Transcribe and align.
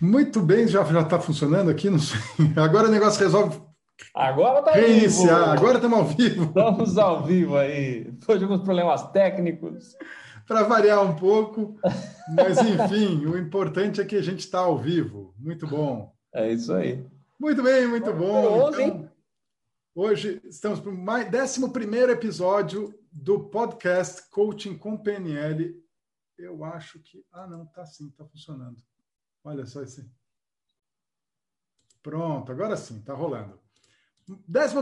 Muito 0.00 0.40
bem, 0.40 0.66
já 0.68 0.82
está 0.82 1.18
funcionando 1.20 1.70
aqui, 1.70 1.88
não 1.90 1.98
sei. 1.98 2.18
Agora 2.56 2.88
o 2.88 2.90
negócio 2.90 3.20
resolve 3.20 3.60
Agora 4.12 4.62
tá 4.62 4.72
reiniciar. 4.72 5.40
vivo. 5.40 5.50
Agora 5.50 5.76
estamos 5.76 5.98
ao 5.98 6.04
vivo. 6.06 6.44
Estamos 6.44 6.98
ao 6.98 7.22
vivo 7.24 7.56
aí. 7.56 8.04
Depois 8.04 8.38
de 8.38 8.44
alguns 8.44 8.62
problemas 8.62 9.10
técnicos. 9.10 9.96
Para 10.46 10.62
variar 10.64 11.02
um 11.02 11.14
pouco, 11.16 11.78
mas 12.28 12.58
enfim, 12.58 13.24
o 13.24 13.38
importante 13.38 14.00
é 14.00 14.04
que 14.04 14.16
a 14.16 14.22
gente 14.22 14.40
está 14.40 14.58
ao 14.58 14.76
vivo. 14.76 15.34
Muito 15.38 15.66
bom. 15.66 16.12
É 16.34 16.52
isso 16.52 16.72
aí. 16.74 17.06
Muito 17.40 17.62
bem, 17.62 17.86
muito 17.86 18.12
bom. 18.12 18.64
Hoje, 18.64 18.82
Então, 18.82 19.10
hoje 19.94 20.42
estamos 20.44 20.80
para 20.80 20.90
o 20.90 20.96
mais 20.96 21.26
11 21.32 21.64
episódio 22.10 22.94
do 23.10 23.40
podcast 23.48 24.28
Coaching 24.30 24.76
com 24.76 24.98
PNL. 24.98 25.74
Eu 26.38 26.62
acho 26.64 26.98
que. 26.98 27.24
Ah, 27.32 27.46
não, 27.46 27.64
tá 27.64 27.86
sim, 27.86 28.10
tá 28.10 28.24
funcionando. 28.26 28.76
Olha 29.44 29.66
só 29.66 29.82
esse. 29.82 30.10
Pronto, 32.02 32.50
agora 32.50 32.76
sim, 32.76 33.00
tá 33.02 33.14
rolando. 33.14 33.60
11 34.28 34.74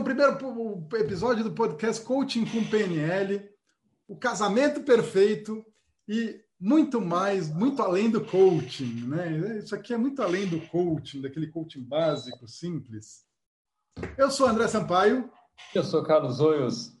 episódio 0.95 1.43
do 1.43 1.53
podcast 1.53 2.03
Coaching 2.03 2.45
com 2.45 2.67
PNL, 2.69 3.49
o 4.07 4.17
casamento 4.17 4.81
perfeito 4.81 5.63
e 6.07 6.41
muito 6.59 7.01
mais, 7.01 7.49
muito 7.49 7.81
além 7.81 8.09
do 8.09 8.23
coaching, 8.25 9.05
né? 9.05 9.59
Isso 9.59 9.75
aqui 9.75 9.93
é 9.93 9.97
muito 9.97 10.21
além 10.21 10.47
do 10.47 10.61
coaching, 10.67 11.21
daquele 11.21 11.47
coaching 11.47 11.83
básico, 11.83 12.47
simples. 12.47 13.25
Eu 14.17 14.31
sou 14.31 14.47
André 14.47 14.67
Sampaio 14.67 15.29
eu 15.73 15.83
sou 15.83 16.03
Carlos 16.03 16.39
Oios. 16.39 16.95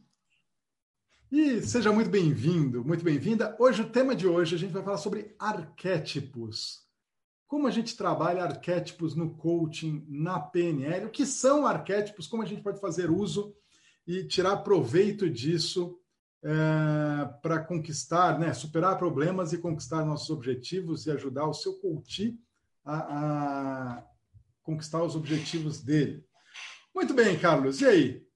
e 1.31 1.61
seja 1.61 1.91
muito 1.91 2.09
bem-vindo, 2.09 2.83
muito 2.83 3.03
bem-vinda. 3.03 3.55
Hoje, 3.59 3.81
o 3.81 3.89
tema 3.89 4.15
de 4.15 4.27
hoje, 4.27 4.55
a 4.55 4.57
gente 4.57 4.73
vai 4.73 4.83
falar 4.83 4.97
sobre 4.97 5.35
arquétipos. 5.37 6.82
Como 7.53 7.67
a 7.67 7.71
gente 7.71 7.95
trabalha 7.95 8.45
arquétipos 8.45 9.13
no 9.13 9.35
coaching, 9.35 10.03
na 10.09 10.39
PNL, 10.39 11.05
o 11.05 11.11
que 11.11 11.23
são 11.23 11.67
arquétipos, 11.67 12.25
como 12.25 12.41
a 12.41 12.47
gente 12.47 12.63
pode 12.63 12.81
fazer 12.81 13.11
uso 13.11 13.55
e 14.07 14.23
tirar 14.23 14.57
proveito 14.63 15.29
disso 15.29 15.99
para 17.43 17.59
conquistar, 17.59 18.39
né, 18.39 18.55
superar 18.55 18.97
problemas 18.97 19.53
e 19.53 19.59
conquistar 19.59 20.03
nossos 20.03 20.31
objetivos 20.31 21.05
e 21.05 21.11
ajudar 21.11 21.45
o 21.45 21.53
seu 21.53 21.75
coach 21.75 22.35
a, 22.83 22.97
a 22.97 24.03
conquistar 24.63 25.03
os 25.03 25.15
objetivos 25.15 25.79
dele. 25.79 26.25
Muito 26.91 27.13
bem, 27.13 27.37
Carlos. 27.37 27.81
E 27.81 27.85
aí? 27.85 28.27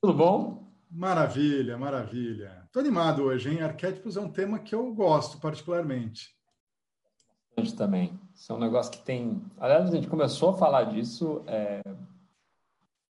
Tudo 0.00 0.14
bom? 0.14 0.72
Maravilha, 0.88 1.76
maravilha. 1.76 2.62
Estou 2.64 2.78
animado 2.78 3.24
hoje, 3.24 3.50
hein? 3.50 3.60
Arquétipos 3.60 4.16
é 4.16 4.20
um 4.20 4.30
tema 4.30 4.60
que 4.60 4.72
eu 4.72 4.94
gosto 4.94 5.40
particularmente. 5.40 6.38
Também. 7.76 8.18
Isso 8.34 8.52
é 8.52 8.54
um 8.54 8.58
negócio 8.58 8.92
que 8.92 8.98
tem. 8.98 9.42
Aliás, 9.58 9.88
a 9.88 9.94
gente 9.94 10.08
começou 10.08 10.50
a 10.50 10.54
falar 10.54 10.84
disso 10.84 11.42
é... 11.46 11.82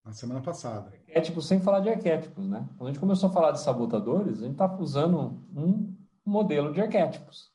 Na 0.04 0.12
semana 0.12 0.40
passada. 0.40 0.90
arquétipos 0.90 1.46
sem 1.46 1.60
falar 1.60 1.78
de 1.78 1.88
arquétipos, 1.88 2.48
né? 2.48 2.68
Quando 2.76 2.88
a 2.88 2.92
gente 2.92 3.00
começou 3.00 3.28
a 3.28 3.32
falar 3.32 3.52
de 3.52 3.60
sabotadores, 3.60 4.38
a 4.38 4.46
gente 4.46 4.52
está 4.52 4.76
usando 4.76 5.40
um 5.54 5.94
modelo 6.26 6.72
de 6.72 6.80
arquétipos. 6.80 7.52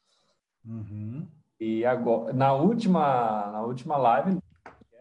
Uhum. 0.66 1.28
E 1.60 1.84
agora, 1.86 2.32
na 2.32 2.54
última, 2.54 3.52
na 3.52 3.62
última 3.64 3.98
live 3.98 4.40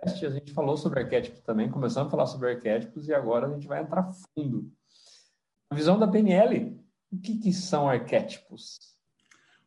a 0.03 0.31
gente 0.31 0.53
falou 0.53 0.77
sobre 0.77 1.01
arquétipos 1.01 1.41
também, 1.41 1.71
começamos 1.71 2.09
a 2.09 2.11
falar 2.11 2.27
sobre 2.27 2.51
arquétipos 2.51 3.09
e 3.09 3.15
agora 3.15 3.47
a 3.47 3.51
gente 3.51 3.67
vai 3.67 3.83
entrar 3.83 4.13
fundo. 4.35 4.71
A 5.69 5.75
visão 5.75 5.99
da 5.99 6.07
PNL, 6.07 6.81
o 7.13 7.19
que, 7.19 7.39
que 7.39 7.53
são 7.53 7.89
arquétipos? 7.89 8.79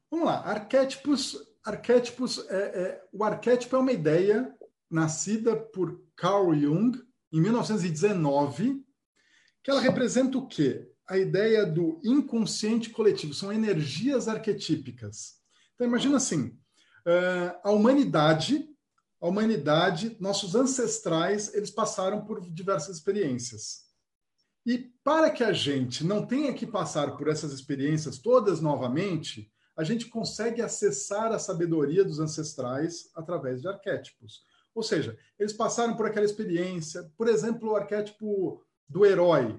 Vamos 0.10 0.26
lá. 0.26 0.40
Arquétipos. 0.40 1.38
Arquétipos 1.70 2.40
é, 2.50 2.58
é, 2.58 3.04
o 3.14 3.24
arquétipo 3.24 3.76
é 3.76 3.80
uma 3.80 3.92
ideia 3.92 4.52
nascida 4.90 5.56
por 5.56 6.04
Carl 6.16 6.52
Jung 6.56 7.00
em 7.32 7.40
1919, 7.40 8.84
que 9.64 9.70
ela 9.70 9.80
representa 9.80 10.40
o 10.40 10.48
quê? 10.48 10.90
A 11.08 11.16
ideia 11.16 11.68
do 11.68 12.02
inconsciente 12.04 12.90
coletivo. 12.90 13.36
São 13.36 13.54
energias 13.54 14.28
arquetípicas. 14.28 15.36
Então 15.76 15.86
imagina 15.86 16.18
assim, 16.18 16.48
uh, 17.06 17.60
a 17.64 17.70
humanidade, 17.70 18.68
a 19.22 19.28
humanidade, 19.28 20.18
nossos 20.20 20.56
ancestrais, 20.56 21.54
eles 21.54 21.70
passaram 21.70 22.26
por 22.26 22.42
diversas 22.50 22.98
experiências. 22.98 23.84
E 24.66 24.92
para 25.04 25.30
que 25.30 25.44
a 25.44 25.54
gente 25.54 26.04
não 26.04 26.26
tenha 26.26 26.52
que 26.52 26.66
passar 26.66 27.16
por 27.16 27.28
essas 27.28 27.54
experiências 27.54 28.18
todas 28.18 28.60
novamente, 28.60 29.52
a 29.80 29.84
gente 29.86 30.08
consegue 30.08 30.62
acessar 30.62 31.32
a 31.32 31.40
sabedoria 31.40 32.04
dos 32.04 32.20
ancestrais 32.20 33.10
através 33.16 33.62
de 33.62 33.68
arquétipos. 33.70 34.44
Ou 34.76 34.84
seja, 34.84 35.18
eles 35.40 35.54
passaram 35.54 35.96
por 35.96 36.06
aquela 36.06 36.26
experiência, 36.26 37.10
por 37.18 37.30
exemplo, 37.30 37.72
o 37.72 37.76
arquétipo 37.78 38.62
do 38.90 39.06
herói. 39.06 39.58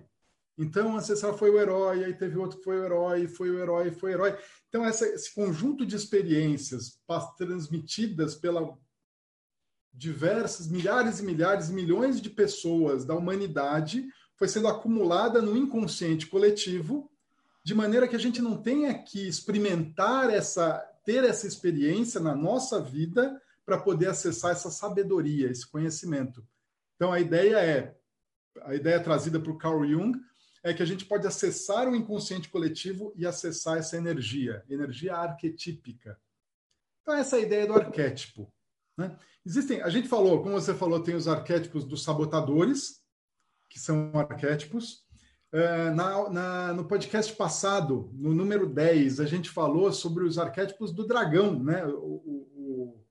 Então, 0.58 0.92
o 0.92 0.96
ancestral 0.98 1.38
foi 1.38 1.50
o 1.50 1.58
herói, 1.58 2.04
aí 2.04 2.12
teve 2.12 2.36
outro 2.36 2.58
que 2.58 2.64
foi 2.64 2.78
o 2.78 2.84
herói, 2.84 3.28
foi 3.28 3.48
o 3.48 3.58
herói, 3.58 3.90
foi 3.92 4.10
o 4.10 4.12
herói. 4.12 4.38
Então, 4.68 4.84
essa, 4.84 5.06
esse 5.06 5.34
conjunto 5.34 5.86
de 5.86 5.96
experiências 5.96 7.00
transmitidas 7.38 8.34
pela 8.34 8.76
diversas, 9.90 10.68
milhares 10.68 11.20
e 11.20 11.22
milhares, 11.22 11.70
milhões 11.70 12.20
de 12.20 12.28
pessoas 12.28 13.06
da 13.06 13.14
humanidade 13.14 14.06
foi 14.36 14.48
sendo 14.48 14.68
acumulada 14.68 15.40
no 15.40 15.56
inconsciente 15.56 16.26
coletivo, 16.26 17.09
de 17.62 17.74
maneira 17.74 18.08
que 18.08 18.16
a 18.16 18.20
gente 18.20 18.40
não 18.40 18.60
tenha 18.60 18.94
que 19.02 19.26
experimentar 19.28 20.30
essa, 20.30 20.78
ter 21.04 21.24
essa 21.24 21.46
experiência 21.46 22.20
na 22.20 22.34
nossa 22.34 22.80
vida 22.80 23.40
para 23.64 23.78
poder 23.78 24.08
acessar 24.08 24.52
essa 24.52 24.70
sabedoria, 24.70 25.50
esse 25.50 25.66
conhecimento. 25.66 26.46
Então 26.96 27.12
a 27.12 27.20
ideia 27.20 27.58
é, 27.58 27.94
a 28.62 28.74
ideia 28.74 29.02
trazida 29.02 29.38
por 29.38 29.56
Carl 29.58 29.86
Jung 29.86 30.18
é 30.62 30.74
que 30.74 30.82
a 30.82 30.86
gente 30.86 31.04
pode 31.04 31.26
acessar 31.26 31.88
o 31.88 31.96
inconsciente 31.96 32.48
coletivo 32.48 33.12
e 33.16 33.26
acessar 33.26 33.78
essa 33.78 33.96
energia, 33.96 34.64
energia 34.68 35.14
arquetípica. 35.16 36.18
Então 37.02 37.14
essa 37.14 37.36
é 37.36 37.40
a 37.40 37.42
ideia 37.42 37.66
do 37.66 37.74
arquétipo. 37.74 38.52
Né? 38.96 39.16
Existem, 39.44 39.80
a 39.80 39.88
gente 39.88 40.08
falou, 40.08 40.42
como 40.42 40.60
você 40.60 40.74
falou, 40.74 41.02
tem 41.02 41.14
os 41.14 41.26
arquétipos 41.26 41.84
dos 41.84 42.02
sabotadores, 42.04 43.00
que 43.68 43.78
são 43.78 44.12
arquétipos. 44.14 45.06
Uh, 45.52 45.92
na, 45.96 46.30
na, 46.30 46.72
no 46.72 46.84
podcast 46.84 47.34
passado, 47.34 48.08
no 48.14 48.32
número 48.32 48.68
10, 48.68 49.18
a 49.18 49.26
gente 49.26 49.50
falou 49.50 49.92
sobre 49.92 50.22
os 50.22 50.38
arquétipos 50.38 50.92
do 50.92 51.04
dragão, 51.04 51.58
né? 51.58 51.84
O, 51.86 52.22
o, 52.24 53.04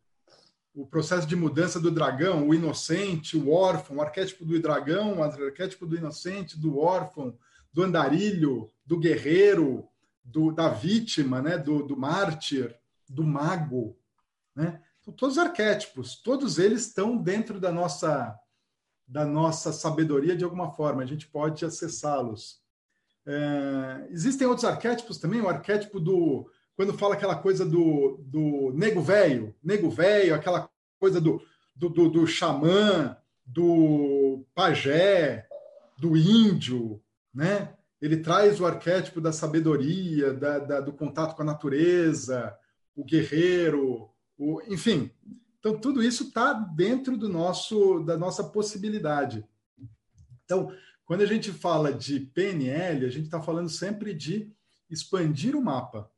o, 0.73 0.88
processo 0.88 1.28
de 1.28 1.35
mudança 1.35 1.81
do 1.81 1.91
dragão, 1.91 2.47
o 2.47 2.55
inocente, 2.55 3.35
o 3.35 3.51
órfão, 3.51 3.97
o 3.97 4.01
arquétipo 4.01 4.45
do 4.45 4.57
dragão, 4.57 5.17
o 5.17 5.23
arquétipo 5.23 5.85
do 5.85 5.97
inocente, 5.97 6.57
do 6.57 6.79
órfão, 6.79 7.38
do 7.73 7.83
andarilho, 7.83 8.72
do 8.85 8.97
guerreiro, 8.97 9.85
do, 10.23 10.49
da 10.49 10.69
vítima, 10.69 11.41
né? 11.41 11.57
do, 11.57 11.83
do 11.83 11.97
mártir, 11.97 12.73
do 13.09 13.23
mago. 13.25 13.97
Né? 14.55 14.81
Então, 15.01 15.13
todos 15.13 15.38
os 15.38 15.44
arquétipos, 15.44 16.16
todos 16.16 16.57
eles 16.57 16.88
estão 16.88 17.17
dentro 17.17 17.59
da 17.59 17.72
nossa 17.72 18.33
da 19.09 19.25
nossa 19.25 19.74
sabedoria 19.74 20.38
de 20.38 20.44
alguma 20.44 20.72
forma, 20.72 21.02
a 21.02 21.06
gente 21.06 21.28
pode 21.28 21.66
acessá-los. 21.66 22.62
É, 23.25 24.08
existem 24.12 24.47
outros 24.47 24.66
arquétipos 24.66 25.18
também, 25.18 25.42
o 25.42 25.50
arquétipo 25.50 26.00
do. 26.00 26.50
Quando 26.75 26.97
fala 26.97 27.16
aquela 27.16 27.36
coisa 27.36 27.66
do, 27.66 28.20
do 28.22 28.72
nego 28.74 29.02
velho, 29.02 29.53
nego 29.62 29.90
velho, 29.90 30.34
aquela 30.34 30.70
coisa 31.00 31.20
do, 31.20 31.42
do, 31.75 31.90
do, 31.90 32.09
do 32.09 32.28
xamã, 32.28 33.18
do 33.46 34.46
pajé, 34.53 35.47
do 35.97 36.16
índio, 36.16 37.02
né? 37.34 37.74
Ele 38.00 38.18
traz 38.18 38.62
o 38.62 38.66
arquétipo 38.66 39.20
da 39.20 39.34
sabedoria, 39.34 40.31
da, 40.31 40.59
da, 40.59 40.80
do 40.80 40.94
contato 40.94 41.36
com 41.36 41.41
a 41.41 41.46
natureza, 41.46 42.56
o 42.96 43.03
guerreiro, 43.03 44.09
o, 44.38 44.62
enfim, 44.68 45.12
então, 45.59 45.78
tudo 45.78 46.02
isso 46.02 46.24
está 46.24 46.53
dentro 46.53 47.17
do 47.17 47.28
nosso, 47.28 48.00
da 48.03 48.17
nossa 48.17 48.44
possibilidade. 48.46 49.46
Então, 50.46 50.73
quando 51.06 51.22
a 51.22 51.26
gente 51.26 51.52
fala 51.52 51.94
de 51.94 52.20
PNL, 52.20 53.06
a 53.06 53.09
gente 53.09 53.26
está 53.26 53.41
falando 53.41 53.70
sempre 53.70 54.14
de 54.14 54.53
expandir 54.90 55.56
o 55.56 55.61
mapa. 55.61 56.09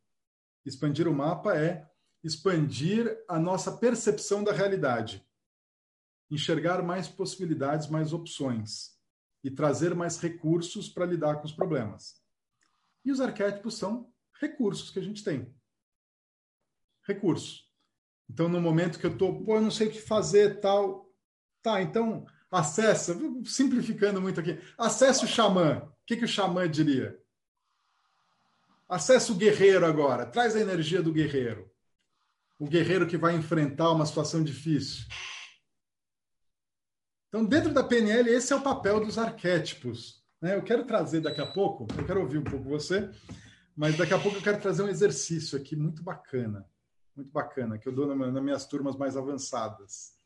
Expandir 0.63 1.07
o 1.07 1.13
mapa 1.13 1.57
é 1.57 1.89
expandir 2.23 3.23
a 3.27 3.39
nossa 3.39 3.71
percepção 3.71 4.43
da 4.43 4.51
realidade, 4.51 5.25
enxergar 6.29 6.83
mais 6.83 7.07
possibilidades, 7.07 7.87
mais 7.87 8.13
opções 8.13 8.95
e 9.43 9.49
trazer 9.49 9.95
mais 9.95 10.19
recursos 10.19 10.87
para 10.87 11.05
lidar 11.05 11.37
com 11.37 11.45
os 11.45 11.51
problemas. 11.51 12.21
E 13.03 13.11
os 13.11 13.19
arquétipos 13.19 13.75
são 13.75 14.13
recursos 14.39 14.91
que 14.91 14.99
a 14.99 15.01
gente 15.01 15.23
tem. 15.23 15.51
Recursos. 17.07 17.70
Então, 18.31 18.47
no 18.47 18.61
momento 18.61 18.97
que 18.97 19.05
eu 19.05 19.11
estou, 19.11 19.43
pô, 19.43 19.55
eu 19.55 19.61
não 19.61 19.69
sei 19.69 19.87
o 19.87 19.91
que 19.91 19.99
fazer, 19.99 20.61
tal. 20.61 21.11
Tá, 21.61 21.81
então, 21.81 22.25
acessa, 22.49 23.13
simplificando 23.43 24.21
muito 24.21 24.39
aqui, 24.39 24.57
acesse 24.77 25.25
o 25.25 25.27
xamã. 25.27 25.79
O 25.83 26.05
que, 26.05 26.15
que 26.15 26.23
o 26.23 26.27
xamã 26.27 26.69
diria? 26.69 27.19
Acesse 28.87 29.33
o 29.33 29.35
guerreiro 29.35 29.85
agora, 29.85 30.25
traz 30.25 30.55
a 30.55 30.61
energia 30.61 31.01
do 31.01 31.11
guerreiro. 31.11 31.69
o 32.57 32.67
guerreiro 32.67 33.07
que 33.07 33.17
vai 33.17 33.35
enfrentar 33.35 33.91
uma 33.91 34.05
situação 34.05 34.43
difícil. 34.43 35.05
Então, 37.27 37.43
dentro 37.43 37.73
da 37.73 37.83
PNL, 37.83 38.29
esse 38.29 38.53
é 38.53 38.55
o 38.55 38.61
papel 38.61 39.03
dos 39.03 39.17
arquétipos. 39.17 40.23
Né? 40.41 40.55
Eu 40.55 40.63
quero 40.63 40.85
trazer 40.85 41.19
daqui 41.19 41.41
a 41.41 41.47
pouco, 41.47 41.85
eu 41.97 42.05
quero 42.05 42.21
ouvir 42.21 42.37
um 42.37 42.43
pouco 42.43 42.69
você, 42.69 43.09
mas 43.75 43.97
daqui 43.97 44.13
a 44.13 44.19
pouco 44.19 44.37
eu 44.37 44.41
quero 44.41 44.61
trazer 44.61 44.83
um 44.83 44.89
exercício 44.89 45.57
aqui 45.57 45.75
muito 45.75 46.01
bacana, 46.01 46.65
muito 47.21 47.31
bacana, 47.31 47.77
que 47.77 47.87
eu 47.87 47.93
dou 47.93 48.15
nas 48.15 48.43
minhas 48.43 48.65
turmas 48.65 48.95
mais 48.95 49.15
avançadas. 49.15 50.19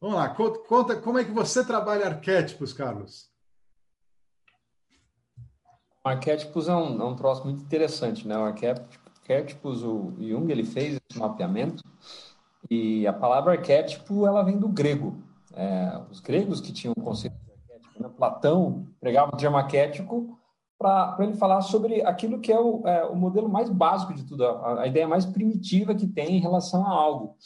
Vamos 0.00 0.16
lá, 0.16 0.28
conta 0.30 1.00
como 1.00 1.18
é 1.18 1.24
que 1.24 1.30
você 1.30 1.64
trabalha 1.64 2.06
arquétipos, 2.06 2.72
Carlos. 2.72 3.30
Arquétipos 6.02 6.68
é 6.68 6.74
um, 6.74 7.00
é 7.00 7.04
um 7.04 7.14
troço 7.14 7.44
muito 7.44 7.62
interessante, 7.62 8.26
né? 8.26 8.36
O 8.36 8.44
arquétipos, 8.44 9.84
o 9.84 10.12
Jung 10.18 10.50
ele 10.50 10.64
fez 10.64 10.98
esse 11.08 11.18
mapeamento 11.18 11.84
e 12.68 13.06
a 13.06 13.12
palavra 13.12 13.52
arquétipo 13.52 14.26
ela 14.26 14.42
vem 14.42 14.58
do 14.58 14.68
grego. 14.68 15.22
É, 15.54 16.02
os 16.10 16.18
gregos 16.18 16.60
que 16.60 16.72
tinham 16.72 16.94
o 16.96 17.00
conceito 17.00 17.36
de 17.36 17.52
arquétipo, 17.52 18.02
né? 18.02 18.08
Platão 18.16 18.88
pregava 18.98 19.32
o 19.32 19.36
termo 19.36 19.56
arquétipo 19.56 20.36
para 20.82 21.24
ele 21.24 21.34
falar 21.34 21.60
sobre 21.60 22.02
aquilo 22.02 22.40
que 22.40 22.50
é 22.50 22.58
o, 22.58 22.86
é 22.86 23.04
o, 23.04 23.14
modelo 23.14 23.48
mais 23.48 23.70
básico 23.70 24.12
de 24.12 24.24
tudo, 24.24 24.44
a, 24.44 24.82
a, 24.82 24.86
ideia 24.88 25.06
mais 25.06 25.24
primitiva 25.24 25.94
que 25.94 26.06
tem 26.06 26.36
em 26.36 26.40
relação 26.40 26.84
a 26.84 26.90
algo. 26.90 27.36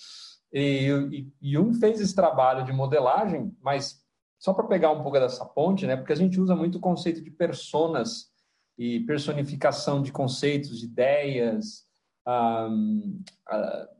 E, 0.52 1.28
e 1.42 1.52
Jung 1.52 1.74
fez 1.78 2.00
esse 2.00 2.14
trabalho 2.14 2.64
de 2.64 2.72
modelagem, 2.72 3.54
mas 3.60 4.02
só 4.38 4.54
para 4.54 4.66
pegar 4.66 4.90
um 4.90 5.02
pouco 5.02 5.18
dessa 5.18 5.44
ponte, 5.44 5.86
né? 5.86 5.96
Porque 5.96 6.12
a 6.12 6.16
gente 6.16 6.40
usa 6.40 6.56
muito 6.56 6.78
o 6.78 6.80
conceito 6.80 7.22
de 7.22 7.30
personas 7.30 8.30
e 8.78 9.00
personificação 9.00 10.00
de 10.00 10.10
conceitos, 10.12 10.78
de 10.78 10.86
ideias. 10.86 11.84
Um, 12.26 13.22
uh, 13.50 13.96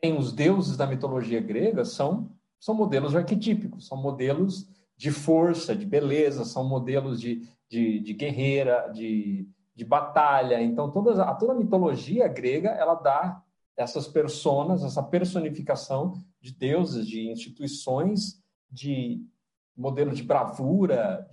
tem 0.00 0.18
os 0.18 0.32
deuses 0.32 0.76
da 0.76 0.86
mitologia 0.86 1.40
grega 1.40 1.84
são 1.84 2.30
são 2.64 2.74
modelos 2.74 3.14
arquetípicos, 3.14 3.86
são 3.86 3.98
modelos 3.98 4.66
de 4.96 5.10
força, 5.10 5.76
de 5.76 5.84
beleza, 5.84 6.46
são 6.46 6.66
modelos 6.66 7.20
de, 7.20 7.46
de, 7.74 7.98
de 7.98 8.12
guerreira, 8.12 8.88
de, 8.94 9.48
de 9.74 9.84
batalha. 9.84 10.62
Então, 10.62 10.90
toda 10.92 11.20
a, 11.24 11.34
toda 11.34 11.52
a 11.52 11.56
mitologia 11.56 12.28
grega, 12.28 12.70
ela 12.70 12.94
dá 12.94 13.42
essas 13.76 14.06
personas, 14.06 14.84
essa 14.84 15.02
personificação 15.02 16.12
de 16.40 16.54
deuses, 16.54 17.04
de 17.08 17.28
instituições, 17.28 18.40
de 18.70 19.20
modelo 19.76 20.14
de 20.14 20.22
bravura, 20.22 21.26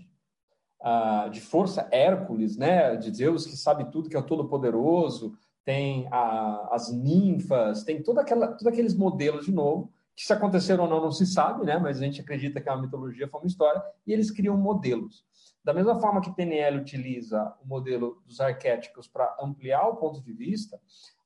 uh, 0.81 1.29
de 1.29 1.39
força 1.39 1.87
Hércules, 1.91 2.57
né? 2.57 2.95
De 2.95 3.11
Deus 3.11 3.45
que 3.45 3.55
sabe 3.55 3.91
tudo, 3.91 4.09
que 4.09 4.17
é 4.17 4.21
todo-poderoso. 4.21 5.37
Tem 5.63 6.07
a, 6.11 6.69
as 6.71 6.91
ninfas, 6.91 7.83
tem 7.83 8.01
toda 8.01 8.21
aquela, 8.21 8.47
todos 8.47 8.65
aqueles 8.65 8.95
modelos 8.95 9.45
de 9.45 9.51
novo 9.51 9.91
que 10.15 10.23
se 10.23 10.33
aconteceram 10.33 10.83
ou 10.83 10.89
não 10.89 11.01
não 11.01 11.11
se 11.11 11.25
sabe, 11.25 11.65
né? 11.65 11.77
Mas 11.77 11.97
a 11.97 12.05
gente 12.05 12.21
acredita 12.21 12.59
que 12.59 12.69
é 12.69 12.71
uma 12.71 12.81
mitologia, 12.81 13.27
foi 13.27 13.41
uma 13.41 13.47
história 13.47 13.81
e 14.05 14.13
eles 14.13 14.29
criam 14.29 14.57
modelos. 14.57 15.25
Da 15.63 15.73
mesma 15.73 15.99
forma 15.99 16.21
que 16.21 16.33
PNL 16.33 16.79
utiliza 16.79 17.55
o 17.63 17.67
modelo 17.67 18.21
dos 18.25 18.41
arquétipos 18.41 19.07
para 19.07 19.35
ampliar 19.39 19.87
o 19.87 19.97
ponto 19.97 20.21
de 20.21 20.33
vista, 20.33 20.79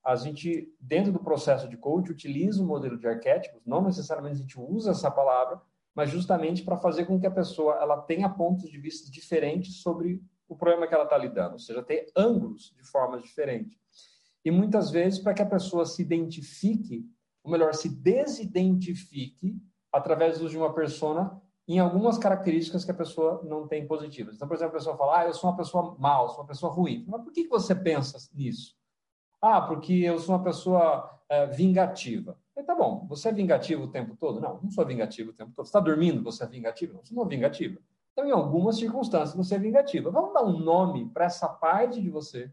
a 0.04 0.16
gente, 0.16 0.72
dentro 0.80 1.12
do 1.12 1.20
processo 1.20 1.68
de 1.68 1.78
coach, 1.78 2.12
utiliza 2.12 2.62
o 2.62 2.66
modelo 2.66 2.98
de 2.98 3.08
arquétipos, 3.08 3.62
não 3.66 3.82
necessariamente 3.82 4.36
a 4.36 4.40
gente 4.42 4.60
usa 4.60 4.92
essa 4.92 5.10
palavra, 5.10 5.60
mas 5.96 6.12
justamente 6.12 6.64
para 6.64 6.78
fazer 6.78 7.06
com 7.06 7.20
que 7.20 7.26
a 7.26 7.32
pessoa 7.32 7.76
ela 7.82 8.02
tenha 8.02 8.30
pontos 8.30 8.70
de 8.70 8.78
vista 8.78 9.10
diferentes 9.10 9.82
sobre 9.82 10.22
o 10.48 10.56
problema 10.56 10.86
que 10.86 10.94
ela 10.94 11.06
está 11.06 11.18
lidando, 11.18 11.54
ou 11.54 11.60
seja, 11.60 11.82
ter 11.82 12.12
ângulos 12.16 12.74
de 12.78 12.84
formas 12.84 13.24
diferentes. 13.24 13.80
E 14.44 14.52
muitas 14.52 14.92
vezes 14.92 15.18
para 15.18 15.34
que 15.34 15.42
a 15.42 15.46
pessoa 15.46 15.86
se 15.86 16.02
identifique, 16.02 17.10
ou 17.46 17.52
melhor, 17.52 17.74
se 17.76 17.88
desidentifique 17.88 19.62
através 19.94 20.40
de 20.40 20.58
uma 20.58 20.74
persona 20.74 21.40
em 21.68 21.80
algumas 21.80 22.18
características 22.18 22.84
que 22.84 22.92
a 22.92 22.96
pessoa 22.96 23.42
não 23.44 23.68
tem 23.68 23.88
positivas. 23.88 24.36
Então, 24.36 24.48
por 24.48 24.56
exemplo, 24.56 24.76
a 24.76 24.80
pessoa 24.80 24.98
fala, 24.98 25.20
ah, 25.20 25.26
eu 25.26 25.34
sou 25.34 25.50
uma 25.50 25.56
pessoa 25.56 25.96
mal, 26.00 26.30
sou 26.30 26.40
uma 26.40 26.48
pessoa 26.48 26.72
ruim. 26.72 27.06
Mas 27.08 27.22
por 27.22 27.32
que 27.32 27.48
você 27.48 27.74
pensa 27.76 28.18
nisso? 28.34 28.76
Ah, 29.40 29.62
porque 29.62 29.94
eu 29.94 30.18
sou 30.18 30.36
uma 30.36 30.44
pessoa 30.44 31.22
é, 31.30 31.46
vingativa. 31.46 32.38
Falei, 32.54 32.66
tá 32.66 32.76
bom, 32.76 33.06
você 33.08 33.30
é 33.30 33.32
vingativo 33.32 33.84
o 33.84 33.92
tempo 33.92 34.16
todo? 34.16 34.42
Não, 34.42 34.60
não 34.62 34.72
sou 34.72 34.86
vingativo 34.86 35.30
o 35.30 35.34
tempo 35.34 35.52
todo. 35.56 35.66
Você 35.66 35.70
está 35.70 35.80
dormindo, 35.80 36.24
você 36.24 36.44
é 36.44 36.48
vingativo? 36.48 36.94
Não, 36.94 37.04
você 37.04 37.14
não 37.14 37.24
é 37.24 37.28
vingativo. 37.28 37.80
Então, 38.12 38.26
em 38.26 38.32
algumas 38.32 38.78
circunstâncias, 38.78 39.36
você 39.36 39.56
é 39.56 39.60
vingativa. 39.60 40.10
Vamos 40.10 40.34
dar 40.34 40.44
um 40.44 40.58
nome 40.58 41.10
para 41.10 41.26
essa 41.26 41.48
parte 41.48 42.02
de 42.02 42.10
você, 42.10 42.52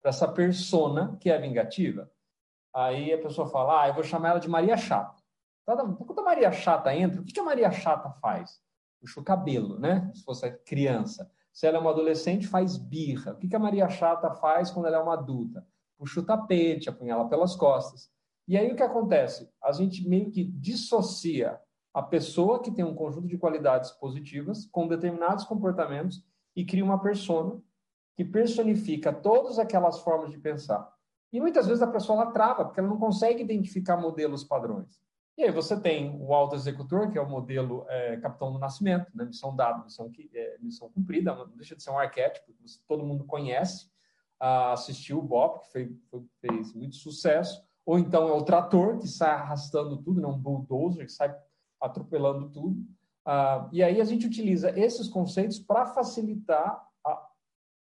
para 0.00 0.10
essa 0.10 0.28
persona 0.28 1.16
que 1.20 1.30
é 1.30 1.38
vingativa? 1.38 2.10
Aí 2.74 3.12
a 3.12 3.18
pessoa 3.18 3.48
fala, 3.48 3.82
ah, 3.82 3.88
eu 3.88 3.94
vou 3.94 4.02
chamar 4.04 4.30
ela 4.30 4.40
de 4.40 4.48
Maria 4.48 4.76
Chata. 4.76 5.20
Quando 5.64 6.20
a 6.20 6.22
Maria 6.22 6.52
Chata 6.52 6.94
entra, 6.94 7.20
o 7.20 7.24
que 7.24 7.38
a 7.38 7.44
Maria 7.44 7.70
Chata 7.70 8.10
faz? 8.20 8.60
Puxa 9.00 9.20
o 9.20 9.24
cabelo, 9.24 9.78
né? 9.78 10.10
Se 10.14 10.22
fosse 10.24 10.50
criança. 10.64 11.30
Se 11.52 11.66
ela 11.66 11.78
é 11.78 11.80
uma 11.80 11.90
adolescente, 11.90 12.46
faz 12.46 12.76
birra. 12.76 13.32
O 13.32 13.36
que 13.36 13.54
a 13.54 13.58
Maria 13.58 13.88
Chata 13.88 14.30
faz 14.34 14.70
quando 14.70 14.86
ela 14.86 14.96
é 14.96 15.00
uma 15.00 15.14
adulta? 15.14 15.66
Puxa 15.98 16.20
o 16.20 16.24
tapete, 16.24 16.88
apunhala 16.88 17.28
pelas 17.28 17.56
costas. 17.56 18.10
E 18.46 18.56
aí 18.56 18.72
o 18.72 18.76
que 18.76 18.82
acontece? 18.82 19.48
A 19.62 19.72
gente 19.72 20.08
meio 20.08 20.30
que 20.30 20.44
dissocia 20.44 21.60
a 21.92 22.02
pessoa 22.02 22.60
que 22.60 22.70
tem 22.70 22.84
um 22.84 22.94
conjunto 22.94 23.26
de 23.26 23.38
qualidades 23.38 23.90
positivas 23.92 24.66
com 24.66 24.88
determinados 24.88 25.44
comportamentos 25.44 26.24
e 26.54 26.64
cria 26.64 26.84
uma 26.84 27.00
persona 27.00 27.60
que 28.16 28.24
personifica 28.24 29.12
todas 29.12 29.58
aquelas 29.58 30.00
formas 30.00 30.30
de 30.30 30.38
pensar. 30.38 30.92
E 31.32 31.40
muitas 31.40 31.66
vezes 31.66 31.82
a 31.82 31.86
pessoa 31.86 32.22
ela 32.22 32.32
trava, 32.32 32.64
porque 32.64 32.80
ela 32.80 32.88
não 32.88 32.98
consegue 32.98 33.42
identificar 33.42 33.96
modelos 33.96 34.42
padrões. 34.44 35.00
E 35.38 35.44
aí 35.44 35.50
você 35.50 35.78
tem 35.80 36.14
o 36.20 36.34
alto 36.34 36.54
executor, 36.54 37.10
que 37.10 37.16
é 37.16 37.20
o 37.20 37.28
modelo 37.28 37.86
é, 37.88 38.16
capitão 38.18 38.52
do 38.52 38.58
nascimento, 38.58 39.06
né? 39.14 39.24
missão 39.24 39.54
dada, 39.54 39.82
missão, 39.84 40.10
que, 40.10 40.30
é, 40.34 40.58
missão 40.60 40.90
cumprida, 40.90 41.34
não 41.34 41.56
deixa 41.56 41.74
de 41.74 41.82
ser 41.82 41.90
um 41.90 41.98
arquétipo 41.98 42.52
todo 42.86 43.06
mundo 43.06 43.24
conhece, 43.24 43.90
ah, 44.38 44.72
assistiu 44.72 45.18
o 45.18 45.22
Bob, 45.22 45.60
que 45.60 45.72
fez, 45.72 45.90
fez 46.40 46.74
muito 46.74 46.96
sucesso, 46.96 47.62
ou 47.86 47.98
então 47.98 48.28
é 48.28 48.32
o 48.32 48.42
trator 48.42 48.98
que 48.98 49.08
sai 49.08 49.30
arrastando 49.30 49.96
tudo, 50.02 50.20
né? 50.20 50.28
um 50.28 50.38
bulldozer 50.38 51.06
que 51.06 51.12
sai 51.12 51.34
atropelando 51.80 52.50
tudo. 52.50 52.84
Ah, 53.24 53.68
e 53.72 53.82
aí 53.82 54.00
a 54.00 54.04
gente 54.04 54.26
utiliza 54.26 54.78
esses 54.78 55.08
conceitos 55.08 55.58
para 55.58 55.86
facilitar 55.86 56.86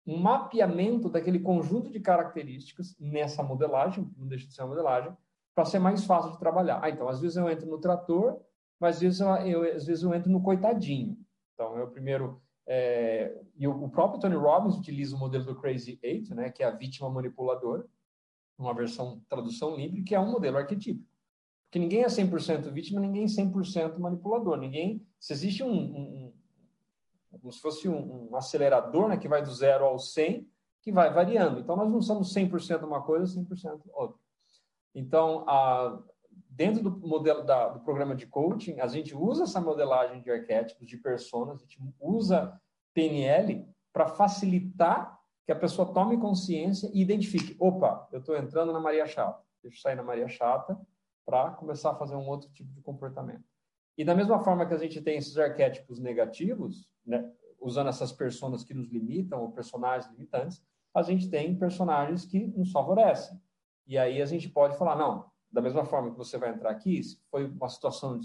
um 0.07 0.19
mapeamento 0.19 1.09
daquele 1.09 1.39
conjunto 1.39 1.91
de 1.91 2.01
características 2.01 2.97
nessa 2.99 3.43
modelagem, 3.43 4.11
não 4.17 4.27
deixa 4.27 4.47
de 4.47 4.55
ser 4.55 4.63
uma 4.63 4.71
modelagem, 4.71 5.17
para 5.55 5.65
ser 5.65 5.79
mais 5.79 6.05
fácil 6.05 6.33
de 6.33 6.39
trabalhar. 6.39 6.81
Ah, 6.83 6.91
então, 6.91 7.09
às 7.09 7.21
vezes 7.21 7.37
eu 7.37 7.49
entro 7.49 7.69
no 7.69 7.79
trator, 7.79 8.41
mas 8.81 8.97
às 8.97 9.03
vezes 9.03 9.21
eu, 9.21 9.29
eu 9.29 9.77
às 9.77 9.87
vezes 9.87 10.03
eu 10.03 10.15
entro 10.15 10.31
no 10.31 10.43
coitadinho. 10.43 11.17
Então, 11.55 11.77
eu 11.77 11.89
primeiro... 11.89 12.41
É, 12.65 13.41
e 13.57 13.67
o, 13.67 13.85
o 13.85 13.89
próprio 13.89 14.21
Tony 14.21 14.37
Robbins 14.37 14.77
utiliza 14.77 15.17
o 15.17 15.19
modelo 15.19 15.45
do 15.45 15.61
Crazy 15.61 15.99
Eight, 16.03 16.33
né, 16.33 16.51
que 16.51 16.63
é 16.63 16.67
a 16.67 16.71
vítima 16.71 17.11
manipuladora, 17.11 17.85
uma 18.57 18.73
versão 18.73 19.21
tradução 19.29 19.75
livre, 19.75 20.03
que 20.03 20.15
é 20.15 20.21
um 20.21 20.31
modelo 20.31 20.59
arquetípico. 20.59 21.13
Porque 21.73 21.79
ninguém 21.79 22.03
é 22.03 22.07
100% 22.07 22.71
vítima, 22.71 23.01
ninguém 23.01 23.25
é 23.25 23.27
100% 23.27 23.99
manipulador. 23.99 24.59
Ninguém. 24.59 25.03
Se 25.19 25.33
existe 25.33 25.63
um. 25.63 25.73
um, 25.73 26.33
como 27.39 27.53
se 27.53 27.61
fosse 27.61 27.89
um, 27.89 28.31
um, 28.31 28.37
acelerador 28.37 29.09
né, 29.09 29.17
que 29.17 29.29
vai 29.29 29.43
do 29.43 29.53
zero 29.53 29.85
ao 29.85 29.99
100, 29.99 30.49
que 30.81 30.93
vai 30.93 31.13
variando. 31.13 31.61
Então, 31.61 31.77
nós 31.77 31.91
não 31.91 32.03
somos 32.03 32.35
100% 32.35 32.85
uma 32.85 33.03
coisa, 33.03 33.41
100% 33.41 33.81
outra. 33.93 34.19
Então, 34.95 35.45
a, 35.49 35.99
dentro 36.51 36.83
do 36.83 37.07
modelo 37.07 37.45
da, 37.45 37.69
do 37.69 37.81
programa 37.81 38.15
de 38.15 38.27
coaching, 38.27 38.81
a 38.81 38.87
gente 38.87 39.15
usa 39.15 39.45
essa 39.45 39.61
modelagem 39.61 40.21
de 40.21 40.31
arquétipos, 40.31 40.87
de 40.87 40.97
personas, 40.97 41.59
a 41.59 41.63
gente 41.63 41.81
usa 42.01 42.61
PNL 42.93 43.67
para 43.93 44.07
facilitar 44.09 45.19
que 45.45 45.53
a 45.53 45.57
pessoa 45.57 45.93
tome 45.93 46.19
consciência 46.19 46.91
e 46.93 47.01
identifique: 47.01 47.57
opa, 47.59 48.09
eu 48.13 48.21
estou 48.21 48.37
entrando 48.37 48.73
na 48.73 48.81
Maria 48.81 49.07
Chata, 49.07 49.43
deixa 49.63 49.79
eu 49.79 49.83
sair 49.83 49.97
na 49.97 50.03
Maria 50.03 50.29
Chata 50.29 50.79
para 51.25 51.51
começar 51.53 51.93
a 51.93 51.95
fazer 51.95 52.17
um 52.17 52.29
outro 52.29 52.51
tipo 52.51 52.73
de 52.73 52.81
comportamento. 52.81 53.45
E 53.97 54.05
da 54.05 54.15
mesma 54.15 54.39
forma 54.41 54.67
que 54.67 54.75
a 54.75 54.79
gente 54.79 55.01
tem 55.01 55.19
esses 55.19 55.37
arquétipos 55.37 55.99
negativos, 55.99 56.89
né, 57.05 57.31
usando 57.61 57.89
essas 57.89 58.13
personas 58.13 58.65
que 58.65 58.75
nos 58.75 58.89
limitam, 58.89 59.41
ou 59.41 59.53
personagens 59.53 60.11
limitantes, 60.13 60.63
a 60.95 61.03
gente 61.03 61.29
tem 61.29 61.57
personagens 61.57 62.25
que 62.25 62.47
nos 62.49 62.71
favorecem. 62.71 63.41
E 63.87 63.97
aí 63.99 64.21
a 64.21 64.27
gente 64.27 64.49
pode 64.49 64.77
falar: 64.77 64.97
não, 64.97 65.27
da 65.51 65.61
mesma 65.61 65.85
forma 65.85 66.11
que 66.11 66.19
você 66.19 66.39
vai 66.39 66.51
entrar 66.51 66.71
aqui, 66.71 67.03
se 67.03 67.19
foi 67.31 67.47
uma 67.47 67.69
situação 67.69 68.21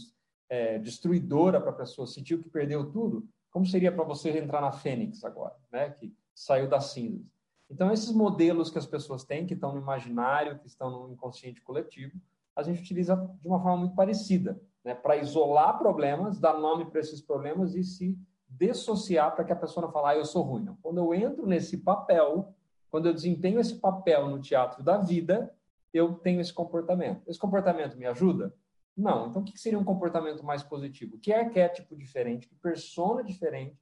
é, 0.50 0.80
destruidora 0.80 1.60
para 1.60 1.72
a 1.72 1.76
pessoa, 1.76 2.08
sentiu 2.08 2.42
que 2.42 2.50
perdeu 2.50 2.90
tudo, 2.92 3.28
como 3.52 3.66
seria 3.66 3.92
para 3.92 4.04
você 4.04 4.38
entrar 4.38 4.62
na 4.62 4.72
Fênix 4.72 5.24
agora, 5.24 5.56
né? 5.72 5.90
Que 5.92 6.16
saiu 6.34 6.68
das 6.68 6.86
cinzas. 6.86 7.26
Então, 7.70 7.92
esses 7.92 8.12
modelos 8.12 8.70
que 8.70 8.78
as 8.78 8.86
pessoas 8.86 9.26
têm, 9.26 9.46
que 9.46 9.54
estão 9.54 9.74
no 9.74 9.82
imaginário, 9.82 10.58
que 10.60 10.68
estão 10.68 10.90
no 10.90 11.14
inconsciente 11.14 11.62
coletivo, 11.62 12.18
a 12.56 12.64
gente 12.64 12.82
utiliza 12.82 13.16
de 13.42 13.48
uma 13.48 13.62
forma 13.62 13.78
muito 13.78 13.96
parecida, 13.96 14.60
né? 14.88 14.96
para 14.96 15.18
isolar 15.18 15.78
problemas, 15.78 16.40
dar 16.40 16.58
nome 16.58 16.86
para 16.86 17.02
esses 17.02 17.22
problemas 17.22 17.76
e 17.76 17.84
se 17.84 18.18
dissociar 18.48 19.36
para 19.36 19.44
que 19.44 19.52
a 19.52 19.56
pessoa 19.56 19.86
não 19.86 19.92
fale, 19.92 20.08
ah, 20.08 20.16
eu 20.16 20.24
sou 20.24 20.42
ruim. 20.44 20.64
Não. 20.64 20.78
Quando 20.78 21.00
eu 21.00 21.14
entro 21.14 21.46
nesse 21.46 21.78
papel, 21.80 22.56
quando 22.90 23.08
eu 23.08 23.14
desempenho 23.14 23.60
esse 23.60 23.76
papel 23.76 24.30
no 24.30 24.40
teatro 24.40 24.82
da 24.82 24.98
vida, 24.98 25.54
eu 25.94 26.14
tenho 26.16 26.40
esse 26.40 26.54
comportamento. 26.54 27.22
Esse 27.28 27.38
comportamento 27.38 27.98
me 27.98 28.06
ajuda? 28.06 28.56
Não. 28.96 29.28
Então, 29.28 29.42
o 29.42 29.46
que 29.46 29.60
seria 29.60 29.78
um 29.78 29.84
comportamento 29.84 30.44
mais 30.44 30.64
positivo? 30.64 31.20
Que 31.20 31.34
arquétipo 31.34 31.94
diferente, 31.94 32.48
que 32.48 32.56
persona 32.56 33.22
diferente 33.22 33.78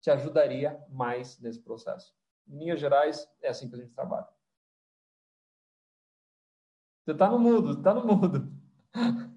te 0.00 0.10
ajudaria 0.10 0.82
mais 0.88 1.38
nesse 1.38 1.60
processo? 1.60 2.14
Em 2.48 2.58
linhas 2.58 2.80
gerais, 2.80 3.28
é 3.42 3.48
assim 3.48 3.68
que 3.68 3.74
a 3.74 3.78
gente 3.78 3.92
trabalha. 3.92 4.28
Você 7.04 7.12
está 7.12 7.30
no 7.30 7.38
mudo, 7.38 7.72
está 7.72 7.92
no 7.92 8.06
mudo. 8.06 8.50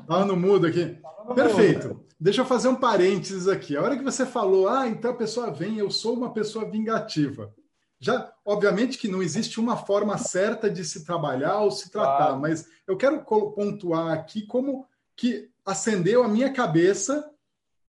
Estava 0.00 0.24
no 0.24 0.36
mudo 0.36 0.66
aqui. 0.66 0.98
No 1.26 1.34
Perfeito. 1.34 1.88
Mudo. 1.88 2.08
Deixa 2.20 2.40
eu 2.40 2.46
fazer 2.46 2.68
um 2.68 2.74
parênteses 2.74 3.46
aqui. 3.46 3.76
A 3.76 3.82
hora 3.82 3.96
que 3.96 4.02
você 4.02 4.26
falou, 4.26 4.68
ah, 4.68 4.88
então 4.88 5.12
a 5.12 5.16
pessoa 5.16 5.52
vem, 5.52 5.78
eu 5.78 5.90
sou 5.90 6.14
uma 6.14 6.32
pessoa 6.32 6.68
vingativa. 6.68 7.54
Já, 8.00 8.32
obviamente 8.44 8.98
que 8.98 9.08
não 9.08 9.22
existe 9.22 9.58
uma 9.60 9.76
forma 9.76 10.16
certa 10.18 10.70
de 10.70 10.84
se 10.84 11.04
trabalhar 11.04 11.58
ou 11.60 11.70
se 11.70 11.90
tratar, 11.90 12.36
mas 12.36 12.68
eu 12.86 12.96
quero 12.96 13.24
pontuar 13.24 14.12
aqui 14.12 14.46
como 14.46 14.86
que 15.16 15.50
acendeu 15.66 16.22
a 16.22 16.28
minha 16.28 16.52
cabeça 16.52 17.28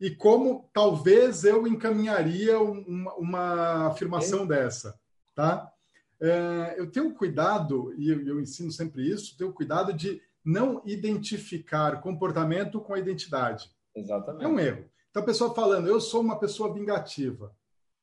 e 0.00 0.10
como 0.10 0.68
talvez 0.72 1.44
eu 1.44 1.66
encaminharia 1.66 2.60
uma, 2.60 3.14
uma 3.14 3.86
afirmação 3.88 4.46
dessa, 4.46 4.98
tá? 5.34 5.70
É, 6.20 6.76
eu 6.78 6.90
tenho 6.90 7.12
cuidado, 7.12 7.92
e 7.98 8.10
eu, 8.10 8.26
eu 8.26 8.40
ensino 8.40 8.70
sempre 8.70 9.08
isso, 9.08 9.36
tenho 9.36 9.52
cuidado 9.52 9.92
de 9.92 10.22
não 10.46 10.80
identificar 10.86 12.00
comportamento 12.00 12.80
com 12.80 12.94
a 12.94 12.98
identidade. 13.00 13.68
Exatamente. 13.92 14.44
É 14.44 14.48
um 14.48 14.60
erro. 14.60 14.88
Então 15.10 15.20
a 15.20 15.26
pessoa 15.26 15.52
falando, 15.52 15.88
eu 15.88 16.00
sou 16.00 16.20
uma 16.20 16.38
pessoa 16.38 16.72
vingativa. 16.72 17.52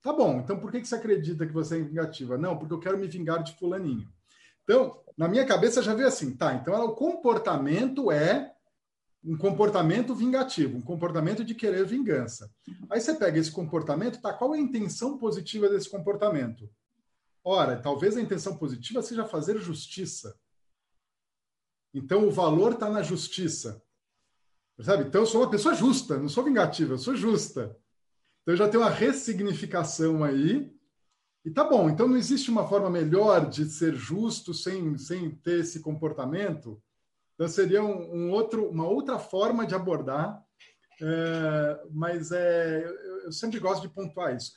Tá 0.01 0.12
bom, 0.12 0.41
então 0.41 0.59
por 0.59 0.69
que 0.69 0.83
você 0.83 0.95
acredita 0.95 1.47
que 1.47 1.53
você 1.53 1.79
é 1.79 1.83
vingativa? 1.83 2.38
Não, 2.38 2.57
porque 2.57 2.73
eu 2.73 2.79
quero 2.79 2.97
me 2.97 3.07
vingar 3.07 3.41
de 3.41 3.55
fulaninho. 3.57 4.05
Então, 4.63 5.00
na 5.17 5.29
minha 5.29 5.45
cabeça 5.45 5.81
já 5.81 5.93
veio 5.93 6.07
assim, 6.07 6.35
tá, 6.35 6.53
então 6.53 6.73
o 6.85 6.93
comportamento 6.93 8.12
é 8.12 8.51
um 9.23 9.38
comportamento 9.38 10.13
vingativo, 10.13 10.77
um 10.77 10.81
comportamento 10.81 11.45
de 11.45 11.55
querer 11.55 11.85
vingança. 11.85 12.51
Aí 12.89 13.00
você 13.00 13.13
pega 13.13 13.39
esse 13.39 13.51
comportamento, 13.51 14.21
tá, 14.21 14.33
qual 14.33 14.53
é 14.53 14.57
a 14.57 14.62
intenção 14.62 15.17
positiva 15.17 15.69
desse 15.69 15.89
comportamento? 15.89 16.69
Ora, 17.41 17.77
talvez 17.77 18.17
a 18.17 18.21
intenção 18.21 18.57
positiva 18.57 19.01
seja 19.01 19.25
fazer 19.25 19.57
justiça. 19.59 20.38
Então, 21.93 22.27
o 22.27 22.31
valor 22.31 22.73
está 22.73 22.89
na 22.89 23.03
justiça. 23.03 23.81
Sabe? 24.79 25.03
Então, 25.03 25.21
eu 25.21 25.27
sou 25.27 25.41
uma 25.41 25.50
pessoa 25.50 25.75
justa, 25.75 26.17
não 26.17 26.27
sou 26.27 26.43
vingativa, 26.43 26.93
eu 26.93 26.97
sou 26.97 27.15
justa. 27.15 27.77
Então 28.43 28.55
já 28.55 28.67
tem 28.67 28.79
uma 28.79 28.89
ressignificação 28.89 30.23
aí. 30.23 30.71
E 31.45 31.51
tá 31.51 31.63
bom, 31.63 31.89
então 31.89 32.07
não 32.07 32.15
existe 32.15 32.50
uma 32.50 32.67
forma 32.67 32.89
melhor 32.89 33.50
de 33.50 33.65
ser 33.65 33.95
justo 33.95 34.53
sem, 34.53 34.97
sem 34.97 35.31
ter 35.31 35.59
esse 35.59 35.81
comportamento? 35.81 36.81
Então 37.35 37.47
seria 37.47 37.83
um, 37.83 38.15
um 38.15 38.31
outro, 38.31 38.69
uma 38.69 38.88
outra 38.88 39.19
forma 39.19 39.65
de 39.65 39.75
abordar, 39.75 40.41
é, 41.01 41.83
mas 41.91 42.31
é, 42.31 42.85
eu, 42.85 43.23
eu 43.23 43.31
sempre 43.31 43.59
gosto 43.59 43.81
de 43.81 43.93
pontuar 43.93 44.35
isso. 44.35 44.53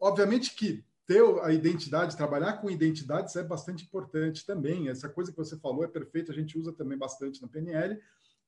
Obviamente 0.00 0.54
que 0.54 0.84
ter 1.06 1.22
a 1.42 1.52
identidade, 1.52 2.16
trabalhar 2.16 2.54
com 2.54 2.70
identidades 2.70 3.36
é 3.36 3.42
bastante 3.42 3.84
importante 3.84 4.44
também. 4.44 4.88
Essa 4.88 5.08
coisa 5.08 5.30
que 5.30 5.38
você 5.38 5.56
falou 5.58 5.84
é 5.84 5.88
perfeita, 5.88 6.32
a 6.32 6.34
gente 6.34 6.58
usa 6.58 6.72
também 6.72 6.98
bastante 6.98 7.40
na 7.40 7.48
PNL, 7.48 8.00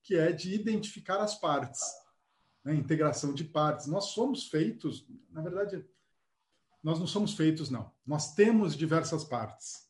que 0.02 0.16
é 0.16 0.32
de 0.32 0.54
identificar 0.54 1.18
as 1.18 1.38
partes 1.38 1.80
né, 2.68 2.74
integração 2.74 3.32
de 3.32 3.44
partes. 3.44 3.86
Nós 3.86 4.06
somos 4.06 4.48
feitos, 4.48 5.06
na 5.30 5.40
verdade, 5.40 5.84
nós 6.82 6.98
não 6.98 7.06
somos 7.06 7.34
feitos, 7.34 7.70
não. 7.70 7.90
Nós 8.06 8.34
temos 8.34 8.76
diversas 8.76 9.24
partes. 9.24 9.88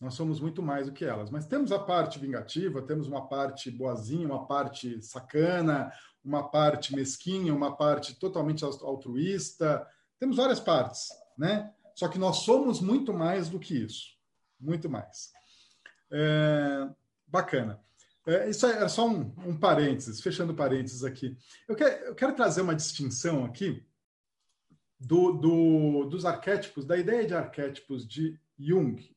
Nós 0.00 0.14
somos 0.14 0.40
muito 0.40 0.62
mais 0.62 0.86
do 0.86 0.92
que 0.92 1.04
elas. 1.04 1.30
Mas 1.30 1.46
temos 1.46 1.70
a 1.70 1.78
parte 1.78 2.18
vingativa, 2.18 2.82
temos 2.82 3.06
uma 3.06 3.28
parte 3.28 3.70
boazinha, 3.70 4.26
uma 4.26 4.46
parte 4.46 5.00
sacana, 5.02 5.92
uma 6.24 6.50
parte 6.50 6.94
mesquinha, 6.94 7.54
uma 7.54 7.76
parte 7.76 8.18
totalmente 8.18 8.64
altruísta. 8.64 9.86
Temos 10.18 10.36
várias 10.36 10.60
partes, 10.60 11.08
né? 11.38 11.72
Só 11.94 12.08
que 12.08 12.18
nós 12.18 12.38
somos 12.38 12.80
muito 12.80 13.12
mais 13.12 13.48
do 13.48 13.58
que 13.58 13.76
isso. 13.76 14.14
Muito 14.60 14.88
mais. 14.88 15.32
É, 16.10 16.88
bacana. 17.26 17.80
É, 18.26 18.48
isso 18.48 18.66
é 18.66 18.88
só 18.88 19.06
um, 19.06 19.32
um, 19.46 19.56
parênteses, 19.56 20.20
fechando 20.20 20.54
parênteses 20.54 21.04
aqui. 21.04 21.36
Eu, 21.68 21.76
quer, 21.76 22.02
eu 22.04 22.14
quero 22.14 22.34
trazer 22.34 22.62
uma 22.62 22.74
distinção 22.74 23.44
aqui 23.44 23.84
do, 24.98 25.32
do, 25.32 26.04
dos 26.04 26.24
arquétipos, 26.24 26.86
da 26.86 26.96
ideia 26.96 27.26
de 27.26 27.34
arquétipos 27.34 28.08
de 28.08 28.38
Jung. 28.58 29.14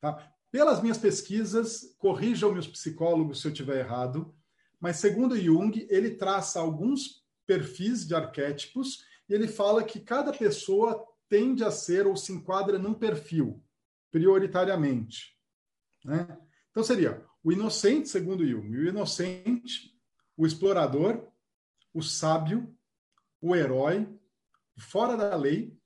Tá? 0.00 0.32
Pelas 0.50 0.80
minhas 0.80 0.96
pesquisas, 0.96 1.94
corrijam 1.98 2.52
meus 2.52 2.66
psicólogos 2.66 3.40
se 3.40 3.46
eu 3.46 3.52
estiver 3.52 3.80
errado, 3.80 4.34
mas 4.80 4.96
segundo 4.96 5.38
Jung, 5.38 5.86
ele 5.90 6.12
traça 6.12 6.58
alguns 6.58 7.22
perfis 7.46 8.06
de 8.06 8.14
arquétipos 8.14 9.04
e 9.28 9.34
ele 9.34 9.48
fala 9.48 9.84
que 9.84 10.00
cada 10.00 10.32
pessoa 10.32 11.06
tende 11.28 11.64
a 11.64 11.70
ser 11.70 12.06
ou 12.06 12.16
se 12.16 12.32
enquadra 12.32 12.78
num 12.78 12.94
perfil, 12.94 13.62
prioritariamente. 14.10 15.36
Né? 16.04 16.38
Então 16.70 16.82
seria 16.82 17.24
o 17.42 17.52
inocente, 17.52 18.08
segundo 18.08 18.46
Jung, 18.46 18.68
o 18.68 18.88
inocente, 18.88 19.96
o 20.36 20.46
explorador, 20.46 21.30
o 21.92 22.02
sábio, 22.02 22.76
o 23.40 23.54
herói, 23.54 24.08
fora 24.78 25.16
da 25.16 25.36
lei, 25.36 25.78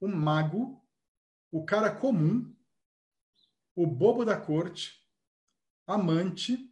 o 0.00 0.08
mago, 0.08 0.84
o 1.50 1.64
cara 1.64 1.94
comum, 1.94 2.54
o 3.74 3.86
bobo 3.86 4.24
da 4.24 4.38
corte, 4.38 5.06
amante, 5.86 6.70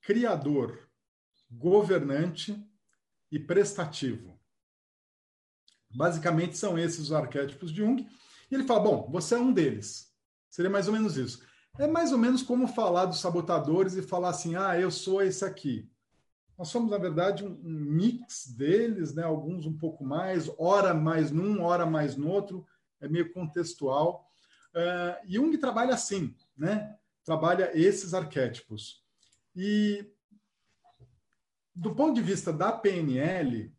criador, 0.00 0.88
governante 1.50 2.62
e 3.30 3.38
prestativo. 3.38 4.33
Basicamente 5.94 6.56
são 6.56 6.78
esses 6.78 6.98
os 6.98 7.12
arquétipos 7.12 7.70
de 7.70 7.78
Jung. 7.78 8.06
E 8.50 8.54
ele 8.54 8.64
fala: 8.64 8.80
bom, 8.80 9.08
você 9.10 9.34
é 9.34 9.38
um 9.38 9.52
deles. 9.52 10.12
Seria 10.50 10.70
mais 10.70 10.86
ou 10.86 10.92
menos 10.92 11.16
isso. 11.16 11.42
É 11.78 11.86
mais 11.86 12.12
ou 12.12 12.18
menos 12.18 12.42
como 12.42 12.68
falar 12.68 13.06
dos 13.06 13.20
sabotadores 13.20 13.94
e 13.94 14.02
falar 14.02 14.30
assim: 14.30 14.54
ah, 14.56 14.78
eu 14.78 14.90
sou 14.90 15.22
esse 15.22 15.44
aqui. 15.44 15.90
Nós 16.56 16.68
somos, 16.68 16.90
na 16.90 16.98
verdade, 16.98 17.44
um, 17.44 17.50
um 17.64 17.70
mix 17.70 18.46
deles, 18.46 19.12
né? 19.12 19.24
alguns 19.24 19.66
um 19.66 19.76
pouco 19.76 20.04
mais, 20.04 20.48
hora 20.56 20.94
mais 20.94 21.32
num, 21.32 21.62
hora 21.62 21.84
mais 21.84 22.16
no 22.16 22.28
outro, 22.28 22.64
é 23.00 23.08
meio 23.08 23.32
contextual. 23.32 24.30
Uh, 24.72 25.32
Jung 25.32 25.56
trabalha 25.58 25.94
assim, 25.94 26.34
né? 26.56 26.96
trabalha 27.24 27.70
esses 27.74 28.14
arquétipos. 28.14 29.02
E 29.56 30.08
do 31.74 31.94
ponto 31.94 32.14
de 32.14 32.22
vista 32.22 32.52
da 32.52 32.70
PNL, 32.70 33.73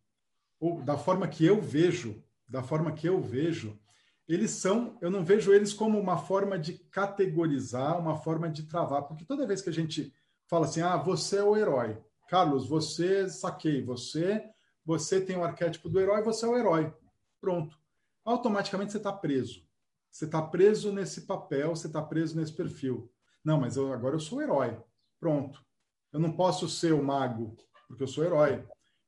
da 0.84 0.98
forma 0.98 1.28
que 1.28 1.46
eu 1.46 1.62
vejo, 1.62 2.24
da 2.48 2.64
forma 2.64 2.92
que 2.92 3.08
eu 3.08 3.22
vejo, 3.22 3.80
eles 4.28 4.52
são, 4.52 4.98
eu 5.02 5.12
não 5.12 5.24
vejo 5.24 5.54
eles 5.54 5.74
como 5.74 6.00
uma 6.00 6.18
forma 6.18 6.58
de 6.58 6.74
categorizar, 6.74 8.00
uma 8.00 8.18
forma 8.18 8.50
de 8.50 8.64
travar, 8.64 9.04
porque 9.04 9.26
toda 9.26 9.46
vez 9.46 9.62
que 9.62 9.70
a 9.70 9.74
gente 9.74 10.14
fala 10.48 10.66
assim, 10.66 10.82
ah, 10.82 10.98
você 10.98 11.38
é 11.38 11.44
o 11.44 11.56
herói, 11.56 11.98
Carlos, 12.28 12.68
você 12.68 13.30
saquei, 13.30 13.84
você, 13.84 14.44
você 14.84 15.22
tem 15.22 15.38
o 15.38 15.44
arquétipo 15.44 15.90
do 15.90 16.00
herói, 16.00 16.24
você 16.24 16.46
é 16.46 16.50
o 16.50 16.58
herói, 16.58 16.94
pronto, 17.40 17.78
automaticamente 18.24 18.92
você 18.92 18.98
está 18.98 19.14
preso, 19.14 19.64
você 20.10 20.26
está 20.26 20.42
preso 20.42 20.92
nesse 20.92 21.22
papel, 21.22 21.76
você 21.76 21.88
está 21.88 22.02
preso 22.02 22.38
nesse 22.38 22.54
perfil. 22.54 23.12
Não, 23.44 23.60
mas 23.60 23.76
eu, 23.76 23.92
agora 23.92 24.16
eu 24.16 24.20
sou 24.20 24.40
o 24.40 24.42
herói, 24.42 24.82
pronto. 25.20 25.64
Eu 26.12 26.22
não 26.22 26.32
posso 26.32 26.70
ser 26.70 26.94
o 26.94 27.04
mago, 27.04 27.56
porque 27.88 28.02
eu 28.02 28.08
sou 28.08 28.24
herói. 28.24 28.66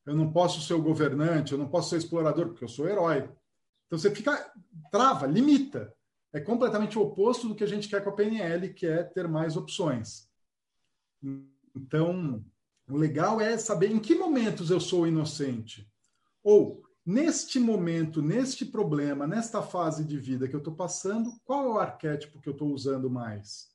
Eu 0.07 0.15
não 0.15 0.31
posso 0.31 0.61
ser 0.61 0.73
o 0.73 0.81
governante, 0.81 1.51
eu 1.51 1.57
não 1.57 1.67
posso 1.67 1.89
ser 1.89 1.97
explorador, 1.97 2.47
porque 2.47 2.63
eu 2.63 2.69
sou 2.69 2.87
herói. 2.87 3.29
Então 3.85 3.99
você 3.99 4.09
fica 4.09 4.53
trava, 4.89 5.27
limita. 5.27 5.93
É 6.31 6.39
completamente 6.39 6.97
o 6.97 7.01
oposto 7.01 7.49
do 7.49 7.55
que 7.55 7.63
a 7.63 7.67
gente 7.67 7.89
quer 7.89 8.01
com 8.01 8.09
a 8.09 8.13
PNL, 8.13 8.73
que 8.73 8.85
é 8.85 9.03
ter 9.03 9.27
mais 9.27 9.57
opções. 9.57 10.29
Então, 11.75 12.43
o 12.89 12.95
legal 12.95 13.41
é 13.41 13.57
saber 13.57 13.91
em 13.91 13.99
que 13.99 14.15
momentos 14.15 14.71
eu 14.71 14.79
sou 14.79 15.05
inocente. 15.05 15.89
Ou, 16.41 16.83
neste 17.05 17.59
momento, 17.59 18.21
neste 18.21 18.65
problema, 18.65 19.27
nesta 19.27 19.61
fase 19.61 20.05
de 20.05 20.17
vida 20.17 20.47
que 20.47 20.55
eu 20.55 20.59
estou 20.59 20.73
passando, 20.73 21.37
qual 21.43 21.65
é 21.65 21.69
o 21.69 21.79
arquétipo 21.79 22.39
que 22.39 22.47
eu 22.47 22.53
estou 22.53 22.71
usando 22.71 23.09
mais? 23.09 23.69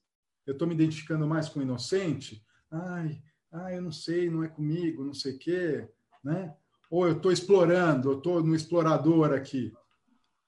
Eu 0.47 0.53
estou 0.53 0.67
me 0.67 0.75
identificando 0.75 1.27
mais 1.27 1.49
com 1.49 1.61
o 1.61 1.63
inocente? 1.63 2.43
Ai, 2.71 3.23
ai, 3.51 3.77
eu 3.77 3.83
não 3.83 3.93
sei, 3.93 4.31
não 4.31 4.43
é 4.43 4.49
comigo, 4.49 5.05
não 5.05 5.15
sei 5.15 5.35
o 5.35 5.39
quê, 5.39 5.89
né? 6.23 6.55
Ou 6.91 7.07
eu 7.07 7.17
estou 7.17 7.33
explorando, 7.33 8.11
eu 8.11 8.19
estou 8.19 8.43
no 8.43 8.55
explorador 8.55 9.33
aqui. 9.33 9.73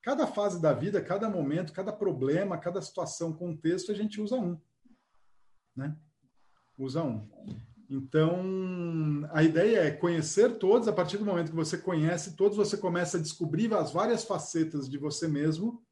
Cada 0.02 0.26
fase 0.26 0.60
da 0.60 0.72
vida, 0.72 1.00
cada 1.00 1.30
momento, 1.30 1.72
cada 1.72 1.90
problema, 1.90 2.58
cada 2.58 2.82
situação, 2.82 3.32
contexto, 3.32 3.90
a 3.90 3.94
gente 3.94 4.20
usa 4.20 4.36
um. 4.36 4.60
Né? 5.74 5.96
Usa 6.78 7.02
um. 7.02 7.26
Então, 7.88 9.26
a 9.32 9.42
ideia 9.42 9.78
é 9.78 9.90
conhecer 9.90 10.58
todos. 10.58 10.88
A 10.88 10.92
partir 10.92 11.16
do 11.16 11.24
momento 11.24 11.50
que 11.50 11.56
você 11.56 11.78
conhece 11.78 12.36
todos, 12.36 12.56
você 12.56 12.76
começa 12.76 13.16
a 13.16 13.20
descobrir 13.20 13.72
as 13.72 13.92
várias 13.92 14.24
facetas 14.24 14.88
de 14.88 14.98
você 14.98 15.26
mesmo. 15.26 15.82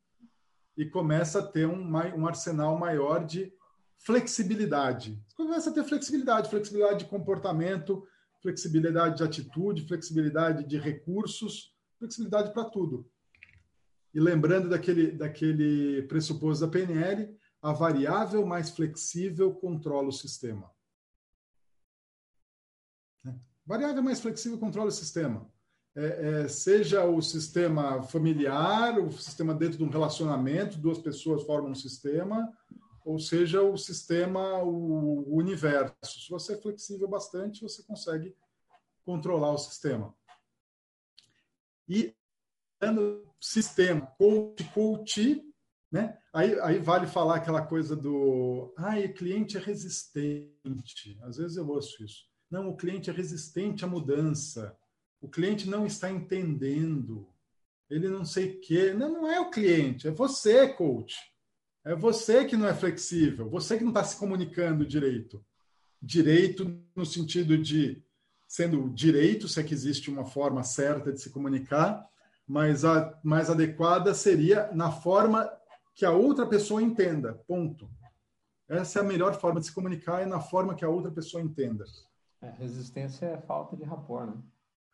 e 0.76 0.86
começa 0.86 1.38
a 1.38 1.46
ter 1.46 1.66
um, 1.66 1.90
um 2.16 2.26
arsenal 2.26 2.78
maior 2.78 3.26
de 3.26 3.52
flexibilidade. 3.98 5.22
Começa 5.36 5.70
a 5.70 5.72
ter 5.72 5.84
flexibilidade, 5.84 6.48
flexibilidade 6.48 7.00
de 7.00 7.10
comportamento, 7.10 8.06
flexibilidade 8.42 9.18
de 9.18 9.22
atitude, 9.22 9.86
flexibilidade 9.86 10.66
de 10.66 10.76
recursos, 10.76 11.74
flexibilidade 11.98 12.52
para 12.52 12.64
tudo. 12.64 13.08
E 14.12 14.20
lembrando 14.20 14.68
daquele, 14.68 15.12
daquele 15.12 16.02
pressuposto 16.02 16.66
da 16.66 16.70
PNL, 16.70 17.34
a 17.62 17.72
variável 17.72 18.44
mais 18.44 18.70
flexível 18.70 19.54
controla 19.54 20.08
o 20.08 20.12
sistema. 20.12 20.70
Né? 23.24 23.38
Variável 23.64 24.02
mais 24.02 24.20
flexível 24.20 24.58
controla 24.58 24.88
o 24.88 24.92
sistema. 24.92 25.48
É, 25.94 26.42
é, 26.44 26.48
seja 26.48 27.04
o 27.04 27.22
sistema 27.22 28.02
familiar, 28.02 28.98
o 28.98 29.12
sistema 29.12 29.54
dentro 29.54 29.78
de 29.78 29.84
um 29.84 29.90
relacionamento, 29.90 30.78
duas 30.78 30.98
pessoas 30.98 31.44
formam 31.44 31.70
um 31.70 31.74
sistema, 31.74 32.52
ou 33.04 33.18
seja, 33.18 33.62
o 33.62 33.76
sistema, 33.76 34.62
o, 34.62 35.36
universo. 35.36 35.94
Se 36.04 36.30
você 36.30 36.54
é 36.54 36.60
flexível 36.60 37.08
bastante, 37.08 37.62
você 37.62 37.82
consegue 37.82 38.36
controlar 39.04 39.52
o 39.52 39.58
sistema. 39.58 40.14
E 41.88 42.14
sistema, 43.40 44.06
coach, 44.18 44.64
coach, 44.72 45.42
né? 45.90 46.18
Aí, 46.32 46.58
aí 46.60 46.78
vale 46.78 47.06
falar 47.06 47.36
aquela 47.36 47.66
coisa 47.66 47.94
do, 47.94 48.72
ah, 48.76 48.98
o 48.98 49.14
cliente 49.14 49.56
é 49.56 49.60
resistente. 49.60 51.18
Às 51.22 51.36
vezes 51.36 51.56
eu 51.56 51.68
ouço 51.68 52.02
isso. 52.02 52.26
Não, 52.50 52.70
o 52.70 52.76
cliente 52.76 53.10
é 53.10 53.12
resistente 53.12 53.84
à 53.84 53.88
mudança. 53.88 54.76
O 55.20 55.28
cliente 55.28 55.68
não 55.68 55.86
está 55.86 56.10
entendendo. 56.10 57.28
Ele 57.88 58.08
não 58.08 58.24
sei 58.24 58.56
o 58.56 58.60
quê. 58.60 58.92
Não, 58.92 59.12
não 59.12 59.30
é 59.30 59.40
o 59.40 59.50
cliente, 59.50 60.08
é 60.08 60.10
você, 60.10 60.68
coach. 60.68 61.31
É 61.84 61.94
você 61.94 62.44
que 62.44 62.56
não 62.56 62.68
é 62.68 62.74
flexível, 62.74 63.48
você 63.48 63.76
que 63.76 63.82
não 63.84 63.90
está 63.90 64.04
se 64.04 64.16
comunicando 64.16 64.86
direito. 64.86 65.44
Direito 66.00 66.80
no 66.94 67.04
sentido 67.04 67.58
de 67.58 68.02
sendo 68.46 68.90
direito, 68.90 69.48
se 69.48 69.58
é 69.60 69.62
que 69.62 69.72
existe 69.72 70.10
uma 70.10 70.24
forma 70.24 70.62
certa 70.62 71.12
de 71.12 71.20
se 71.20 71.30
comunicar, 71.30 72.06
mas 72.46 72.84
a 72.84 73.18
mais 73.22 73.48
adequada 73.48 74.12
seria 74.12 74.70
na 74.72 74.92
forma 74.92 75.50
que 75.94 76.04
a 76.04 76.10
outra 76.10 76.46
pessoa 76.46 76.82
entenda. 76.82 77.34
Ponto. 77.46 77.90
Essa 78.68 78.98
é 78.98 79.02
a 79.02 79.06
melhor 79.06 79.34
forma 79.40 79.58
de 79.58 79.66
se 79.66 79.72
comunicar, 79.72 80.20
é 80.22 80.26
na 80.26 80.40
forma 80.40 80.74
que 80.74 80.84
a 80.84 80.88
outra 80.88 81.10
pessoa 81.10 81.42
entenda. 81.42 81.84
É, 82.40 82.50
resistência 82.50 83.26
é 83.26 83.38
falta 83.38 83.76
de 83.76 83.84
rapport, 83.84 84.26
né? 84.26 84.42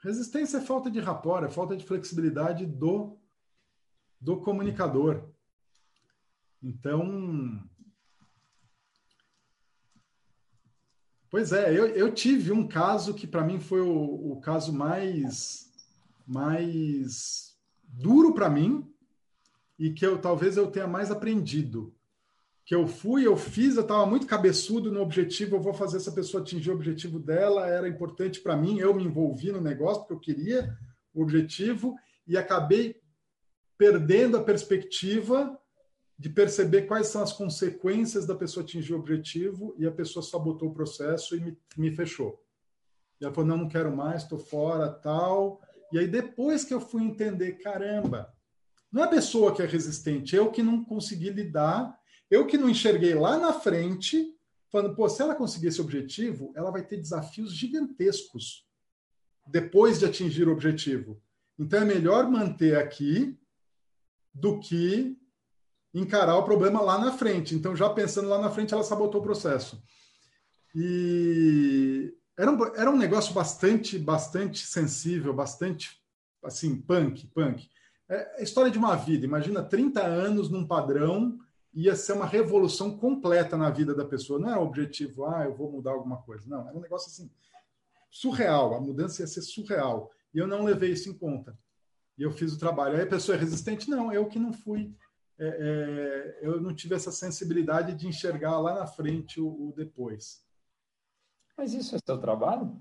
Resistência 0.02 0.58
é 0.58 0.60
falta 0.60 0.90
de 0.90 1.00
rapport, 1.00 1.44
é 1.44 1.48
falta 1.48 1.76
de 1.76 1.84
flexibilidade 1.84 2.64
do, 2.64 3.18
do 4.20 4.40
comunicador. 4.40 5.28
Então. 6.62 7.62
Pois 11.30 11.52
é, 11.52 11.70
eu, 11.70 11.86
eu 11.88 12.12
tive 12.12 12.52
um 12.52 12.66
caso 12.66 13.14
que 13.14 13.26
para 13.26 13.44
mim 13.44 13.60
foi 13.60 13.82
o, 13.82 14.32
o 14.32 14.40
caso 14.40 14.72
mais, 14.72 15.70
mais 16.26 17.54
duro 17.82 18.32
para 18.32 18.48
mim 18.48 18.90
e 19.78 19.92
que 19.92 20.04
eu 20.04 20.18
talvez 20.18 20.56
eu 20.56 20.70
tenha 20.70 20.86
mais 20.86 21.10
aprendido. 21.10 21.94
Que 22.64 22.74
eu 22.74 22.86
fui, 22.86 23.26
eu 23.26 23.36
fiz, 23.36 23.76
eu 23.76 23.82
estava 23.82 24.04
muito 24.06 24.26
cabeçudo 24.26 24.90
no 24.90 25.00
objetivo, 25.00 25.56
eu 25.56 25.60
vou 25.60 25.72
fazer 25.72 25.98
essa 25.98 26.12
pessoa 26.12 26.42
atingir 26.42 26.70
o 26.70 26.74
objetivo 26.74 27.18
dela, 27.18 27.66
era 27.66 27.88
importante 27.88 28.40
para 28.40 28.56
mim, 28.56 28.78
eu 28.78 28.94
me 28.94 29.04
envolvi 29.04 29.52
no 29.52 29.60
negócio 29.60 30.02
porque 30.02 30.14
eu 30.14 30.20
queria 30.20 30.76
o 31.14 31.22
objetivo 31.22 31.94
e 32.26 32.36
acabei 32.36 33.00
perdendo 33.76 34.36
a 34.36 34.42
perspectiva 34.42 35.58
de 36.18 36.28
perceber 36.28 36.82
quais 36.82 37.06
são 37.06 37.22
as 37.22 37.32
consequências 37.32 38.26
da 38.26 38.34
pessoa 38.34 38.64
atingir 38.64 38.92
o 38.92 38.98
objetivo 38.98 39.74
e 39.78 39.86
a 39.86 39.92
pessoa 39.92 40.22
sabotou 40.22 40.68
o 40.68 40.74
processo 40.74 41.36
e 41.36 41.40
me, 41.40 41.58
me 41.76 41.90
fechou. 41.94 42.42
E 43.20 43.24
ela 43.24 43.32
falou, 43.32 43.48
não, 43.48 43.56
não 43.56 43.68
quero 43.68 43.94
mais, 43.94 44.22
estou 44.22 44.38
fora, 44.38 44.90
tal. 44.90 45.60
E 45.92 45.98
aí 45.98 46.08
depois 46.08 46.64
que 46.64 46.74
eu 46.74 46.80
fui 46.80 47.04
entender, 47.04 47.52
caramba, 47.58 48.34
não 48.90 49.02
é 49.02 49.06
a 49.06 49.10
pessoa 49.10 49.54
que 49.54 49.62
é 49.62 49.66
resistente, 49.66 50.34
eu 50.34 50.50
que 50.50 50.62
não 50.62 50.84
consegui 50.84 51.30
lidar, 51.30 51.96
eu 52.28 52.46
que 52.46 52.58
não 52.58 52.68
enxerguei 52.68 53.14
lá 53.14 53.38
na 53.38 53.52
frente, 53.52 54.34
falando, 54.72 54.96
pô, 54.96 55.08
se 55.08 55.22
ela 55.22 55.36
conseguir 55.36 55.68
esse 55.68 55.80
objetivo, 55.80 56.52
ela 56.56 56.70
vai 56.70 56.84
ter 56.84 56.96
desafios 56.96 57.52
gigantescos 57.52 58.66
depois 59.46 60.00
de 60.00 60.04
atingir 60.04 60.48
o 60.48 60.52
objetivo. 60.52 61.22
Então 61.58 61.80
é 61.80 61.84
melhor 61.84 62.28
manter 62.28 62.76
aqui 62.76 63.38
do 64.34 64.58
que 64.58 65.16
encarar 65.94 66.36
o 66.36 66.44
problema 66.44 66.80
lá 66.80 66.98
na 66.98 67.12
frente. 67.12 67.54
Então, 67.54 67.74
já 67.74 67.88
pensando 67.90 68.28
lá 68.28 68.40
na 68.40 68.50
frente, 68.50 68.74
ela 68.74 68.82
sabotou 68.82 69.20
o 69.20 69.24
processo. 69.24 69.82
E 70.74 72.14
era 72.36 72.50
um, 72.50 72.64
era 72.76 72.90
um 72.90 72.96
negócio 72.96 73.32
bastante, 73.34 73.98
bastante 73.98 74.66
sensível, 74.66 75.32
bastante, 75.32 76.00
assim, 76.44 76.80
punk, 76.80 77.26
punk. 77.28 77.68
É 78.08 78.40
a 78.40 78.42
história 78.42 78.70
de 78.70 78.78
uma 78.78 78.94
vida. 78.94 79.24
Imagina 79.24 79.62
30 79.62 80.00
anos 80.04 80.48
num 80.48 80.66
padrão, 80.66 81.38
ia 81.74 81.94
ser 81.94 82.12
uma 82.12 82.26
revolução 82.26 82.96
completa 82.96 83.56
na 83.56 83.70
vida 83.70 83.94
da 83.94 84.04
pessoa. 84.04 84.38
Não 84.38 84.50
era 84.50 84.60
o 84.60 84.66
objetivo, 84.66 85.26
ah, 85.26 85.44
eu 85.44 85.54
vou 85.54 85.70
mudar 85.70 85.92
alguma 85.92 86.18
coisa. 86.18 86.48
Não, 86.48 86.68
era 86.68 86.76
um 86.76 86.80
negócio 86.80 87.10
assim, 87.10 87.30
surreal. 88.10 88.74
A 88.74 88.80
mudança 88.80 89.22
ia 89.22 89.26
ser 89.26 89.42
surreal. 89.42 90.10
E 90.32 90.38
eu 90.38 90.46
não 90.46 90.64
levei 90.64 90.92
isso 90.92 91.08
em 91.08 91.14
conta. 91.14 91.58
E 92.16 92.22
eu 92.22 92.30
fiz 92.30 92.52
o 92.52 92.58
trabalho. 92.58 92.96
Aí 92.96 93.02
a 93.02 93.06
pessoa 93.06 93.36
é 93.36 93.40
resistente? 93.40 93.88
Não, 93.88 94.12
eu 94.12 94.26
que 94.26 94.38
não 94.38 94.52
fui 94.52 94.94
é, 95.38 95.46
é, 95.46 96.38
eu 96.42 96.60
não 96.60 96.74
tive 96.74 96.94
essa 96.94 97.12
sensibilidade 97.12 97.94
de 97.94 98.08
enxergar 98.08 98.58
lá 98.58 98.74
na 98.74 98.86
frente 98.86 99.40
o, 99.40 99.68
o 99.68 99.72
depois. 99.76 100.44
Mas 101.56 101.72
isso 101.74 101.94
é 101.94 101.98
seu 102.04 102.18
trabalho? 102.18 102.80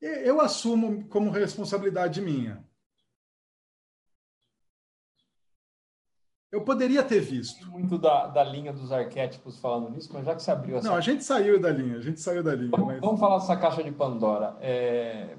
Eu 0.00 0.40
assumo 0.40 1.08
como 1.08 1.30
responsabilidade 1.30 2.20
minha. 2.20 2.64
Eu 6.52 6.64
poderia 6.64 7.02
ter 7.02 7.20
visto. 7.20 7.68
Muito 7.70 7.98
da, 7.98 8.28
da 8.28 8.44
linha 8.44 8.72
dos 8.72 8.92
arquétipos 8.92 9.58
falando 9.58 9.90
nisso, 9.90 10.10
mas 10.12 10.24
já 10.24 10.34
que 10.34 10.42
você 10.42 10.50
abriu 10.50 10.76
essa. 10.76 10.88
Não, 10.88 10.96
a 10.96 11.00
gente 11.00 11.24
saiu 11.24 11.60
da 11.60 11.70
linha, 11.70 11.98
a 11.98 12.00
gente 12.00 12.20
saiu 12.20 12.42
da 12.42 12.54
linha. 12.54 12.70
Vamos, 12.70 12.86
mas... 12.86 13.00
vamos 13.00 13.20
falar 13.20 13.38
dessa 13.38 13.56
caixa 13.56 13.82
de 13.82 13.90
Pandora. 13.90 14.56
É, 14.60 15.36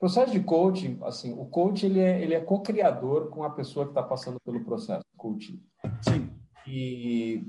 processo 0.00 0.32
de 0.32 0.40
coaching, 0.40 0.98
assim, 1.02 1.34
o 1.34 1.44
coach 1.44 1.84
ele 1.84 2.00
é, 2.00 2.22
ele 2.22 2.34
é 2.34 2.40
co-criador 2.40 3.28
com 3.28 3.44
a 3.44 3.50
pessoa 3.50 3.84
que 3.84 3.90
está 3.90 4.02
passando 4.02 4.40
pelo 4.40 4.64
processo 4.64 5.04
coaching. 5.16 5.62
Sim. 6.00 6.30
E 6.66 7.46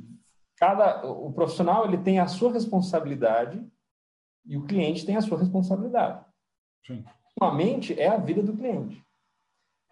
cada 0.58 1.08
o 1.08 1.32
profissional 1.32 1.86
ele 1.86 1.98
tem 1.98 2.20
a 2.20 2.28
sua 2.28 2.52
responsabilidade 2.52 3.66
e 4.46 4.58
o 4.58 4.66
cliente 4.66 5.06
tem 5.06 5.16
a 5.16 5.22
sua 5.22 5.40
responsabilidade. 5.40 6.26
Sim. 6.86 7.06
Ultimamente 7.30 7.98
é 7.98 8.10
a 8.10 8.18
vida 8.18 8.44
do 8.44 8.56
cliente. 8.56 9.02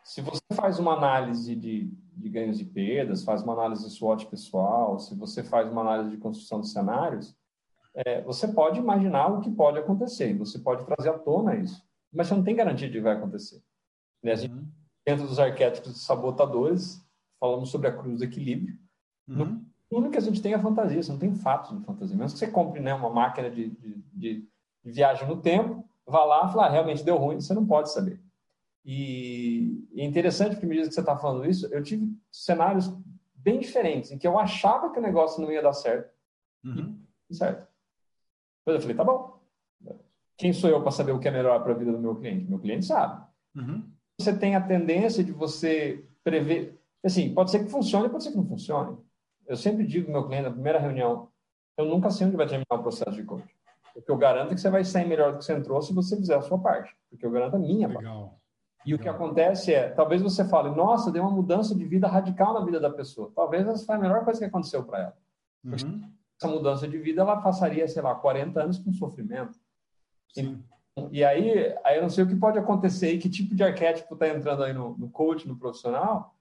Se 0.04 0.19
você 0.19 0.41
faz 0.54 0.80
uma 0.80 0.93
análise 0.93 1.56
de, 1.56 1.86
de 2.12 2.30
ganhos 2.30 2.60
e 2.60 2.65
perdas, 2.65 3.24
faz 3.24 3.41
uma 3.41 3.54
análise 3.54 3.86
de 3.86 3.91
SWOT 3.91 4.26
pessoal, 4.26 5.00
se 5.00 5.15
você 5.15 5.43
faz 5.43 5.72
uma 5.72 5.82
análise 5.82 6.10
de 6.10 6.17
construção 6.17 6.60
de 6.60 6.67
cenários, 6.67 7.38
é, 7.93 8.22
você 8.22 8.48
pode 8.48 8.80
imaginar 8.80 9.28
o 9.28 9.39
que 9.39 9.52
pode 9.52 9.78
acontecer. 9.78 10.38
Você 10.38 10.60
pode 10.60 10.86
trazer 10.86 11.10
à 11.10 11.17
tona 11.17 11.56
isso 11.56 11.88
mas 12.12 12.28
você 12.28 12.36
não 12.36 12.43
tem 12.43 12.56
garantia 12.56 12.88
de 12.88 12.93
que 12.93 13.02
vai 13.02 13.15
acontecer. 13.15 13.62
Né? 14.24 14.36
Gente, 14.36 14.54
uhum. 14.54 14.67
dentro 15.06 15.28
dos 15.28 15.39
arquétipos 15.39 16.06
sabotadores, 16.06 17.06
falamos 17.39 17.69
sobre 17.69 17.88
a 17.88 17.95
cruz 17.95 18.19
do 18.19 18.26
equilíbrio. 18.26 18.78
Uhum. 19.28 19.65
O 19.89 19.98
único 19.98 20.12
que 20.12 20.17
a 20.17 20.22
gente 20.22 20.41
tem 20.41 20.54
é 20.54 20.60
fantasia, 20.60 21.02
você 21.02 21.12
não 21.12 21.19
tem 21.19 21.34
fatos 21.34 21.78
de 21.78 21.86
fantasia. 21.86 22.15
Mesmo 22.15 22.34
que 22.34 22.39
você 22.39 22.52
compre 22.52 22.80
né, 22.80 22.93
uma 22.93 23.10
máquina 23.10 23.50
de, 23.50 23.69
de, 23.69 24.04
de, 24.13 24.50
viagem 24.84 25.28
no 25.28 25.41
tempo, 25.41 25.88
vá 26.06 26.24
lá 26.26 26.48
e 26.48 26.52
fala, 26.52 26.67
ah, 26.67 26.69
realmente 26.69 27.04
deu 27.04 27.17
ruim, 27.17 27.39
você 27.39 27.54
não 27.54 27.65
pode 27.65 27.91
saber. 27.91 28.22
E, 28.86 29.88
é 29.95 30.06
interessante 30.06 30.52
porque, 30.52 30.65
me 30.65 30.76
diz 30.76 30.88
que 30.88 30.93
você 30.93 31.00
está 31.00 31.17
falando 31.17 31.50
isso, 31.50 31.67
eu 31.67 31.84
tive 31.84 32.12
cenários 32.32 32.91
bem 33.36 33.60
diferentes, 33.60 34.12
em 34.12 34.17
que 34.17 34.28
eu 34.28 34.38
achava 34.38 34.91
que 34.91 35.00
o 35.00 35.02
negócio 35.02 35.41
não 35.41 35.52
ia 35.52 35.62
dar 35.62 35.74
certo. 35.74 36.13
Uhum. 36.63 37.00
Certo. 37.32 37.67
Depois 38.60 38.76
eu 38.76 38.82
falei, 38.82 38.95
tá 38.95 39.04
bom, 39.04 39.38
quem 40.39 40.54
sou 40.54 40.69
eu 40.69 40.82
para 40.82 40.91
saber 40.91 41.12
o 41.12 41.19
que 41.19 41.28
é 41.28 41.32
melhor 41.32 41.62
para 41.62 41.73
a 41.73 41.75
vida 41.75 41.91
do 41.91 41.99
meu 41.99 42.15
cliente? 42.15 42.49
Meu 42.49 42.58
cliente 42.58 42.86
sabe. 42.86 43.21
Uhum. 43.56 43.84
Você 44.17 44.36
tem 44.36 44.56
a 44.56 44.62
tendência 44.62 45.21
de 45.21 45.34
você 45.34 46.06
prever. 46.23 46.80
Assim, 47.04 47.34
pode 47.34 47.52
ser 47.52 47.60
que 47.60 47.69
funcione, 47.69 48.08
pode 48.08 48.23
ser 48.23 48.32
que 48.32 48.38
não 48.38 48.47
funcione. 48.47 48.97
Eu 49.45 49.58
sempre 49.58 49.86
digo 49.86 50.08
ao 50.08 50.13
meu 50.13 50.28
cliente 50.28 50.45
na 50.45 50.52
primeira 50.52 50.80
reunião: 50.80 51.28
eu 51.78 51.86
nunca 51.86 52.10
sei 52.10 52.25
onde 52.25 52.38
vai 52.38 52.47
terminar 52.47 52.65
o 52.71 52.82
processo 52.82 53.12
de 53.12 53.23
coaching. 53.23 53.54
Porque 53.93 54.10
eu 54.10 54.17
garanto 54.17 54.56
que 54.56 54.62
você 54.62 54.69
vai 54.69 54.86
sair 54.86 55.06
melhor 55.06 55.34
do 55.34 55.39
que 55.39 55.45
você 55.45 55.54
entrou 55.54 55.82
se 55.82 55.93
você 55.93 56.15
fizer 56.15 56.36
a 56.36 56.41
sua 56.41 56.58
parte. 56.58 56.95
Porque 57.10 57.25
eu 57.25 57.32
garanto 57.32 57.58
a 57.58 57.60
minha 57.60 57.88
Legal. 57.89 58.02
parte. 58.02 58.39
E 58.86 58.91
Legal. 58.91 58.99
o 58.99 59.04
que 59.04 59.10
acontece 59.10 59.73
é, 59.73 59.89
talvez 59.89 60.21
você 60.21 60.47
fale, 60.47 60.69
nossa, 60.69 61.12
deu 61.12 61.21
uma 61.21 61.32
mudança 61.32 61.75
de 61.75 61.84
vida 61.84 62.08
radical 62.08 62.54
na 62.54 62.63
vida 62.63 62.80
da 62.80 62.89
pessoa. 62.89 63.30
Talvez 63.36 63.67
essa 63.67 63.86
foi 63.86 63.95
a 63.95 63.99
melhor 63.99 64.23
coisa 64.23 64.39
que 64.39 64.45
aconteceu 64.45 64.86
para 64.86 64.99
ela. 64.99 65.17
Uhum. 65.65 66.02
Essa 66.41 66.47
mudança 66.47 66.88
de 66.88 66.97
vida, 66.97 67.21
ela 67.23 67.41
passaria, 67.41 67.86
sei 67.89 68.02
lá, 68.02 68.15
40 68.15 68.63
anos 68.63 68.80
com 68.80 68.93
sofrimento. 68.93 69.60
E 71.12 71.24
aí, 71.24 71.76
aí 71.84 71.98
eu 71.98 72.02
não 72.02 72.10
sei 72.10 72.24
o 72.24 72.28
que 72.28 72.36
pode 72.36 72.60
acontecer 72.60 73.13
e 73.13 73.20
que 73.20 73.30
tipo 73.30 73.56
de 73.56 73.63
arquétipo 73.63 74.13
está 74.13 74.28
entrando 74.28 74.63
aí 74.63 74.74
no, 74.74 74.98
no 74.98 75.10
coach, 75.10 75.48
no 75.48 75.58
profissional, 75.58 76.36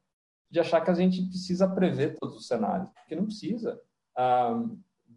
de 0.51 0.59
achar 0.59 0.81
que 0.81 0.91
a 0.91 0.95
gente 0.95 1.23
precisa 1.23 1.69
prever 1.69 2.17
todos 2.19 2.37
os 2.37 2.47
cenários, 2.47 2.91
porque 2.91 3.15
não 3.15 3.27
precisa. 3.27 3.81
Ah, 4.17 4.63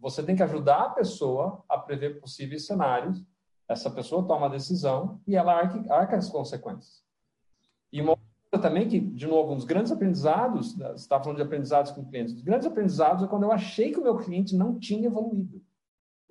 você 0.00 0.22
tem 0.22 0.36
que 0.36 0.42
ajudar 0.42 0.82
a 0.82 0.90
pessoa 0.90 1.64
a 1.68 1.78
prever 1.78 2.20
possíveis 2.20 2.66
cenários, 2.66 3.24
essa 3.68 3.90
pessoa 3.90 4.26
toma 4.26 4.46
a 4.46 4.50
decisão 4.50 5.20
e 5.26 5.36
ela 5.36 5.54
arca, 5.54 5.94
arca 5.94 6.16
as 6.16 6.28
consequências. 6.28 7.02
E 7.92 8.00
uma 8.00 8.16
coisa 8.50 8.62
também 8.62 8.88
que, 8.88 8.98
de 8.98 9.26
novo, 9.26 9.52
um 9.52 9.56
dos 9.56 9.64
grandes 9.64 9.92
aprendizados, 9.92 10.74
você 10.74 10.92
está 10.94 11.20
falando 11.20 11.36
de 11.36 11.42
aprendizados 11.42 11.92
com 11.92 12.04
clientes, 12.04 12.34
os 12.34 12.42
grandes 12.42 12.66
aprendizados 12.66 13.24
é 13.24 13.28
quando 13.28 13.44
eu 13.44 13.52
achei 13.52 13.92
que 13.92 14.00
o 14.00 14.02
meu 14.02 14.18
cliente 14.18 14.56
não 14.56 14.78
tinha 14.78 15.06
evoluído. 15.06 15.61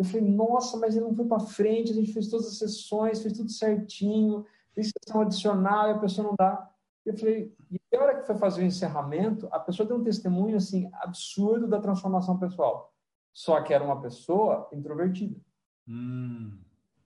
Eu 0.01 0.05
falei, 0.05 0.27
nossa, 0.27 0.77
mas 0.77 0.95
ele 0.95 1.05
não 1.05 1.13
foi 1.13 1.25
para 1.27 1.39
frente, 1.39 1.91
a 1.91 1.93
gente 1.93 2.11
fez 2.11 2.27
todas 2.27 2.47
as 2.47 2.57
sessões, 2.57 3.21
fez 3.21 3.37
tudo 3.37 3.51
certinho, 3.51 4.43
fez 4.73 4.91
sessão 4.97 5.21
adicional 5.21 5.89
e 5.89 5.91
a 5.91 5.99
pessoa 5.99 6.27
não 6.27 6.35
dá. 6.35 6.67
Eu 7.05 7.15
falei, 7.15 7.55
e 7.69 7.95
a 7.95 8.01
hora 8.01 8.19
que 8.19 8.25
foi 8.25 8.35
fazer 8.35 8.63
o 8.63 8.65
encerramento, 8.65 9.47
a 9.51 9.59
pessoa 9.59 9.87
deu 9.87 9.97
um 9.97 10.03
testemunho 10.03 10.57
assim 10.57 10.89
absurdo 10.93 11.67
da 11.67 11.79
transformação 11.79 12.39
pessoal. 12.39 12.91
Só 13.31 13.61
que 13.61 13.75
era 13.75 13.83
uma 13.83 14.01
pessoa 14.01 14.67
introvertida. 14.73 15.39
Hum. 15.87 16.57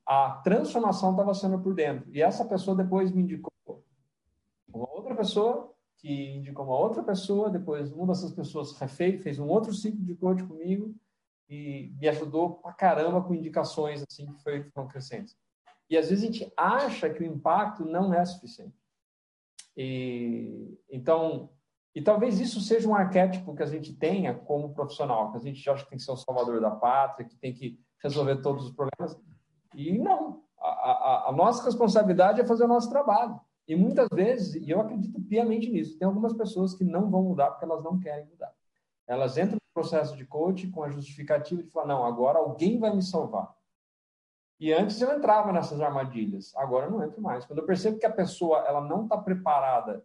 A 0.05 0.39
transformação 0.41 1.11
estava 1.11 1.33
sendo 1.33 1.59
por 1.59 1.75
dentro. 1.75 2.09
E 2.15 2.21
essa 2.21 2.45
pessoa 2.45 2.77
depois 2.77 3.11
me 3.11 3.23
indicou 3.23 3.51
uma 4.73 4.89
outra 4.89 5.13
pessoa, 5.13 5.69
que 5.97 6.37
indicou 6.37 6.63
uma 6.63 6.79
outra 6.79 7.03
pessoa, 7.03 7.49
depois 7.49 7.91
uma 7.91 8.07
dessas 8.07 8.31
pessoas 8.31 8.71
fez 8.87 9.37
um 9.37 9.47
outro 9.47 9.73
ciclo 9.73 10.01
de 10.01 10.15
coach 10.15 10.45
comigo, 10.45 10.95
e 11.47 11.93
me 11.99 12.07
ajudou 12.07 12.55
pra 12.55 12.73
caramba 12.73 13.21
com 13.21 13.33
indicações 13.33 14.03
assim 14.07 14.25
que 14.25 14.41
foi, 14.41 14.63
foram 14.71 14.87
crescentes. 14.87 15.37
E 15.89 15.97
às 15.97 16.09
vezes 16.09 16.23
a 16.23 16.27
gente 16.27 16.53
acha 16.57 17.09
que 17.09 17.21
o 17.21 17.25
impacto 17.25 17.85
não 17.85 18.13
é 18.13 18.25
suficiente. 18.25 18.75
E 19.77 20.79
então, 20.89 21.49
e 21.93 22.01
talvez 22.01 22.39
isso 22.39 22.59
seja 22.59 22.87
um 22.87 22.95
arquétipo 22.95 23.55
que 23.55 23.63
a 23.63 23.67
gente 23.67 23.93
tenha 23.93 24.33
como 24.33 24.73
profissional, 24.73 25.31
que 25.31 25.37
a 25.37 25.41
gente 25.41 25.69
acha 25.69 25.83
que 25.83 25.89
tem 25.89 25.97
que 25.97 26.03
ser 26.03 26.11
o 26.11 26.17
salvador 26.17 26.59
da 26.59 26.71
pátria, 26.71 27.27
que 27.27 27.35
tem 27.35 27.53
que 27.53 27.79
resolver 28.01 28.41
todos 28.41 28.65
os 28.65 28.71
problemas. 28.71 29.19
E 29.73 29.97
não, 29.97 30.43
a, 30.59 30.69
a, 30.69 31.29
a 31.29 31.31
nossa 31.31 31.63
responsabilidade 31.63 32.41
é 32.41 32.45
fazer 32.45 32.65
o 32.65 32.67
nosso 32.67 32.89
trabalho. 32.89 33.39
E 33.67 33.75
muitas 33.75 34.07
vezes, 34.13 34.55
e 34.55 34.69
eu 34.69 34.79
acredito 34.79 35.19
piamente 35.21 35.69
nisso, 35.69 35.97
tem 35.97 36.07
algumas 36.07 36.33
pessoas 36.33 36.73
que 36.73 36.83
não 36.83 37.09
vão 37.09 37.23
mudar 37.23 37.51
porque 37.51 37.65
elas 37.65 37.83
não 37.83 37.99
querem 37.99 38.25
mudar. 38.25 38.53
Elas 39.07 39.37
entram 39.37 39.55
no 39.55 39.73
processo 39.73 40.15
de 40.17 40.25
coaching 40.25 40.71
com 40.71 40.83
a 40.83 40.89
justificativa 40.89 41.61
de 41.61 41.69
falar: 41.69 41.87
não, 41.87 42.05
agora 42.05 42.39
alguém 42.39 42.79
vai 42.79 42.93
me 42.95 43.03
salvar. 43.03 43.55
E 44.59 44.71
antes 44.73 44.99
eu 45.01 45.13
entrava 45.15 45.51
nessas 45.51 45.81
armadilhas, 45.81 46.55
agora 46.55 46.87
eu 46.87 46.91
não 46.91 47.03
entro 47.03 47.21
mais. 47.21 47.45
Quando 47.45 47.59
eu 47.59 47.65
percebo 47.65 47.99
que 47.99 48.05
a 48.05 48.13
pessoa 48.13 48.59
ela 48.59 48.81
não 48.81 49.03
está 49.03 49.17
preparada 49.17 50.03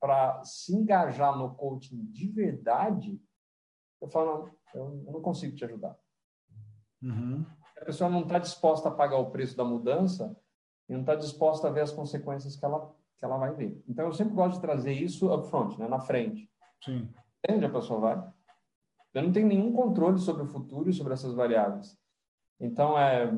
para 0.00 0.42
se 0.42 0.74
engajar 0.74 1.36
no 1.36 1.54
coaching 1.54 2.04
de 2.06 2.28
verdade, 2.28 3.22
eu 4.00 4.08
falo: 4.08 4.50
não, 4.74 5.04
eu 5.06 5.12
não 5.12 5.22
consigo 5.22 5.54
te 5.54 5.64
ajudar. 5.64 5.96
Uhum. 7.00 7.46
A 7.80 7.84
pessoa 7.84 8.10
não 8.10 8.22
está 8.22 8.38
disposta 8.38 8.88
a 8.88 8.92
pagar 8.92 9.18
o 9.18 9.30
preço 9.30 9.56
da 9.56 9.64
mudança 9.64 10.36
e 10.88 10.92
não 10.92 11.00
está 11.00 11.14
disposta 11.14 11.68
a 11.68 11.70
ver 11.70 11.82
as 11.82 11.92
consequências 11.92 12.56
que 12.56 12.64
ela, 12.64 12.92
que 13.18 13.24
ela 13.24 13.38
vai 13.38 13.54
ver. 13.54 13.80
Então 13.88 14.06
eu 14.06 14.12
sempre 14.12 14.34
gosto 14.34 14.56
de 14.56 14.60
trazer 14.60 14.92
isso 14.92 15.32
upfront, 15.32 15.78
né, 15.78 15.86
na 15.86 16.00
frente. 16.00 16.50
Sim 16.84 17.12
onde 17.48 17.64
a 17.64 17.70
pessoa 17.70 18.00
vai. 18.00 18.32
Eu 19.14 19.22
não 19.22 19.32
tenho 19.32 19.46
nenhum 19.46 19.72
controle 19.72 20.18
sobre 20.18 20.42
o 20.42 20.48
futuro 20.48 20.88
e 20.88 20.92
sobre 20.92 21.12
essas 21.12 21.34
variáveis. 21.34 21.98
Então, 22.58 22.98
é, 22.98 23.30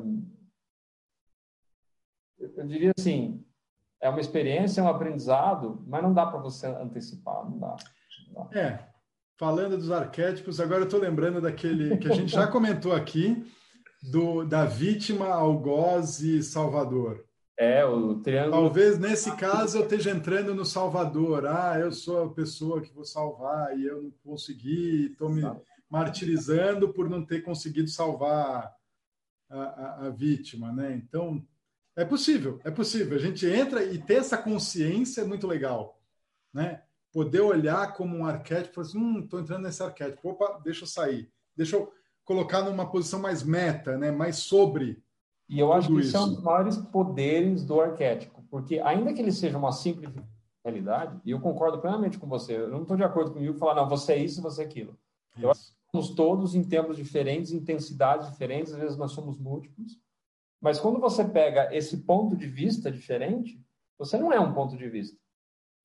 eu 2.37 2.65
diria 2.67 2.93
assim, 2.97 3.43
é 3.99 4.09
uma 4.09 4.21
experiência, 4.21 4.81
é 4.81 4.83
um 4.83 4.87
aprendizado, 4.87 5.83
mas 5.87 6.03
não 6.03 6.13
dá 6.13 6.25
para 6.25 6.39
você 6.39 6.67
antecipar, 6.67 7.43
não 7.49 7.57
dá, 7.57 7.75
não 8.27 8.47
dá. 8.49 8.59
É, 8.59 8.87
falando 9.37 9.77
dos 9.77 9.91
arquétipos, 9.91 10.59
agora 10.59 10.81
eu 10.81 10.85
estou 10.85 10.99
lembrando 10.99 11.41
daquele 11.41 11.97
que 11.97 12.07
a 12.07 12.15
gente 12.15 12.31
já 12.31 12.47
comentou 12.47 12.93
aqui, 12.93 13.51
do, 14.11 14.45
da 14.45 14.65
vítima, 14.65 15.27
algoz 15.27 16.19
e 16.19 16.43
salvador. 16.43 17.25
É, 17.57 17.85
o 17.85 18.15
triângulo. 18.15 18.51
Talvez 18.51 18.99
nesse 18.99 19.33
caso 19.37 19.77
eu 19.77 19.83
esteja 19.83 20.11
entrando 20.11 20.53
no 20.53 20.65
Salvador. 20.65 21.45
Ah, 21.45 21.79
eu 21.79 21.91
sou 21.91 22.25
a 22.25 22.33
pessoa 22.33 22.81
que 22.81 22.93
vou 22.93 23.05
salvar 23.05 23.77
e 23.77 23.85
eu 23.85 24.03
não 24.03 24.11
consegui, 24.23 25.11
estou 25.11 25.29
me 25.29 25.41
martirizando 25.89 26.91
por 26.91 27.09
não 27.09 27.25
ter 27.25 27.41
conseguido 27.41 27.89
salvar 27.89 28.75
a, 29.49 29.57
a, 29.57 30.07
a, 30.07 30.09
vítima, 30.09 30.73
né? 30.73 30.93
Então, 30.95 31.45
é 31.95 32.03
possível, 32.03 32.59
é 32.65 32.71
possível. 32.71 33.15
A 33.15 33.21
gente 33.21 33.45
entra 33.47 33.83
e 33.83 33.97
ter 34.01 34.15
essa 34.15 34.37
consciência 34.37 35.21
é 35.21 35.25
muito 35.25 35.47
legal, 35.47 36.01
né? 36.53 36.81
Poder 37.13 37.39
olhar 37.39 37.93
como 37.93 38.17
um 38.17 38.25
arquétipo, 38.25 38.81
assim, 38.81 38.97
hum, 38.97 39.19
estou 39.19 39.39
entrando 39.39 39.63
nesse 39.63 39.81
arquétipo, 39.81 40.29
opa, 40.29 40.59
deixa 40.61 40.83
eu 40.83 40.87
sair, 40.87 41.31
deixa 41.55 41.77
eu 41.77 41.93
colocar 42.25 42.63
numa 42.63 42.91
posição 42.91 43.19
mais 43.19 43.43
meta, 43.43 43.97
né? 43.97 44.11
Mais 44.11 44.37
sobre 44.37 45.01
e 45.47 45.59
eu 45.59 45.71
acho 45.71 45.87
que 45.87 45.99
isso, 45.99 46.17
é 46.17 46.19
um 46.19 46.29
dos 46.29 46.41
maiores 46.41 46.77
poderes 46.77 47.63
do 47.63 47.79
arquétipo, 47.79 48.43
porque 48.49 48.79
ainda 48.79 49.13
que 49.13 49.21
ele 49.21 49.31
seja 49.31 49.57
uma 49.57 49.71
simples 49.71 50.09
realidade, 50.63 51.19
e 51.23 51.31
eu 51.31 51.39
concordo 51.39 51.79
plenamente 51.79 52.17
com 52.17 52.27
você, 52.27 52.57
eu 52.57 52.69
não 52.69 52.81
estou 52.81 52.97
de 52.97 53.03
acordo 53.03 53.31
comigo 53.31 53.57
falar, 53.57 53.75
não, 53.75 53.87
você 53.87 54.13
é 54.13 54.17
isso, 54.17 54.41
você 54.41 54.63
é 54.63 54.65
aquilo. 54.65 54.97
Isso. 55.35 55.45
Eu 55.45 55.51
acho 55.51 55.61
que 55.61 55.75
somos 55.91 56.09
todos 56.15 56.55
em 56.55 56.63
tempos 56.63 56.97
diferentes, 56.97 57.51
intensidades 57.51 58.29
diferentes, 58.31 58.73
às 58.73 58.79
vezes 58.79 58.97
nós 58.97 59.11
somos 59.11 59.37
múltiplos, 59.37 59.99
mas 60.59 60.79
quando 60.79 60.99
você 60.99 61.23
pega 61.23 61.69
esse 61.75 61.97
ponto 61.97 62.35
de 62.35 62.47
vista 62.47 62.91
diferente, 62.91 63.63
você 63.99 64.17
não 64.17 64.33
é 64.33 64.39
um 64.39 64.53
ponto 64.53 64.75
de 64.75 64.89
vista. 64.89 65.15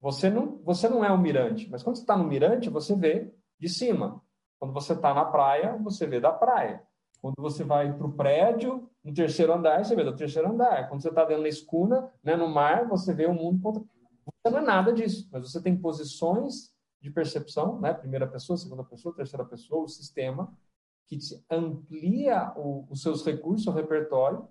Você 0.01 0.31
não, 0.31 0.59
você 0.65 0.89
não 0.89 1.05
é 1.05 1.13
um 1.13 1.19
mirante, 1.19 1.69
mas 1.69 1.83
quando 1.83 1.97
você 1.97 2.03
está 2.03 2.17
no 2.17 2.25
mirante, 2.25 2.71
você 2.71 2.97
vê 2.97 3.31
de 3.59 3.69
cima. 3.69 4.23
Quando 4.59 4.73
você 4.73 4.95
está 4.95 5.13
na 5.13 5.27
praia, 5.27 5.77
você 5.77 6.07
vê 6.07 6.19
da 6.19 6.33
praia. 6.33 6.83
Quando 7.21 7.35
você 7.39 7.63
vai 7.63 7.93
para 7.93 8.07
o 8.07 8.13
prédio, 8.13 8.89
no 9.05 9.13
terceiro 9.13 9.53
andar, 9.53 9.85
você 9.85 9.95
vê 9.95 10.05
do 10.05 10.17
terceiro 10.17 10.49
andar. 10.49 10.89
Quando 10.89 11.03
você 11.03 11.09
está 11.09 11.25
dentro 11.25 11.43
da 11.43 11.49
escuna, 11.49 12.11
né, 12.23 12.37
no 12.37 12.49
mar, 12.49 12.89
você 12.89 13.13
vê 13.13 13.27
o 13.27 13.35
mundo 13.35 13.61
contra. 13.61 13.83
Você 13.83 14.51
não 14.51 14.59
é 14.59 14.63
nada 14.63 14.93
disso, 14.93 15.29
mas 15.31 15.51
você 15.51 15.61
tem 15.61 15.77
posições 15.77 16.73
de 17.01 17.11
percepção, 17.11 17.81
né? 17.81 17.93
Primeira 17.93 18.27
pessoa, 18.27 18.57
segunda 18.57 18.85
pessoa, 18.85 19.15
terceira 19.15 19.45
pessoa, 19.45 19.85
o 19.85 19.89
sistema 19.89 20.55
que 21.07 21.19
te 21.19 21.45
amplia 21.51 22.53
o, 22.57 22.87
os 22.89 23.03
seus 23.03 23.25
recursos, 23.25 23.67
o 23.67 23.73
repertório, 23.73 24.47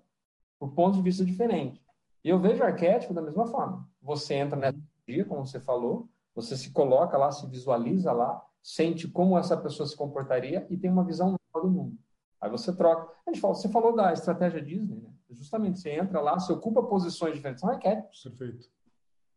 por 0.58 0.72
pontos 0.74 0.98
de 0.98 1.02
vista 1.02 1.24
diferentes. 1.24 1.80
E 2.22 2.28
eu 2.28 2.38
vejo 2.38 2.62
arquétipo 2.62 3.14
da 3.14 3.22
mesma 3.22 3.46
forma. 3.46 3.88
Você 4.02 4.34
entra 4.34 4.58
nessa 4.58 4.78
dia, 5.08 5.24
como 5.24 5.46
você 5.46 5.58
falou, 5.58 6.08
você 6.34 6.56
se 6.56 6.70
coloca 6.70 7.16
lá, 7.16 7.32
se 7.32 7.46
visualiza 7.46 8.12
lá, 8.12 8.44
sente 8.62 9.08
como 9.08 9.38
essa 9.38 9.56
pessoa 9.56 9.86
se 9.86 9.96
comportaria 9.96 10.66
e 10.70 10.76
tem 10.76 10.90
uma 10.90 11.04
visão 11.04 11.30
nova 11.30 11.66
do 11.66 11.72
mundo. 11.72 11.98
Aí 12.40 12.50
você 12.50 12.74
troca. 12.74 13.12
A 13.26 13.30
gente 13.30 13.40
fala, 13.40 13.54
você 13.54 13.68
falou 13.68 13.94
da 13.94 14.12
estratégia 14.12 14.62
Disney, 14.62 15.00
né? 15.00 15.10
Justamente, 15.30 15.78
você 15.78 15.90
entra 15.90 16.20
lá, 16.20 16.38
você 16.38 16.52
ocupa 16.52 16.82
posições 16.82 17.34
diferentes, 17.34 17.60
são 17.60 17.70
arquétipos. 17.70 18.22
Perfeito. 18.22 18.68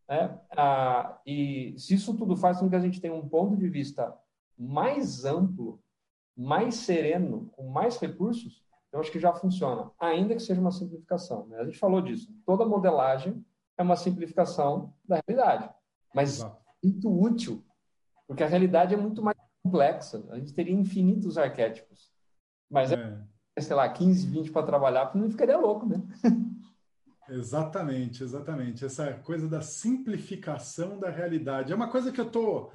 É, 0.07 0.29
ah, 0.57 1.19
e 1.25 1.75
se 1.77 1.93
isso 1.93 2.15
tudo 2.17 2.35
faz 2.35 2.59
com 2.59 2.69
que 2.69 2.75
a 2.75 2.79
gente 2.79 2.99
tenha 2.99 3.13
um 3.13 3.27
ponto 3.27 3.55
de 3.55 3.69
vista 3.69 4.13
mais 4.57 5.23
amplo, 5.23 5.81
mais 6.35 6.75
sereno, 6.75 7.49
com 7.53 7.67
mais 7.69 7.97
recursos, 7.97 8.63
eu 8.91 8.99
acho 8.99 9.11
que 9.11 9.19
já 9.19 9.33
funciona, 9.33 9.91
ainda 9.99 10.35
que 10.35 10.41
seja 10.41 10.61
uma 10.61 10.71
simplificação. 10.71 11.47
Né? 11.47 11.57
A 11.59 11.65
gente 11.65 11.79
falou 11.79 12.01
disso. 12.01 12.31
Toda 12.45 12.65
modelagem 12.65 13.43
é 13.77 13.81
uma 13.81 13.95
simplificação 13.95 14.93
da 15.03 15.19
realidade, 15.27 15.69
mas 16.13 16.37
Exato. 16.37 16.61
muito 16.83 17.09
útil, 17.09 17.63
porque 18.27 18.43
a 18.43 18.47
realidade 18.47 18.93
é 18.93 18.97
muito 18.97 19.21
mais 19.21 19.37
complexa. 19.63 20.23
A 20.29 20.37
gente 20.37 20.53
teria 20.53 20.75
infinitos 20.75 21.37
arquétipos. 21.37 22.12
Mas 22.73 22.91
é. 22.91 23.17
é 23.55 23.61
sei 23.61 23.75
lá, 23.75 23.87
15, 23.87 24.27
20 24.27 24.51
para 24.51 24.65
trabalhar, 24.65 25.11
não 25.15 25.29
ficaria 25.29 25.57
louco, 25.57 25.85
né? 25.85 26.01
Exatamente, 27.29 28.21
exatamente. 28.21 28.83
Essa 28.83 29.13
coisa 29.13 29.47
da 29.47 29.61
simplificação 29.61 30.99
da 30.99 31.09
realidade. 31.09 31.71
É 31.71 31.75
uma 31.75 31.89
coisa 31.89 32.11
que 32.11 32.19
eu 32.19 32.29
tô 32.29 32.69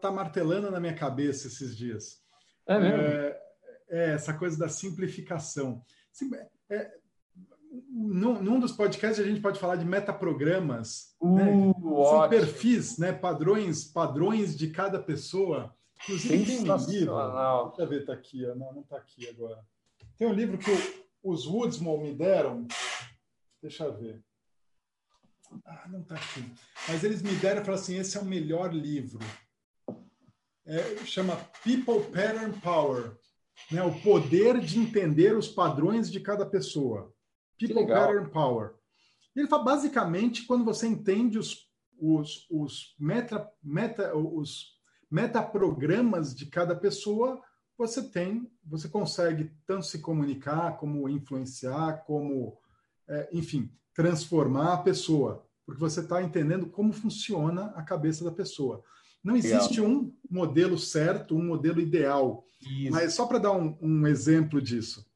tá 0.00 0.10
martelando 0.10 0.70
na 0.70 0.80
minha 0.80 0.94
cabeça 0.94 1.46
esses 1.46 1.76
dias. 1.76 2.22
É 2.66 2.78
mesmo? 2.78 3.02
É, 3.02 3.40
é 3.90 4.10
essa 4.12 4.32
coisa 4.32 4.58
da 4.58 4.68
simplificação. 4.68 5.84
É, 6.70 6.90
num, 7.90 8.42
num, 8.42 8.58
dos 8.58 8.72
podcasts 8.72 9.24
a 9.24 9.28
gente 9.28 9.42
pode 9.42 9.60
falar 9.60 9.76
de 9.76 9.84
metaprogramas, 9.84 11.14
uh, 11.20 11.34
né? 11.34 11.72
São 11.82 12.28
perfis, 12.30 12.98
né? 12.98 13.12
padrões, 13.12 13.84
padrões 13.84 14.56
de 14.56 14.70
cada 14.70 14.98
pessoa. 14.98 15.74
Inclusive 16.04 16.44
tem 16.44 16.58
um 16.60 16.76
livro, 16.76 17.68
deixa 17.68 17.82
eu 17.82 17.88
ver, 17.88 18.04
tá 18.04 18.12
aqui, 18.12 18.46
não, 18.46 18.72
não 18.72 18.82
tá 18.82 18.96
aqui 18.96 19.28
agora. 19.28 19.64
Tem 20.18 20.26
um 20.26 20.32
livro 20.32 20.58
que 20.58 20.70
os 21.22 21.46
Woodsman 21.46 22.00
me 22.00 22.14
deram, 22.14 22.66
deixa 23.60 23.84
eu 23.84 23.96
ver. 23.96 24.22
Ah, 25.64 25.86
não 25.88 26.02
tá 26.02 26.16
aqui. 26.16 26.52
Mas 26.88 27.04
eles 27.04 27.22
me 27.22 27.34
deram 27.36 27.62
e 27.62 27.64
falaram 27.64 27.82
assim, 27.82 27.96
esse 27.96 28.16
é 28.16 28.20
o 28.20 28.24
melhor 28.24 28.74
livro. 28.74 29.20
É, 30.64 30.96
chama 31.04 31.36
People 31.62 32.02
Pattern 32.10 32.58
Power, 32.60 33.16
né? 33.70 33.82
O 33.82 34.00
poder 34.00 34.60
de 34.60 34.78
entender 34.78 35.36
os 35.36 35.48
padrões 35.48 36.10
de 36.10 36.20
cada 36.20 36.46
pessoa. 36.46 37.12
People, 37.58 37.86
Pattern, 37.86 38.30
Power. 38.30 38.74
E 39.36 39.40
ele 39.40 39.48
fala, 39.48 39.64
basicamente, 39.64 40.46
quando 40.46 40.64
você 40.64 40.86
entende 40.86 41.38
os, 41.38 41.68
os, 41.98 42.46
os, 42.50 42.94
meta, 42.98 43.48
meta, 43.62 44.16
os 44.16 44.72
metaprogramas 45.12 46.34
de 46.34 46.46
cada 46.46 46.74
pessoa, 46.74 47.42
você 47.76 48.02
tem, 48.02 48.50
você 48.64 48.88
consegue 48.88 49.52
tanto 49.66 49.84
se 49.84 49.98
comunicar, 49.98 50.78
como 50.78 51.06
influenciar, 51.06 52.04
como, 52.06 52.58
é, 53.06 53.28
enfim, 53.30 53.70
transformar 53.94 54.72
a 54.72 54.78
pessoa, 54.78 55.46
porque 55.66 55.80
você 55.80 56.00
está 56.00 56.22
entendendo 56.22 56.66
como 56.66 56.94
funciona 56.94 57.66
a 57.76 57.82
cabeça 57.82 58.24
da 58.24 58.32
pessoa. 58.32 58.82
Não 59.22 59.36
existe 59.36 59.80
Legal. 59.80 59.96
um 59.96 60.14
modelo 60.30 60.78
certo, 60.78 61.36
um 61.36 61.44
modelo 61.44 61.80
ideal. 61.80 62.44
Isso. 62.62 62.90
Mas 62.90 63.12
só 63.12 63.26
para 63.26 63.38
dar 63.38 63.52
um, 63.52 63.76
um, 63.82 64.06
exemplo 64.06 64.62
disso, 64.62 65.06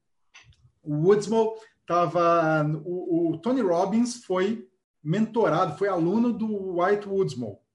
o 0.83 0.95
Woodsmall 0.95 1.57
estava, 1.81 2.65
o, 2.85 3.31
o, 3.31 3.39
Tony 3.39 3.63
Robbins 3.63 4.25
foi 4.25 4.69
mentorado, 5.03 5.79
foi 5.79 5.89
aluno 5.89 6.33
do 6.33 6.79
White 6.81 7.09
Woodsmall. 7.09 7.66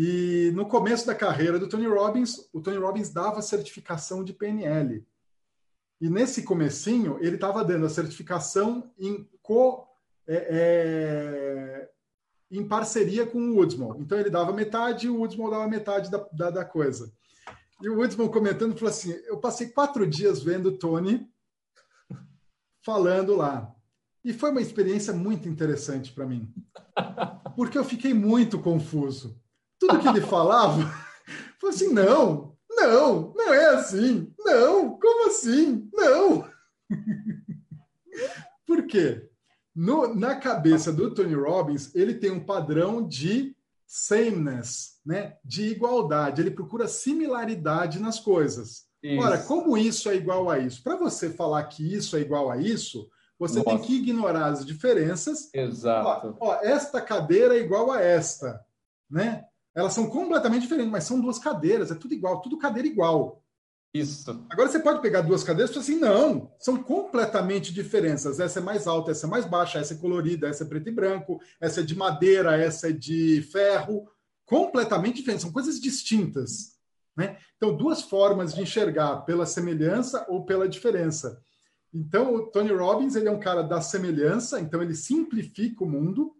E 0.00 0.52
no 0.54 0.64
começo 0.64 1.04
da 1.04 1.12
carreira 1.12 1.58
do 1.58 1.68
Tony 1.68 1.88
Robbins, 1.88 2.48
o 2.52 2.60
Tony 2.60 2.76
Robbins 2.76 3.10
dava 3.10 3.42
certificação 3.42 4.22
de 4.22 4.32
PNL. 4.32 5.04
E 6.00 6.08
nesse 6.08 6.44
comecinho, 6.44 7.18
ele 7.20 7.34
estava 7.34 7.64
dando 7.64 7.84
a 7.84 7.90
certificação 7.90 8.92
em 8.96 9.28
co, 9.42 9.88
é, 10.24 10.46
é, 10.50 11.90
em 12.48 12.64
parceria 12.68 13.26
com 13.26 13.40
o 13.40 13.56
Woodsman. 13.56 13.96
Então 13.98 14.16
ele 14.16 14.30
dava 14.30 14.52
metade 14.52 15.08
e 15.08 15.10
o 15.10 15.16
Woodsman 15.16 15.50
dava 15.50 15.66
metade 15.66 16.12
da, 16.12 16.24
da, 16.32 16.50
da 16.50 16.64
coisa. 16.64 17.12
E 17.82 17.88
o 17.88 17.96
Woodsman 17.96 18.28
comentando 18.28 18.76
falou 18.76 18.90
assim: 18.90 19.10
eu 19.26 19.40
passei 19.40 19.70
quatro 19.70 20.06
dias 20.06 20.40
vendo 20.40 20.66
o 20.66 20.78
Tony 20.78 21.28
falando 22.82 23.34
lá. 23.34 23.74
E 24.24 24.32
foi 24.32 24.52
uma 24.52 24.62
experiência 24.62 25.12
muito 25.12 25.48
interessante 25.48 26.12
para 26.12 26.24
mim, 26.24 26.54
porque 27.56 27.76
eu 27.76 27.84
fiquei 27.84 28.14
muito 28.14 28.60
confuso. 28.60 29.36
Tudo 29.78 30.00
que 30.00 30.08
ele 30.08 30.20
falava, 30.20 30.82
falou 31.60 31.74
assim: 31.74 31.92
não, 31.92 32.56
não, 32.70 33.32
não 33.34 33.54
é 33.54 33.74
assim, 33.74 34.32
não, 34.38 34.98
como 34.98 35.28
assim? 35.28 35.88
Não. 35.92 36.48
Por 38.66 38.86
quê? 38.86 39.28
No, 39.74 40.14
na 40.14 40.34
cabeça 40.34 40.92
do 40.92 41.14
Tony 41.14 41.34
Robbins, 41.34 41.94
ele 41.94 42.14
tem 42.14 42.30
um 42.30 42.44
padrão 42.44 43.06
de 43.06 43.56
sameness, 43.86 44.98
né? 45.06 45.36
de 45.44 45.68
igualdade. 45.68 46.42
Ele 46.42 46.50
procura 46.50 46.88
similaridade 46.88 48.00
nas 48.00 48.20
coisas. 48.20 48.86
Isso. 49.02 49.24
Ora, 49.24 49.38
como 49.38 49.78
isso 49.78 50.10
é 50.10 50.16
igual 50.16 50.50
a 50.50 50.58
isso? 50.58 50.82
Para 50.82 50.96
você 50.96 51.30
falar 51.30 51.64
que 51.64 51.94
isso 51.94 52.16
é 52.16 52.20
igual 52.20 52.50
a 52.50 52.56
isso, 52.56 53.08
você 53.38 53.58
Nossa. 53.58 53.70
tem 53.70 53.78
que 53.78 53.96
ignorar 53.96 54.46
as 54.46 54.66
diferenças. 54.66 55.48
Exato. 55.54 56.36
Ó, 56.40 56.48
ó, 56.48 56.58
esta 56.60 57.00
cadeira 57.00 57.56
é 57.56 57.60
igual 57.60 57.92
a 57.92 58.00
esta, 58.00 58.60
né? 59.08 59.44
Elas 59.78 59.92
são 59.92 60.10
completamente 60.10 60.62
diferentes, 60.62 60.90
mas 60.90 61.04
são 61.04 61.20
duas 61.20 61.38
cadeiras, 61.38 61.92
é 61.92 61.94
tudo 61.94 62.12
igual, 62.12 62.40
tudo 62.40 62.58
cadeira 62.58 62.88
igual. 62.88 63.44
Isso. 63.94 64.44
Agora 64.50 64.68
você 64.68 64.80
pode 64.80 65.00
pegar 65.00 65.20
duas 65.20 65.44
cadeiras 65.44 65.70
e 65.70 65.74
falar 65.74 65.84
assim, 65.84 66.00
não, 66.00 66.52
são 66.58 66.82
completamente 66.82 67.72
diferentes. 67.72 68.26
Essa 68.40 68.58
é 68.58 68.62
mais 68.62 68.88
alta, 68.88 69.12
essa 69.12 69.28
é 69.28 69.30
mais 69.30 69.46
baixa, 69.46 69.78
essa 69.78 69.94
é 69.94 69.96
colorida, 69.96 70.48
essa 70.48 70.64
é 70.64 70.66
preto 70.66 70.88
e 70.88 70.92
branco, 70.92 71.40
essa 71.60 71.78
é 71.78 71.84
de 71.84 71.94
madeira, 71.94 72.56
essa 72.56 72.90
é 72.90 72.92
de 72.92 73.40
ferro. 73.52 74.10
Completamente 74.44 75.18
diferentes, 75.18 75.42
são 75.44 75.52
coisas 75.52 75.80
distintas. 75.80 76.76
Né? 77.16 77.38
Então, 77.56 77.76
duas 77.76 78.02
formas 78.02 78.52
de 78.52 78.62
enxergar, 78.62 79.18
pela 79.18 79.46
semelhança 79.46 80.26
ou 80.28 80.44
pela 80.44 80.68
diferença. 80.68 81.40
Então, 81.94 82.34
o 82.34 82.46
Tony 82.48 82.72
Robbins 82.72 83.14
ele 83.14 83.28
é 83.28 83.30
um 83.30 83.38
cara 83.38 83.62
da 83.62 83.80
semelhança, 83.80 84.60
então 84.60 84.82
ele 84.82 84.96
simplifica 84.96 85.84
o 85.84 85.88
mundo, 85.88 86.34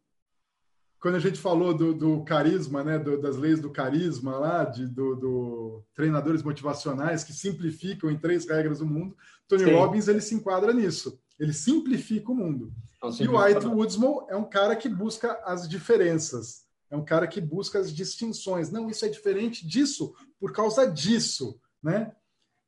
quando 1.01 1.15
a 1.15 1.21
gente 1.21 1.39
falou 1.39 1.73
do, 1.73 1.95
do 1.95 2.25
carisma, 2.25 2.83
né, 2.83 2.99
do, 2.99 3.21
das 3.21 3.37
leis 3.37 3.61
do 3.61 3.71
carisma 3.71 4.37
lá, 4.37 4.65
de, 4.65 4.87
do, 4.87 5.15
do, 5.15 5.85
treinadores 5.95 6.43
motivacionais 6.43 7.23
que 7.23 7.33
simplificam 7.33 8.11
em 8.11 8.19
três 8.19 8.49
regras 8.49 8.81
o 8.81 8.87
mundo, 8.87 9.17
Tony 9.47 9.65
Sim. 9.65 9.75
Robbins 9.75 10.09
ele 10.09 10.21
se 10.21 10.35
enquadra 10.35 10.73
nisso. 10.73 11.21
Ele 11.39 11.53
simplifica 11.53 12.33
o 12.33 12.35
mundo. 12.35 12.73
Não, 13.01 13.11
e 13.21 13.29
o 13.29 13.41
White 13.41 13.67
Woodsmall 13.67 14.27
é 14.29 14.37
um 14.37 14.49
cara 14.49 14.75
que 14.75 14.89
busca 14.89 15.41
as 15.45 15.69
diferenças, 15.69 16.65
é 16.91 16.97
um 16.97 17.05
cara 17.05 17.29
que 17.29 17.41
busca 17.41 17.79
as 17.79 17.95
distinções. 17.95 18.71
Não, 18.71 18.91
isso 18.91 19.05
é 19.05 19.09
diferente 19.09 19.67
disso 19.67 20.15
por 20.41 20.53
causa 20.53 20.85
disso, 20.85 21.61
né? 21.81 22.13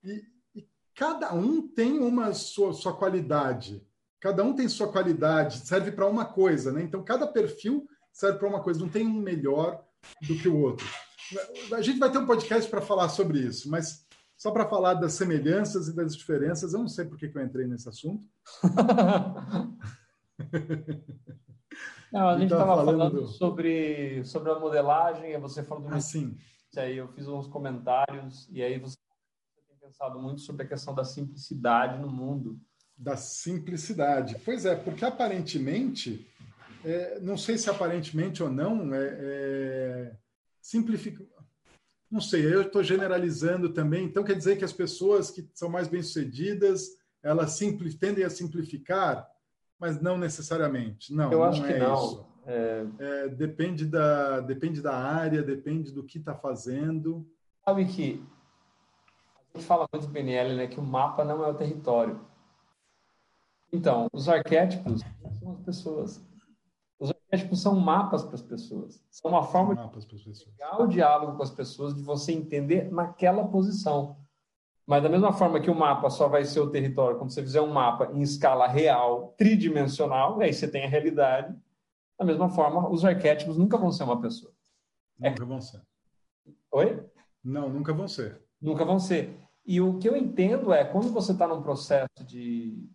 E, 0.04 0.22
e 0.54 0.68
cada 0.94 1.34
um 1.34 1.66
tem 1.66 1.98
uma 1.98 2.32
sua, 2.32 2.72
sua 2.72 2.96
qualidade. 2.96 3.84
Cada 4.20 4.44
um 4.44 4.54
tem 4.54 4.68
sua 4.68 4.92
qualidade, 4.92 5.66
serve 5.66 5.90
para 5.90 6.06
uma 6.06 6.26
coisa, 6.26 6.70
né? 6.70 6.82
Então 6.82 7.02
cada 7.02 7.26
perfil 7.26 7.88
serve 8.12 8.38
para 8.38 8.48
uma 8.48 8.62
coisa, 8.62 8.80
não 8.80 8.88
tem 8.88 9.06
um 9.06 9.20
melhor 9.20 9.84
do 10.26 10.36
que 10.36 10.48
o 10.48 10.58
outro. 10.58 10.86
A 11.72 11.82
gente 11.82 11.98
vai 11.98 12.10
ter 12.10 12.18
um 12.18 12.26
podcast 12.26 12.68
para 12.70 12.80
falar 12.80 13.08
sobre 13.08 13.38
isso, 13.38 13.70
mas 13.70 14.04
só 14.36 14.50
para 14.50 14.68
falar 14.68 14.94
das 14.94 15.12
semelhanças 15.12 15.88
e 15.88 15.94
das 15.94 16.16
diferenças, 16.16 16.72
eu 16.72 16.80
não 16.80 16.88
sei 16.88 17.04
por 17.04 17.18
que, 17.18 17.26
eu 17.26 17.42
entrei 17.42 17.66
nesse 17.66 17.88
assunto. 17.88 18.26
Não, 22.10 22.28
a 22.28 22.38
gente 22.38 22.52
estava 22.52 22.74
falando, 22.74 22.98
falando 22.98 23.20
do... 23.20 23.28
sobre, 23.28 24.24
sobre 24.24 24.50
a 24.50 24.58
modelagem, 24.58 25.38
você 25.38 25.62
falou 25.62 25.88
do 25.88 25.94
ah, 25.94 26.00
sim. 26.00 26.36
aí 26.76 26.96
eu 26.96 27.06
fiz 27.08 27.28
uns 27.28 27.46
comentários, 27.46 28.48
e 28.50 28.62
aí 28.62 28.80
você 28.80 28.96
tem 29.68 29.76
pensado 29.78 30.18
muito 30.18 30.40
sobre 30.40 30.64
a 30.64 30.68
questão 30.68 30.92
da 30.92 31.04
simplicidade 31.04 32.00
no 32.00 32.10
mundo. 32.10 32.58
Da 32.96 33.16
simplicidade. 33.16 34.36
Pois 34.44 34.66
é, 34.66 34.74
porque 34.74 35.04
aparentemente 35.04 36.26
é, 36.84 37.20
não 37.20 37.36
sei 37.36 37.58
se 37.58 37.68
aparentemente 37.68 38.42
ou 38.42 38.50
não, 38.50 38.94
é, 38.94 39.18
é 39.20 40.16
simplifica. 40.60 41.24
Não 42.10 42.20
sei, 42.20 42.44
eu 42.44 42.62
estou 42.62 42.82
generalizando 42.82 43.72
também. 43.72 44.04
Então, 44.04 44.24
quer 44.24 44.36
dizer 44.36 44.56
que 44.56 44.64
as 44.64 44.72
pessoas 44.72 45.30
que 45.30 45.48
são 45.54 45.68
mais 45.68 45.86
bem-sucedidas, 45.86 46.98
elas 47.22 47.52
simples, 47.52 47.94
tendem 47.94 48.24
a 48.24 48.30
simplificar, 48.30 49.28
mas 49.78 50.00
não 50.00 50.18
necessariamente. 50.18 51.14
Não, 51.14 51.30
eu 51.30 51.44
acho 51.44 51.60
não 51.60 51.68
que 51.68 51.74
é 51.74 51.78
não. 51.78 51.94
Isso. 51.94 52.26
É... 52.46 52.86
É, 52.98 53.28
depende, 53.28 53.86
da, 53.86 54.40
depende 54.40 54.82
da 54.82 54.96
área, 54.96 55.42
depende 55.42 55.92
do 55.92 56.02
que 56.02 56.18
está 56.18 56.34
fazendo. 56.34 57.26
Sabe 57.64 57.84
que 57.84 58.24
a 59.54 59.58
gente 59.58 59.66
fala 59.66 59.86
muito 59.92 60.06
do 60.06 60.12
PNL, 60.12 60.56
né, 60.56 60.66
que 60.66 60.80
o 60.80 60.82
mapa 60.82 61.24
não 61.24 61.44
é 61.44 61.48
o 61.48 61.54
território. 61.54 62.20
Então, 63.72 64.08
os 64.12 64.28
arquétipos 64.28 65.02
são 65.38 65.52
as 65.52 65.60
pessoas. 65.60 66.29
Os 67.30 67.34
arquétipos 67.34 67.62
são 67.62 67.76
mapas 67.76 68.24
para 68.24 68.34
as 68.34 68.42
pessoas. 68.42 69.00
São 69.08 69.30
uma 69.30 69.44
forma 69.44 69.74
mapas 69.74 70.04
de 70.04 70.16
pegar 70.16 70.82
o 70.82 70.88
diálogo 70.88 71.36
com 71.36 71.42
as 71.44 71.50
pessoas, 71.50 71.94
de 71.94 72.02
você 72.02 72.32
entender 72.32 72.90
naquela 72.90 73.46
posição. 73.46 74.16
Mas 74.84 75.04
da 75.04 75.08
mesma 75.08 75.32
forma 75.32 75.60
que 75.60 75.70
o 75.70 75.74
mapa 75.74 76.10
só 76.10 76.26
vai 76.26 76.44
ser 76.44 76.58
o 76.58 76.70
território 76.70 77.16
quando 77.16 77.30
você 77.30 77.40
fizer 77.40 77.60
um 77.60 77.72
mapa 77.72 78.10
em 78.12 78.20
escala 78.20 78.66
real, 78.66 79.32
tridimensional, 79.38 80.40
aí 80.40 80.52
você 80.52 80.66
tem 80.66 80.84
a 80.84 80.88
realidade. 80.88 81.56
Da 82.18 82.24
mesma 82.24 82.48
forma, 82.48 82.90
os 82.90 83.04
arquétipos 83.04 83.56
nunca 83.56 83.78
vão 83.78 83.92
ser 83.92 84.02
uma 84.02 84.20
pessoa. 84.20 84.52
Nunca 85.16 85.44
é... 85.44 85.46
vão 85.46 85.60
ser. 85.60 85.80
Oi? 86.72 87.06
Não, 87.44 87.68
nunca 87.68 87.92
vão 87.92 88.08
ser. 88.08 88.42
Nunca 88.60 88.84
vão 88.84 88.98
ser. 88.98 89.38
E 89.64 89.80
o 89.80 89.98
que 89.98 90.08
eu 90.08 90.16
entendo 90.16 90.72
é, 90.72 90.84
quando 90.84 91.12
você 91.12 91.30
está 91.30 91.46
num 91.46 91.62
processo 91.62 92.24
de, 92.26 92.90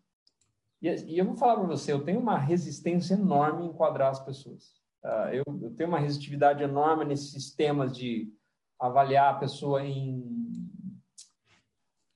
e, 0.88 1.18
eu 1.18 1.26
vou 1.26 1.36
falar 1.36 1.56
para 1.56 1.68
você, 1.68 1.92
eu 1.92 2.04
tenho 2.04 2.20
uma 2.20 2.38
resistência 2.38 3.14
enorme 3.14 3.66
em 3.66 3.70
enquadrar 3.70 4.12
as 4.12 4.20
pessoas. 4.20 4.74
Uh, 5.04 5.30
eu, 5.34 5.74
tenho 5.76 5.90
uma 5.90 6.00
resistitividade 6.00 6.64
enorme 6.64 7.06
nesses 7.06 7.32
sistemas 7.32 7.96
de 7.96 8.34
avaliar 8.80 9.34
a 9.34 9.38
pessoa 9.38 9.84
em. 9.84 10.24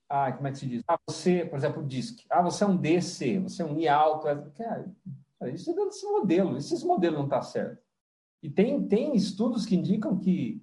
Ah, 0.08 0.32
como 0.32 0.48
é 0.48 0.50
que 0.50 0.58
se 0.58 0.66
diz? 0.66 0.82
Ah, 0.88 0.98
você, 1.06 1.44
por 1.44 1.56
exemplo, 1.56 1.86
DISC. 1.86 2.26
Ah, 2.28 2.42
você 2.42 2.64
é 2.64 2.66
um 2.66 2.76
DC, 2.76 3.38
você 3.38 3.62
é 3.62 3.64
um 3.64 3.78
I 3.78 3.86
alto. 3.86 4.26
É, 4.26 4.34
cara, 4.56 4.92
isso 5.52 5.70
é 5.70 5.74
desse 5.74 6.04
modelo, 6.04 6.56
esse 6.56 6.84
modelo 6.84 7.18
não 7.18 7.24
está 7.24 7.42
certo. 7.42 7.80
E 8.42 8.50
tem, 8.50 8.86
tem 8.88 9.14
estudos 9.14 9.64
que 9.64 9.76
indicam 9.76 10.18
que, 10.18 10.60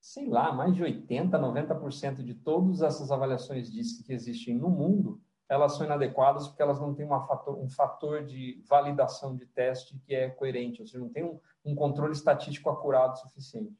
sei 0.00 0.26
lá, 0.26 0.52
mais 0.52 0.74
de 0.74 0.82
80%, 0.82 1.30
90% 1.30 2.22
de 2.22 2.34
todas 2.34 2.80
essas 2.80 3.10
avaliações 3.10 3.70
DISC 3.70 4.04
que 4.04 4.12
existem 4.12 4.54
no 4.54 4.70
mundo 4.70 5.20
elas 5.48 5.76
são 5.76 5.86
inadequadas 5.86 6.46
porque 6.46 6.62
elas 6.62 6.80
não 6.80 6.94
têm 6.94 7.08
fator, 7.08 7.58
um 7.58 7.68
fator 7.68 8.24
de 8.24 8.62
validação 8.68 9.34
de 9.34 9.46
teste 9.46 9.98
que 10.04 10.14
é 10.14 10.28
coerente, 10.28 10.80
ou 10.80 10.86
seja, 10.86 10.98
não 10.98 11.08
tem 11.08 11.24
um, 11.24 11.40
um 11.64 11.74
controle 11.74 12.12
estatístico 12.12 12.68
acurado 12.68 13.18
suficiente. 13.18 13.76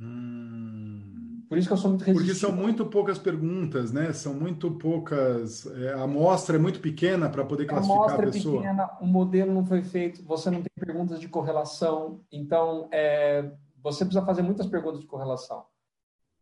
Hum. 0.00 1.44
Por 1.48 1.56
isso 1.56 1.68
que 1.68 1.72
eu 1.72 1.76
sou 1.76 1.90
muito 1.90 2.02
resistente. 2.02 2.28
Porque 2.28 2.40
são 2.40 2.52
muito 2.52 2.86
poucas 2.86 3.18
perguntas, 3.18 3.92
né? 3.92 4.12
São 4.12 4.34
muito 4.34 4.70
poucas. 4.72 5.64
É, 5.66 5.94
a 5.94 6.02
amostra 6.02 6.56
é 6.56 6.58
muito 6.58 6.80
pequena 6.80 7.30
para 7.30 7.44
poder 7.44 7.66
classificar 7.66 8.00
a, 8.00 8.04
amostra 8.04 8.28
a 8.28 8.32
pessoa. 8.32 8.56
É 8.56 8.62
pequena, 8.62 8.90
o 9.00 9.06
modelo 9.06 9.54
não 9.54 9.64
foi 9.64 9.82
feito, 9.82 10.24
você 10.24 10.50
não 10.50 10.60
tem 10.60 10.72
perguntas 10.78 11.20
de 11.20 11.28
correlação, 11.28 12.20
então 12.32 12.88
é, 12.90 13.48
você 13.80 14.04
precisa 14.04 14.26
fazer 14.26 14.42
muitas 14.42 14.66
perguntas 14.66 15.00
de 15.00 15.06
correlação. 15.06 15.64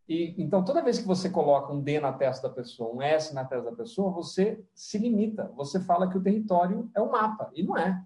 E, 0.09 0.35
então, 0.43 0.65
toda 0.65 0.83
vez 0.83 0.99
que 0.99 1.07
você 1.07 1.31
coloca 1.31 1.73
um 1.73 1.81
D 1.81 1.99
na 1.99 2.13
testa 2.13 2.49
da 2.49 2.55
pessoa, 2.55 2.95
um 2.95 3.01
S 3.01 3.35
na 3.35 3.45
testa 3.45 3.71
da 3.71 3.77
pessoa, 3.77 4.11
você 4.11 4.63
se 4.75 4.99
limita. 4.99 5.51
Você 5.57 5.81
fala 5.81 6.09
que 6.11 6.19
o 6.19 6.23
território 6.23 6.91
é 6.95 7.01
um 7.01 7.11
mapa, 7.11 7.51
e 7.55 7.63
não 7.63 7.77
é. 7.77 8.05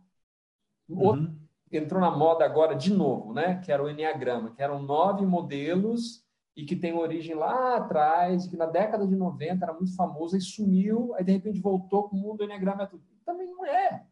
Uhum. 0.89 1.03
Outro, 1.03 1.33
entrou 1.73 2.01
na 2.01 2.11
moda 2.11 2.45
agora 2.45 2.75
de 2.75 2.93
novo, 2.93 3.33
né? 3.33 3.61
Que 3.61 3.73
era 3.73 3.83
o 3.83 3.91
Enneagrama, 3.91 4.53
que 4.53 4.63
eram 4.63 4.81
nove 4.81 5.27
modelos 5.27 6.25
e 6.57 6.65
que 6.65 6.77
tem 6.77 6.95
origem 6.95 7.35
lá 7.35 7.77
atrás, 7.77 8.47
que 8.47 8.57
na 8.57 8.67
década 8.67 9.07
de 9.07 9.15
90 9.15 9.65
era 9.65 9.75
muito 9.75 9.95
famoso 9.95 10.37
e 10.37 10.41
sumiu, 10.41 11.15
aí 11.15 11.25
de 11.25 11.33
repente 11.33 11.61
voltou 11.61 12.09
com 12.09 12.17
o 12.17 12.21
mundo 12.21 12.39
do 12.39 12.45
Enneagrama. 12.45 12.87
Tudo. 12.87 13.03
Também 13.25 13.47
não 13.47 13.67
é. 13.67 14.07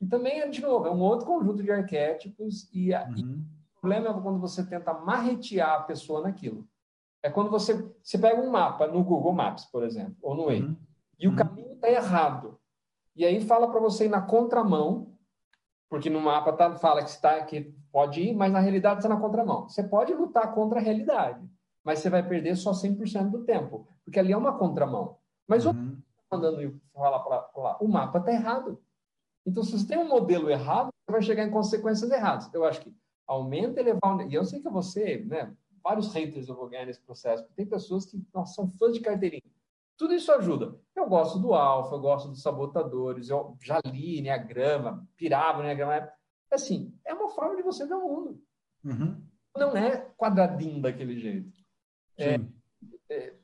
E 0.00 0.06
também, 0.06 0.48
de 0.50 0.62
novo, 0.62 0.86
é 0.86 0.90
um 0.90 1.00
outro 1.00 1.26
conjunto 1.26 1.62
de 1.62 1.70
arquétipos 1.70 2.68
e, 2.72 2.92
uhum. 2.92 3.14
e 3.16 3.24
o 3.24 3.80
problema 3.80 4.08
é 4.08 4.22
quando 4.22 4.38
você 4.38 4.64
tenta 4.64 4.94
marretear 4.94 5.80
a 5.80 5.82
pessoa 5.82 6.22
naquilo. 6.22 6.66
É 7.24 7.30
quando 7.30 7.50
você, 7.50 7.90
você 8.02 8.18
pega 8.18 8.38
um 8.38 8.50
mapa 8.50 8.86
no 8.86 9.02
Google 9.02 9.32
Maps, 9.32 9.64
por 9.64 9.82
exemplo, 9.82 10.14
ou 10.20 10.34
no 10.34 10.44
Waze, 10.44 10.62
uhum. 10.62 10.76
e 11.18 11.26
o 11.26 11.30
uhum. 11.30 11.36
caminho 11.36 11.72
está 11.72 11.90
errado. 11.90 12.60
E 13.16 13.24
aí 13.24 13.40
fala 13.40 13.66
para 13.70 13.80
você 13.80 14.04
ir 14.04 14.10
na 14.10 14.20
contramão, 14.20 15.16
porque 15.88 16.10
no 16.10 16.20
mapa 16.20 16.52
tá, 16.52 16.76
fala 16.76 17.02
que, 17.02 17.08
está 17.08 17.42
que 17.42 17.74
pode 17.90 18.20
ir, 18.20 18.34
mas 18.34 18.52
na 18.52 18.60
realidade 18.60 18.98
está 18.98 19.08
na 19.08 19.18
contramão. 19.18 19.66
Você 19.66 19.82
pode 19.82 20.12
lutar 20.12 20.52
contra 20.52 20.78
a 20.78 20.82
realidade, 20.82 21.42
mas 21.82 22.00
você 22.00 22.10
vai 22.10 22.22
perder 22.22 22.56
só 22.56 22.72
100% 22.72 23.30
do 23.30 23.42
tempo, 23.42 23.88
porque 24.04 24.20
ali 24.20 24.34
é 24.34 24.36
uma 24.36 24.58
contramão. 24.58 25.16
Mas 25.48 25.64
uhum. 25.64 25.96
o 26.30 26.36
andando 26.36 26.60
e 26.60 26.78
fala 26.92 27.20
para 27.20 27.48
lá, 27.56 27.78
o 27.80 27.88
mapa 27.88 28.18
está 28.18 28.32
errado. 28.32 28.78
Então, 29.46 29.62
se 29.62 29.78
você 29.78 29.86
tem 29.86 29.96
um 29.96 30.08
modelo 30.08 30.50
errado, 30.50 30.90
você 31.06 31.12
vai 31.12 31.22
chegar 31.22 31.44
em 31.44 31.50
consequências 31.50 32.10
erradas. 32.10 32.52
Eu 32.52 32.66
acho 32.66 32.82
que 32.82 32.94
aumenta 33.26 33.80
elevar. 33.80 34.30
E 34.30 34.34
eu 34.34 34.44
sei 34.44 34.60
que 34.60 34.68
você, 34.68 35.24
né, 35.26 35.54
vários 35.84 36.12
haters 36.14 36.48
eu 36.48 36.56
vou 36.56 36.68
ganhar 36.68 36.86
nesse 36.86 37.00
processo, 37.00 37.42
porque 37.42 37.56
tem 37.56 37.66
pessoas 37.66 38.06
que 38.06 38.20
nossa, 38.32 38.54
são 38.54 38.66
fãs 38.66 38.94
de 38.94 39.00
carteirinha. 39.00 39.42
Tudo 39.96 40.14
isso 40.14 40.32
ajuda. 40.32 40.74
Eu 40.96 41.06
gosto 41.06 41.38
do 41.38 41.52
alfa, 41.52 41.94
eu 41.94 42.00
gosto 42.00 42.28
dos 42.28 42.42
sabotadores, 42.42 43.28
eu 43.28 43.56
já 43.62 43.80
li 43.84 44.18
Enneagrama, 44.18 45.06
pirava 45.16 45.60
Enneagrama. 45.60 46.10
Assim, 46.50 46.92
é 47.04 47.12
uma 47.12 47.28
forma 47.28 47.54
de 47.54 47.62
você 47.62 47.86
ver 47.86 47.94
o 47.94 48.08
mundo. 48.08 48.42
Uhum. 48.82 49.22
Não 49.56 49.76
é 49.76 50.10
quadradinho 50.16 50.80
daquele 50.80 51.20
jeito. 51.20 51.52
É, 52.16 52.40
é, 53.08 53.34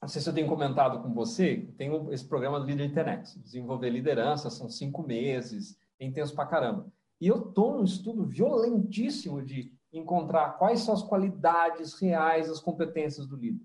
não 0.00 0.08
sei 0.08 0.22
se 0.22 0.28
eu 0.28 0.34
tenho 0.34 0.48
comentado 0.48 1.02
com 1.02 1.12
você, 1.12 1.68
tem 1.76 1.90
esse 2.12 2.26
programa 2.26 2.58
do 2.58 2.66
Líder 2.66 2.86
Internet, 2.86 3.38
desenvolver 3.38 3.90
liderança, 3.90 4.50
são 4.50 4.68
cinco 4.68 5.02
meses, 5.02 5.78
é 5.98 6.06
intenso 6.06 6.34
pra 6.34 6.46
caramba. 6.46 6.90
E 7.20 7.28
eu 7.28 7.48
estou 7.48 7.76
num 7.76 7.84
estudo 7.84 8.24
violentíssimo 8.24 9.42
de 9.42 9.72
encontrar 9.92 10.58
quais 10.58 10.80
são 10.80 10.94
as 10.94 11.02
qualidades 11.02 11.98
reais, 12.00 12.48
as 12.48 12.60
competências 12.60 13.26
do 13.26 13.36
líder. 13.36 13.64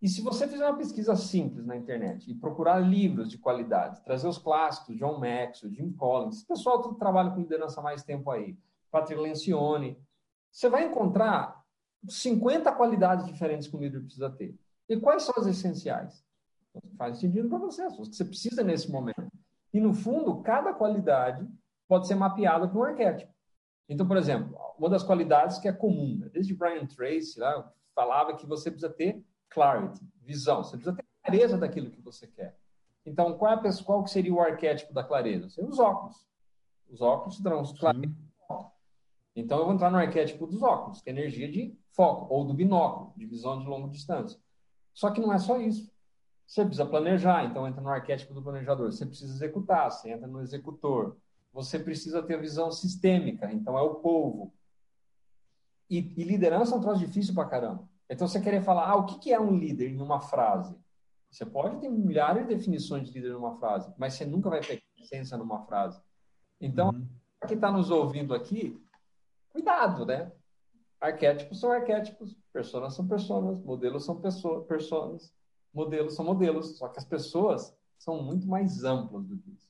E 0.00 0.08
se 0.08 0.22
você 0.22 0.46
fizer 0.46 0.64
uma 0.64 0.76
pesquisa 0.76 1.16
simples 1.16 1.66
na 1.66 1.76
internet 1.76 2.30
e 2.30 2.34
procurar 2.34 2.78
livros 2.78 3.28
de 3.28 3.36
qualidade, 3.36 4.02
trazer 4.04 4.28
os 4.28 4.38
clássicos, 4.38 4.96
John 4.96 5.18
Maxwell, 5.18 5.72
Jim 5.72 5.92
Collins, 5.92 6.44
pessoal 6.44 6.80
que 6.80 6.98
trabalha 6.98 7.30
com 7.30 7.40
liderança 7.40 7.80
há 7.80 7.82
mais 7.82 8.04
tempo 8.04 8.30
aí, 8.30 8.56
Patrick 8.92 9.20
Lencioni, 9.20 9.98
você 10.50 10.68
vai 10.68 10.86
encontrar 10.86 11.64
50 12.08 12.72
qualidades 12.72 13.26
diferentes 13.26 13.66
que 13.66 13.76
o 13.76 13.80
líder 13.80 14.00
precisa 14.00 14.30
ter. 14.30 14.56
E 14.88 14.96
quais 14.98 15.24
são 15.24 15.34
as 15.36 15.46
essenciais? 15.46 16.24
Faz 16.96 17.18
sentido 17.18 17.48
para 17.48 17.58
você, 17.58 17.82
as 17.82 17.92
que 17.94 17.98
você 17.98 18.24
precisa 18.24 18.62
nesse 18.62 18.90
momento. 18.90 19.28
E, 19.74 19.80
no 19.80 19.92
fundo, 19.92 20.40
cada 20.42 20.72
qualidade 20.72 21.46
pode 21.88 22.06
ser 22.06 22.14
mapeada 22.14 22.68
para 22.68 22.78
um 22.78 22.84
arquétipo. 22.84 23.32
Então, 23.88 24.06
por 24.06 24.16
exemplo, 24.16 24.56
uma 24.78 24.90
das 24.90 25.02
qualidades 25.02 25.58
que 25.58 25.66
é 25.66 25.72
comum, 25.72 26.18
né? 26.18 26.28
desde 26.32 26.54
Brian 26.54 26.86
Tracy 26.86 27.40
lá, 27.40 27.72
falava 27.94 28.36
que 28.36 28.46
você 28.46 28.70
precisa 28.70 28.92
ter 28.92 29.24
clarity, 29.48 30.00
visão, 30.22 30.62
você 30.62 30.76
precisa 30.76 30.94
ter 30.94 31.04
clareza 31.24 31.56
daquilo 31.56 31.90
que 31.90 32.00
você 32.00 32.26
quer. 32.26 32.56
Então, 33.04 33.36
qual, 33.38 33.52
é 33.52 33.54
a, 33.54 33.84
qual 33.84 34.06
seria 34.06 34.34
o 34.34 34.40
arquétipo 34.40 34.92
da 34.92 35.02
clareza? 35.02 35.48
Seriam 35.48 35.70
os 35.70 35.78
óculos. 35.78 36.28
Os 36.90 37.00
óculos 37.00 37.40
dão 37.40 37.62
clareza. 37.78 38.14
Então, 39.34 39.58
eu 39.58 39.64
vou 39.64 39.74
entrar 39.74 39.90
no 39.90 39.98
arquétipo 39.98 40.46
dos 40.46 40.62
óculos, 40.62 41.00
que 41.00 41.08
é 41.08 41.12
energia 41.12 41.50
de 41.50 41.78
foco, 41.92 42.32
ou 42.32 42.44
do 42.44 42.52
binóculo, 42.52 43.12
de 43.16 43.24
visão 43.24 43.58
de 43.58 43.66
longa 43.66 43.88
distância. 43.88 44.38
Só 44.92 45.10
que 45.10 45.20
não 45.20 45.32
é 45.32 45.38
só 45.38 45.58
isso. 45.60 45.90
Você 46.46 46.64
precisa 46.64 46.86
planejar, 46.86 47.44
então 47.44 47.66
entra 47.66 47.80
no 47.80 47.88
arquétipo 47.88 48.34
do 48.34 48.42
planejador. 48.42 48.90
Você 48.90 49.06
precisa 49.06 49.32
executar, 49.32 49.90
você 49.90 50.10
entra 50.10 50.26
no 50.26 50.40
executor 50.40 51.16
você 51.52 51.78
precisa 51.78 52.22
ter 52.22 52.34
a 52.34 52.40
visão 52.40 52.70
sistêmica, 52.70 53.50
então 53.52 53.76
é 53.76 53.82
o 53.82 53.96
povo. 53.96 54.52
E, 55.88 55.98
e 56.16 56.24
liderança 56.24 56.74
é 56.74 56.78
um 56.78 56.80
troço 56.80 57.00
difícil 57.00 57.34
pra 57.34 57.46
caramba. 57.46 57.88
Então 58.08 58.26
você 58.26 58.40
querer 58.40 58.62
falar, 58.62 58.88
ah, 58.88 58.96
o 58.96 59.06
que, 59.06 59.18
que 59.18 59.32
é 59.32 59.40
um 59.40 59.56
líder 59.56 59.90
em 59.90 60.00
uma 60.00 60.20
frase? 60.20 60.76
Você 61.30 61.44
pode 61.44 61.78
ter 61.80 61.88
milhares 61.88 62.46
de 62.46 62.54
definições 62.54 63.06
de 63.06 63.12
líder 63.12 63.34
numa 63.34 63.58
frase, 63.58 63.92
mas 63.98 64.14
você 64.14 64.24
nunca 64.24 64.48
vai 64.48 64.60
pegar 64.60 64.82
essência 64.98 65.36
numa 65.36 65.64
frase. 65.66 66.00
Então, 66.60 66.90
uhum. 66.90 67.06
quem 67.46 67.56
está 67.56 67.70
nos 67.70 67.90
ouvindo 67.90 68.34
aqui, 68.34 68.80
cuidado, 69.50 70.06
né? 70.06 70.32
Arquétipos 71.00 71.60
são 71.60 71.70
arquétipos, 71.70 72.36
personas 72.52 72.94
são 72.94 73.06
personas, 73.06 73.62
modelos 73.62 74.04
são 74.04 74.20
pessoas, 74.20 74.66
personas, 74.66 75.32
modelos 75.72 76.14
são 76.14 76.24
modelos. 76.24 76.76
Só 76.78 76.88
que 76.88 76.98
as 76.98 77.04
pessoas 77.04 77.76
são 77.98 78.22
muito 78.22 78.46
mais 78.48 78.82
amplas 78.84 79.24
do 79.26 79.36
que 79.36 79.50
isso. 79.50 79.68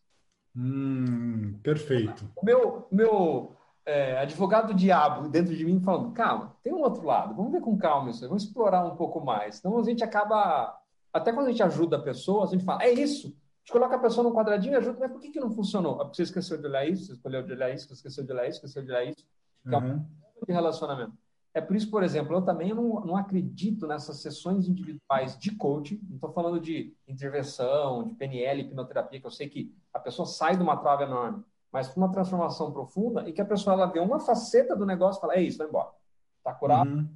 Hum, 0.57 1.59
perfeito. 1.63 2.29
O 2.37 2.45
meu, 2.45 2.87
meu 2.91 3.57
é, 3.89 4.19
advogado 4.19 4.75
diabo 4.75 5.29
dentro 5.29 5.57
de 5.57 5.65
mim 5.65 5.81
falando, 5.81 6.13
calma, 6.13 6.55
tem 6.63 6.73
um 6.73 6.81
outro 6.81 7.05
lado, 7.05 7.35
vamos 7.35 7.53
ver 7.53 7.61
com 7.61 7.79
calma 7.79 8.11
isso, 8.11 8.27
vamos 8.27 8.45
explorar 8.45 8.85
um 8.85 8.97
pouco 8.97 9.25
mais. 9.25 9.59
Então 9.59 9.79
a 9.79 9.83
gente 9.83 10.05
acaba, 10.05 10.79
até 11.13 11.33
quando 11.33 11.47
a 11.47 11.51
gente 11.51 11.63
ajuda 11.63 11.97
a 11.97 12.03
pessoa, 12.03 12.45
a 12.45 12.49
gente 12.49 12.65
fala, 12.65 12.83
é 12.83 12.93
isso, 12.93 13.29
a 13.29 13.61
gente 13.61 13.73
coloca 13.73 13.97
a 13.97 13.99
pessoa 13.99 14.25
num 14.25 14.35
quadradinho 14.35 14.75
e 14.75 14.77
ajuda, 14.77 14.99
mas 15.01 15.11
por 15.11 15.21
que, 15.21 15.31
que 15.31 15.41
não 15.41 15.51
funcionou? 15.51 15.95
Ah, 15.95 16.05
porque 16.05 16.17
você 16.17 16.23
esqueceu 16.25 16.59
de 16.59 16.67
olhar 16.67 16.87
isso, 16.87 17.07
você 17.07 17.13
escolheu 17.13 17.43
de 17.43 17.53
olhar 17.53 17.73
isso, 17.73 17.89
você 17.89 17.95
esqueceu 17.95 18.25
de 18.25 18.33
olhar 18.33 18.47
isso, 18.47 18.59
esqueceu 18.59 18.83
de 18.83 18.91
olhar 18.91 19.05
isso. 19.05 19.27
Que 19.63 19.75
uhum. 19.75 19.75
é 19.75 19.95
um 19.95 20.47
de 20.47 20.53
relacionamento. 20.53 21.13
É 21.55 21.61
por 21.61 21.75
isso, 21.75 21.91
por 21.91 22.03
exemplo, 22.03 22.37
eu 22.37 22.43
também 22.43 22.75
não, 22.75 23.01
não 23.01 23.17
acredito 23.17 23.87
nessas 23.87 24.21
sessões 24.21 24.69
individuais 24.69 25.37
de 25.39 25.51
coaching. 25.57 25.99
Não 26.09 26.17
estou 26.17 26.31
falando 26.31 26.61
de 26.61 26.95
intervenção, 27.09 28.05
de 28.05 28.15
PNL, 28.15 28.61
hipnoterapia, 28.61 29.19
que 29.19 29.27
eu 29.27 29.31
sei 29.31 29.49
que 29.49 29.75
a 29.99 30.01
pessoa 30.01 30.27
sai 30.27 30.57
de 30.57 30.63
uma 30.63 30.77
trava 30.77 31.03
enorme, 31.03 31.45
mas 31.71 31.89
para 31.89 31.99
uma 31.99 32.13
transformação 32.13 32.73
profunda 32.73 33.29
e 33.29 33.33
que 33.33 33.41
a 33.41 33.45
pessoa 33.45 33.75
ela 33.75 33.87
vê 33.87 33.99
uma 33.99 34.21
faceta 34.21 34.75
do 34.75 34.87
negócio 34.87 35.19
e 35.19 35.21
fala: 35.21 35.35
é 35.35 35.43
isso, 35.43 35.59
vai 35.59 35.67
embora. 35.67 35.91
Está 36.39 36.55
curado, 36.55 36.91
uhum. 36.91 37.09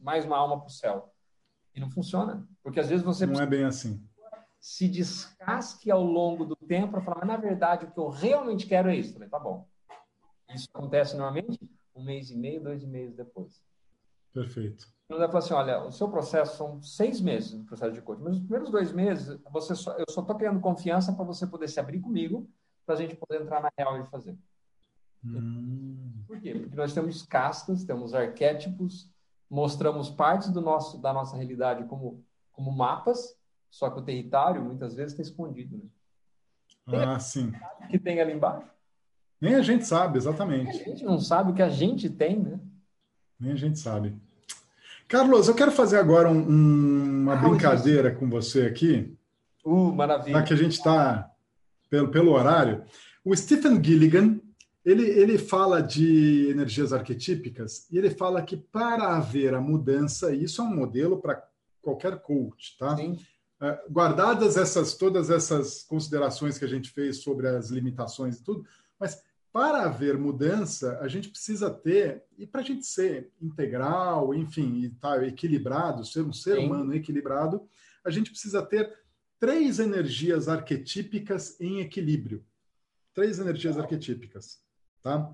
mais 0.00 0.24
uma 0.24 0.36
alma 0.36 0.58
para 0.58 0.66
o 0.66 0.70
céu. 0.70 1.12
E 1.74 1.80
não 1.80 1.90
funciona. 1.90 2.46
Porque 2.62 2.80
às 2.80 2.88
vezes 2.88 3.04
você. 3.04 3.26
Não 3.26 3.40
é 3.40 3.46
bem 3.46 3.64
assim. 3.64 4.02
Se 4.58 4.88
descasque 4.88 5.90
ao 5.90 6.02
longo 6.02 6.44
do 6.44 6.56
tempo 6.56 6.92
para 6.92 7.02
falar, 7.02 7.18
mas 7.18 7.28
na 7.28 7.36
verdade 7.36 7.84
o 7.84 7.90
que 7.90 8.00
eu 8.00 8.08
realmente 8.08 8.66
quero 8.66 8.88
é 8.88 8.96
isso. 8.96 9.10
Eu 9.10 9.14
falei, 9.14 9.28
tá 9.28 9.38
bom. 9.38 9.68
Isso 10.52 10.68
acontece 10.72 11.16
normalmente 11.16 11.58
um 11.94 12.02
mês 12.02 12.30
e 12.30 12.36
meio, 12.36 12.62
dois 12.62 12.82
meses 12.84 13.14
depois. 13.14 13.62
Perfeito. 14.32 14.88
Não 15.08 15.18
vai 15.18 15.28
falar 15.28 15.38
assim, 15.38 15.54
olha, 15.54 15.84
o 15.84 15.92
seu 15.92 16.08
processo 16.08 16.56
são 16.56 16.82
seis 16.82 17.20
meses 17.20 17.52
no 17.52 17.64
processo 17.64 17.92
de 17.92 18.02
coaching, 18.02 18.24
mas 18.24 18.34
os 18.34 18.40
primeiros 18.40 18.70
dois 18.70 18.92
meses 18.92 19.38
você 19.52 19.74
só, 19.74 19.92
eu 19.92 20.04
só 20.10 20.20
estou 20.20 20.36
criando 20.36 20.58
confiança 20.60 21.12
para 21.12 21.24
você 21.24 21.46
poder 21.46 21.68
se 21.68 21.78
abrir 21.78 22.00
comigo, 22.00 22.48
para 22.84 22.96
a 22.96 22.98
gente 22.98 23.14
poder 23.14 23.42
entrar 23.42 23.60
na 23.60 23.70
real 23.78 24.00
e 24.00 24.06
fazer. 24.06 24.36
Hum. 25.24 26.24
Por 26.26 26.40
quê? 26.40 26.54
Porque 26.54 26.76
nós 26.76 26.92
temos 26.92 27.22
castas, 27.22 27.84
temos 27.84 28.14
arquétipos, 28.14 29.08
mostramos 29.48 30.10
partes 30.10 30.50
do 30.50 30.60
nosso, 30.60 30.98
da 30.98 31.12
nossa 31.12 31.36
realidade 31.36 31.84
como, 31.84 32.24
como 32.52 32.72
mapas, 32.72 33.36
só 33.70 33.88
que 33.90 34.00
o 34.00 34.04
território 34.04 34.62
muitas 34.62 34.94
vezes 34.94 35.12
está 35.12 35.22
escondido. 35.22 35.76
Né? 36.86 37.04
ah, 37.04 37.18
sim. 37.18 37.52
que 37.88 37.98
tem 37.98 38.20
ali 38.20 38.32
embaixo? 38.32 38.68
Nem 39.40 39.54
a 39.54 39.62
gente 39.62 39.84
sabe, 39.84 40.18
exatamente. 40.18 40.70
A 40.70 40.84
gente 40.84 41.04
não 41.04 41.18
sabe 41.18 41.52
o 41.52 41.54
que 41.54 41.62
a 41.62 41.68
gente 41.68 42.08
tem, 42.08 42.40
né? 42.40 42.58
Nem 43.38 43.52
a 43.52 43.56
gente 43.56 43.78
sabe. 43.78 44.18
Carlos, 45.08 45.46
eu 45.46 45.54
quero 45.54 45.70
fazer 45.70 45.98
agora 45.98 46.28
um, 46.28 46.38
um, 46.38 47.22
uma 47.22 47.34
ah, 47.34 47.36
brincadeira 47.36 48.14
com 48.14 48.28
você 48.28 48.62
aqui. 48.62 49.16
Uh, 49.64 49.92
maravilha. 49.92 50.38
Já 50.38 50.42
que 50.42 50.52
a 50.52 50.56
gente 50.56 50.72
está 50.72 51.30
pelo, 51.88 52.08
pelo 52.08 52.32
horário. 52.32 52.84
O 53.24 53.34
Stephen 53.36 53.82
Gilligan, 53.82 54.40
ele, 54.84 55.04
ele 55.04 55.38
fala 55.38 55.80
de 55.80 56.48
energias 56.50 56.92
arquetípicas 56.92 57.86
e 57.90 57.98
ele 57.98 58.10
fala 58.10 58.42
que 58.42 58.56
para 58.56 59.16
haver 59.16 59.54
a 59.54 59.60
mudança, 59.60 60.34
e 60.34 60.44
isso 60.44 60.60
é 60.60 60.64
um 60.64 60.74
modelo 60.74 61.20
para 61.20 61.42
qualquer 61.82 62.20
coach, 62.20 62.76
tá? 62.78 62.96
Sim. 62.96 63.18
É, 63.60 63.80
guardadas 63.90 64.56
essas 64.56 64.94
todas 64.94 65.30
essas 65.30 65.82
considerações 65.84 66.58
que 66.58 66.64
a 66.64 66.68
gente 66.68 66.90
fez 66.90 67.22
sobre 67.22 67.48
as 67.48 67.70
limitações 67.70 68.36
e 68.36 68.44
tudo, 68.44 68.66
mas 68.98 69.22
para 69.56 69.84
haver 69.84 70.18
mudança, 70.18 70.98
a 71.00 71.08
gente 71.08 71.30
precisa 71.30 71.70
ter, 71.70 72.22
e 72.36 72.46
para 72.46 72.60
a 72.60 72.64
gente 72.64 72.84
ser 72.84 73.32
integral, 73.40 74.34
enfim, 74.34 74.80
e 74.80 74.86
estar 74.88 75.20
tá 75.20 75.26
equilibrado, 75.26 76.04
ser 76.04 76.20
um 76.20 76.30
ser 76.30 76.56
Sim. 76.56 76.66
humano 76.66 76.94
equilibrado, 76.94 77.66
a 78.04 78.10
gente 78.10 78.30
precisa 78.30 78.60
ter 78.60 78.94
três 79.40 79.78
energias 79.78 80.46
arquetípicas 80.46 81.58
em 81.58 81.80
equilíbrio. 81.80 82.44
Três 83.14 83.38
energias 83.38 83.78
arquetípicas, 83.78 84.60
tá? 85.02 85.32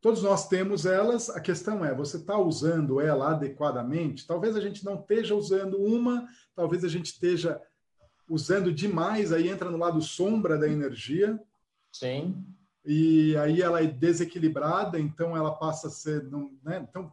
Todos 0.00 0.22
nós 0.22 0.48
temos 0.48 0.86
elas, 0.86 1.28
a 1.28 1.40
questão 1.40 1.84
é, 1.84 1.92
você 1.92 2.18
está 2.18 2.38
usando 2.38 3.00
ela 3.00 3.32
adequadamente? 3.32 4.28
Talvez 4.28 4.54
a 4.54 4.60
gente 4.60 4.84
não 4.84 4.94
esteja 4.94 5.34
usando 5.34 5.76
uma, 5.76 6.28
talvez 6.54 6.84
a 6.84 6.88
gente 6.88 7.06
esteja 7.06 7.60
usando 8.30 8.72
demais, 8.72 9.32
aí 9.32 9.48
entra 9.48 9.68
no 9.68 9.76
lado 9.76 10.00
sombra 10.00 10.56
da 10.56 10.68
energia. 10.68 11.36
Sim. 11.90 12.46
E 12.86 13.36
aí 13.38 13.60
ela 13.60 13.82
é 13.82 13.86
desequilibrada, 13.86 14.98
então 14.98 15.36
ela 15.36 15.54
passa 15.56 15.88
a 15.88 15.90
ser. 15.90 16.22
Né? 16.62 16.86
Então, 16.88 17.12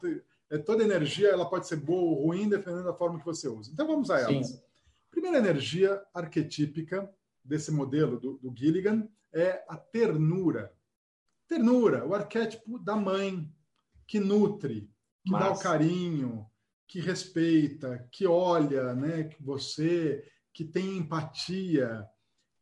é, 0.52 0.58
toda 0.60 0.84
energia 0.84 1.30
ela 1.30 1.50
pode 1.50 1.68
ser 1.68 1.78
boa 1.78 2.12
ou 2.12 2.28
ruim, 2.28 2.48
dependendo 2.48 2.84
da 2.84 2.94
forma 2.94 3.18
que 3.18 3.26
você 3.26 3.48
usa. 3.48 3.72
Então 3.74 3.88
vamos 3.88 4.12
a 4.12 4.20
elas. 4.20 4.48
Sim. 4.48 4.62
Primeira 5.10 5.40
energia 5.40 6.02
arquetípica 6.14 7.10
desse 7.44 7.72
modelo 7.72 8.20
do, 8.20 8.38
do 8.38 8.54
Gilligan 8.56 9.08
é 9.34 9.64
a 9.68 9.76
ternura. 9.76 10.72
Ternura, 11.48 12.06
o 12.06 12.14
arquétipo 12.14 12.78
da 12.78 12.96
mãe, 12.96 13.52
que 14.08 14.20
nutre, 14.20 14.90
que 15.26 15.32
dá 15.32 15.52
o 15.52 15.60
carinho, 15.60 16.46
que 16.88 17.00
respeita, 17.00 18.08
que 18.12 18.28
olha, 18.28 18.94
né, 18.94 19.24
que 19.24 19.42
você, 19.42 20.24
que 20.54 20.64
tem 20.64 20.98
empatia, 20.98 22.06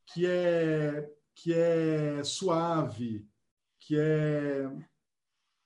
que 0.05 0.25
é 0.25 1.09
que 1.35 1.53
é 1.53 2.23
suave, 2.23 3.27
que 3.79 3.97
é 3.97 4.69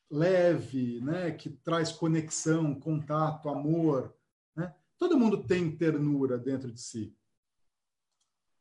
leve, 0.10 1.02
né, 1.02 1.32
que 1.32 1.50
traz 1.50 1.92
conexão, 1.92 2.80
contato, 2.80 3.50
amor, 3.50 4.16
né? 4.56 4.74
Todo 4.98 5.18
mundo 5.18 5.44
tem 5.44 5.76
ternura 5.76 6.38
dentro 6.38 6.72
de 6.72 6.80
si. 6.80 7.16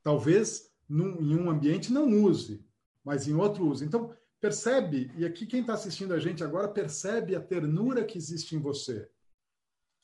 Talvez 0.03 0.73
num, 0.89 1.21
em 1.23 1.37
um 1.37 1.51
ambiente 1.51 1.93
não 1.93 2.09
use, 2.25 2.65
mas 3.05 3.29
em 3.29 3.35
outro 3.35 3.67
use. 3.67 3.85
Então, 3.85 4.15
percebe, 4.41 5.11
e 5.17 5.25
aqui 5.25 5.47
quem 5.47 5.61
está 5.61 5.75
assistindo 5.75 6.13
a 6.13 6.19
gente 6.19 6.43
agora 6.43 6.69
percebe 6.69 7.35
a 7.35 7.41
ternura 7.41 8.05
que 8.05 8.19
existe 8.19 8.57
em 8.57 8.59
você. 8.59 9.09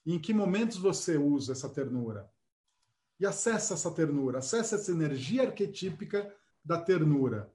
E 0.06 0.14
em 0.14 0.18
que 0.18 0.32
momentos 0.32 0.78
você 0.78 1.18
usa 1.18 1.52
essa 1.52 1.68
ternura? 1.68 2.30
E 3.18 3.26
acessa 3.26 3.74
essa 3.74 3.90
ternura, 3.90 4.38
acessa 4.38 4.76
essa 4.76 4.90
energia 4.90 5.42
arquetípica 5.42 6.34
da 6.64 6.78
ternura. 6.78 7.50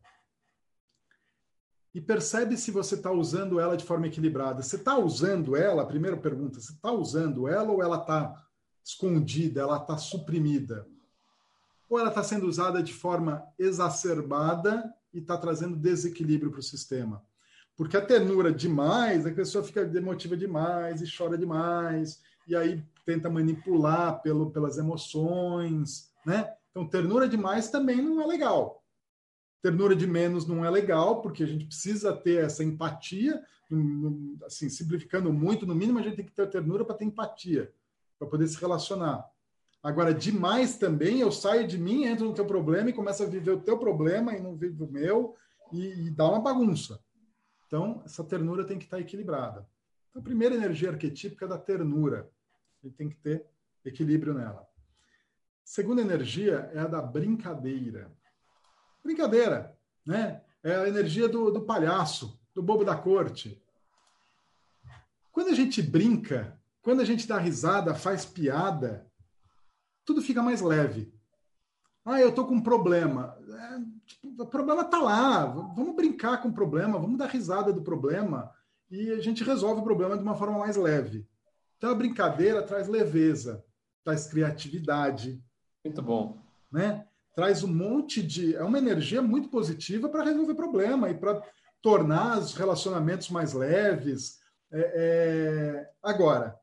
E 1.94 2.02
percebe 2.02 2.58
se 2.58 2.72
você 2.72 2.96
está 2.96 3.12
usando 3.12 3.60
ela 3.60 3.78
de 3.78 3.86
forma 3.86 4.08
equilibrada. 4.08 4.62
Você 4.62 4.76
está 4.76 4.98
usando 4.98 5.56
ela? 5.56 5.88
Primeira 5.88 6.18
pergunta: 6.18 6.60
você 6.60 6.74
está 6.74 6.92
usando 6.92 7.48
ela 7.48 7.72
ou 7.72 7.82
ela 7.82 7.98
está 7.98 8.46
escondida, 8.84 9.62
ela 9.62 9.78
está 9.78 9.98
suprimida? 9.98 10.86
Ou 11.90 12.00
ela 12.00 12.10
está 12.10 12.24
sendo 12.24 12.48
usada 12.48 12.84
de 12.84 12.94
forma 12.94 13.48
exacerbada 13.58 14.94
e 15.14 15.20
está 15.20 15.38
trazendo 15.38 15.78
desequilíbrio 15.78 16.52
para 16.52 16.60
o 16.60 16.64
sistema. 16.64 17.24
Porque 17.78 17.96
a 17.96 18.06
ternura 18.06 18.52
demais, 18.52 19.26
a 19.26 19.32
pessoa 19.32 19.64
fica 19.64 19.82
emotiva 19.82 20.36
demais 20.36 21.02
e 21.02 21.18
chora 21.18 21.38
demais, 21.38 22.22
e 22.48 22.56
aí 22.56 22.84
tenta 23.06 23.30
manipular 23.30 24.22
pelo, 24.22 24.52
pelas 24.52 24.78
emoções, 24.78 26.12
né? 26.26 26.54
Então, 26.72 26.88
ternura 26.88 27.28
demais 27.28 27.70
também 27.70 28.02
não 28.02 28.22
é 28.22 28.26
legal. 28.26 28.85
Ternura 29.66 29.96
de 29.96 30.06
menos 30.06 30.46
não 30.46 30.64
é 30.64 30.70
legal, 30.70 31.24
porque 31.24 31.42
a 31.42 31.48
gente 31.48 31.66
precisa 31.66 32.16
ter 32.16 32.46
essa 32.46 32.64
empatia, 32.64 33.44
assim, 34.46 34.70
simplificando 34.70 35.34
muito, 35.34 35.66
no 35.66 35.74
mínimo 35.74 35.98
a 35.98 36.04
gente 36.04 36.18
tem 36.18 36.26
que 36.26 36.36
ter 36.36 36.48
ternura 36.52 36.86
para 36.86 36.94
ter 36.94 37.06
empatia, 37.06 37.74
para 38.20 38.28
poder 38.28 38.48
se 38.48 38.62
relacionar. 38.62 39.28
Agora, 39.82 40.14
demais 40.14 40.78
também, 40.78 41.20
eu 41.20 41.32
saio 41.32 41.68
de 41.68 41.80
mim, 41.80 42.04
entro 42.04 42.28
no 42.28 42.34
teu 42.36 42.46
problema 42.46 42.92
e 42.92 42.94
começo 42.94 43.24
a 43.24 43.26
viver 43.26 43.54
o 43.54 43.60
teu 43.60 43.76
problema 43.80 44.38
e 44.38 44.40
não 44.40 44.56
vivo 44.56 44.86
o 44.86 44.92
meu, 44.92 45.36
e, 45.74 46.06
e 46.06 46.12
dá 46.12 46.30
uma 46.30 46.42
bagunça. 46.42 47.00
Então, 47.66 48.04
essa 48.06 48.24
ternura 48.24 48.66
tem 48.66 48.78
que 48.78 48.86
estar 48.86 49.00
equilibrada. 49.00 49.68
Então, 50.12 50.22
a 50.22 50.24
primeira 50.24 50.54
energia 50.54 50.92
arquetípica 50.92 51.46
é 51.46 51.48
da 51.48 51.58
ternura. 51.58 52.30
A 52.84 52.86
gente 52.86 52.98
tem 52.98 53.10
que 53.10 53.16
ter 53.16 53.44
equilíbrio 53.84 54.36
nela. 54.36 54.64
Segunda 55.64 56.04
energia 56.04 56.70
é 56.72 56.82
a 56.82 56.88
da 56.88 57.02
brincadeira. 57.02 58.12
Brincadeira, 59.06 59.78
né? 60.04 60.42
É 60.64 60.76
a 60.76 60.88
energia 60.88 61.30
do, 61.30 61.52
do 61.52 61.62
palhaço, 61.62 62.42
do 62.56 62.64
bobo 62.64 62.84
da 62.84 62.96
corte. 62.96 63.62
Quando 65.32 65.50
a 65.50 65.54
gente 65.54 65.80
brinca, 65.80 66.60
quando 66.82 67.02
a 67.02 67.06
gente 67.06 67.28
dá 67.28 67.38
risada, 67.38 67.94
faz 67.94 68.26
piada, 68.26 69.06
tudo 70.04 70.24
fica 70.24 70.42
mais 70.42 70.60
leve. 70.60 71.14
Ah, 72.04 72.20
eu 72.20 72.30
estou 72.30 72.48
com 72.48 72.56
um 72.56 72.64
problema. 72.64 73.38
É, 73.48 73.80
tipo, 74.08 74.42
o 74.42 74.48
problema 74.48 74.82
está 74.82 74.98
lá. 74.98 75.46
Vamos 75.46 75.96
brincar 75.96 76.42
com 76.42 76.50
o 76.50 76.54
problema, 76.54 76.98
vamos 76.98 77.18
dar 77.20 77.28
risada 77.28 77.72
do 77.72 77.84
problema 77.84 78.52
e 78.90 79.12
a 79.12 79.20
gente 79.20 79.44
resolve 79.44 79.82
o 79.82 79.84
problema 79.84 80.18
de 80.18 80.24
uma 80.24 80.36
forma 80.36 80.60
mais 80.60 80.76
leve. 80.76 81.28
Então 81.78 81.92
a 81.92 81.96
brincadeira 81.96 82.64
traz 82.64 82.88
leveza, 82.88 83.64
traz 84.04 84.26
criatividade. 84.28 85.44
Muito 85.84 86.02
bom. 86.02 86.40
Né? 86.72 87.06
Traz 87.36 87.64
um 87.64 87.74
monte 87.74 88.24
de. 88.24 88.56
É 88.56 88.64
uma 88.64 88.78
energia 88.78 89.22
muito 89.22 89.50
positiva 89.50 90.08
para 90.08 90.24
resolver 90.24 90.56
problema 90.56 91.10
e 91.10 91.14
para 91.14 91.42
tornar 91.82 92.40
os 92.40 92.54
relacionamentos 92.54 93.30
mais 93.30 93.54
leves. 93.54 94.40
É, 94.72 94.92
é... 94.96 95.90
Agora, 96.02 96.58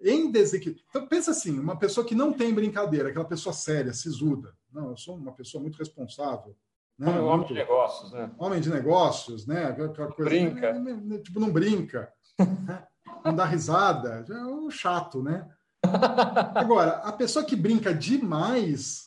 em 0.00 0.30
desequilíbrio. 0.30 0.84
Então, 0.88 1.06
pensa 1.06 1.30
assim: 1.30 1.58
uma 1.58 1.78
pessoa 1.78 2.06
que 2.06 2.14
não 2.14 2.32
tem 2.32 2.54
brincadeira, 2.54 3.10
aquela 3.10 3.24
pessoa 3.24 3.52
séria, 3.52 3.92
sisuda. 3.92 4.54
Não, 4.72 4.90
eu 4.90 4.96
sou 4.96 5.16
uma 5.16 5.32
pessoa 5.32 5.60
muito 5.60 5.76
responsável. 5.76 6.56
Né? 6.98 7.08
Homem, 7.08 7.22
homem 7.22 7.46
de 7.46 7.54
negócios, 7.54 8.12
né? 8.12 8.30
Homem 8.38 8.60
de 8.60 8.70
negócios, 8.70 9.46
né? 9.46 9.64
Aquela 9.66 10.12
coisa, 10.12 10.30
brinca. 10.30 10.72
Né, 10.72 11.00
né? 11.04 11.18
Tipo, 11.18 11.40
não 11.40 11.50
brinca. 11.50 12.10
Né? 12.38 12.82
não 13.24 13.34
dá 13.34 13.44
risada. 13.44 14.24
É 14.28 14.44
um 14.46 14.70
chato, 14.70 15.22
né? 15.22 15.48
Agora, 16.54 16.98
a 16.98 17.12
pessoa 17.12 17.44
que 17.44 17.54
brinca 17.54 17.92
demais 17.92 19.05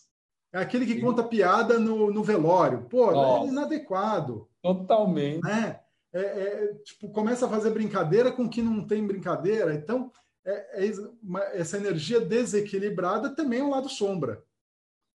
é 0.51 0.59
aquele 0.59 0.85
que 0.85 0.99
conta 0.99 1.23
piada 1.23 1.77
no, 1.79 2.11
no 2.11 2.23
velório. 2.23 2.83
Pô, 2.89 3.11
Nossa. 3.11 3.45
é 3.45 3.47
inadequado. 3.49 4.47
Totalmente. 4.61 5.43
Né? 5.43 5.79
É, 6.11 6.21
é, 6.21 6.73
tipo, 6.83 7.09
começa 7.09 7.45
a 7.45 7.49
fazer 7.49 7.69
brincadeira 7.69 8.31
com 8.31 8.49
que 8.49 8.61
não 8.61 8.85
tem 8.85 9.05
brincadeira. 9.05 9.73
Então, 9.73 10.11
é, 10.45 10.87
é 10.87 10.91
uma, 11.21 11.41
essa 11.53 11.77
energia 11.77 12.19
desequilibrada 12.19 13.29
também 13.29 13.59
é 13.59 13.63
um 13.63 13.69
lado 13.69 13.89
sombra. 13.89 14.43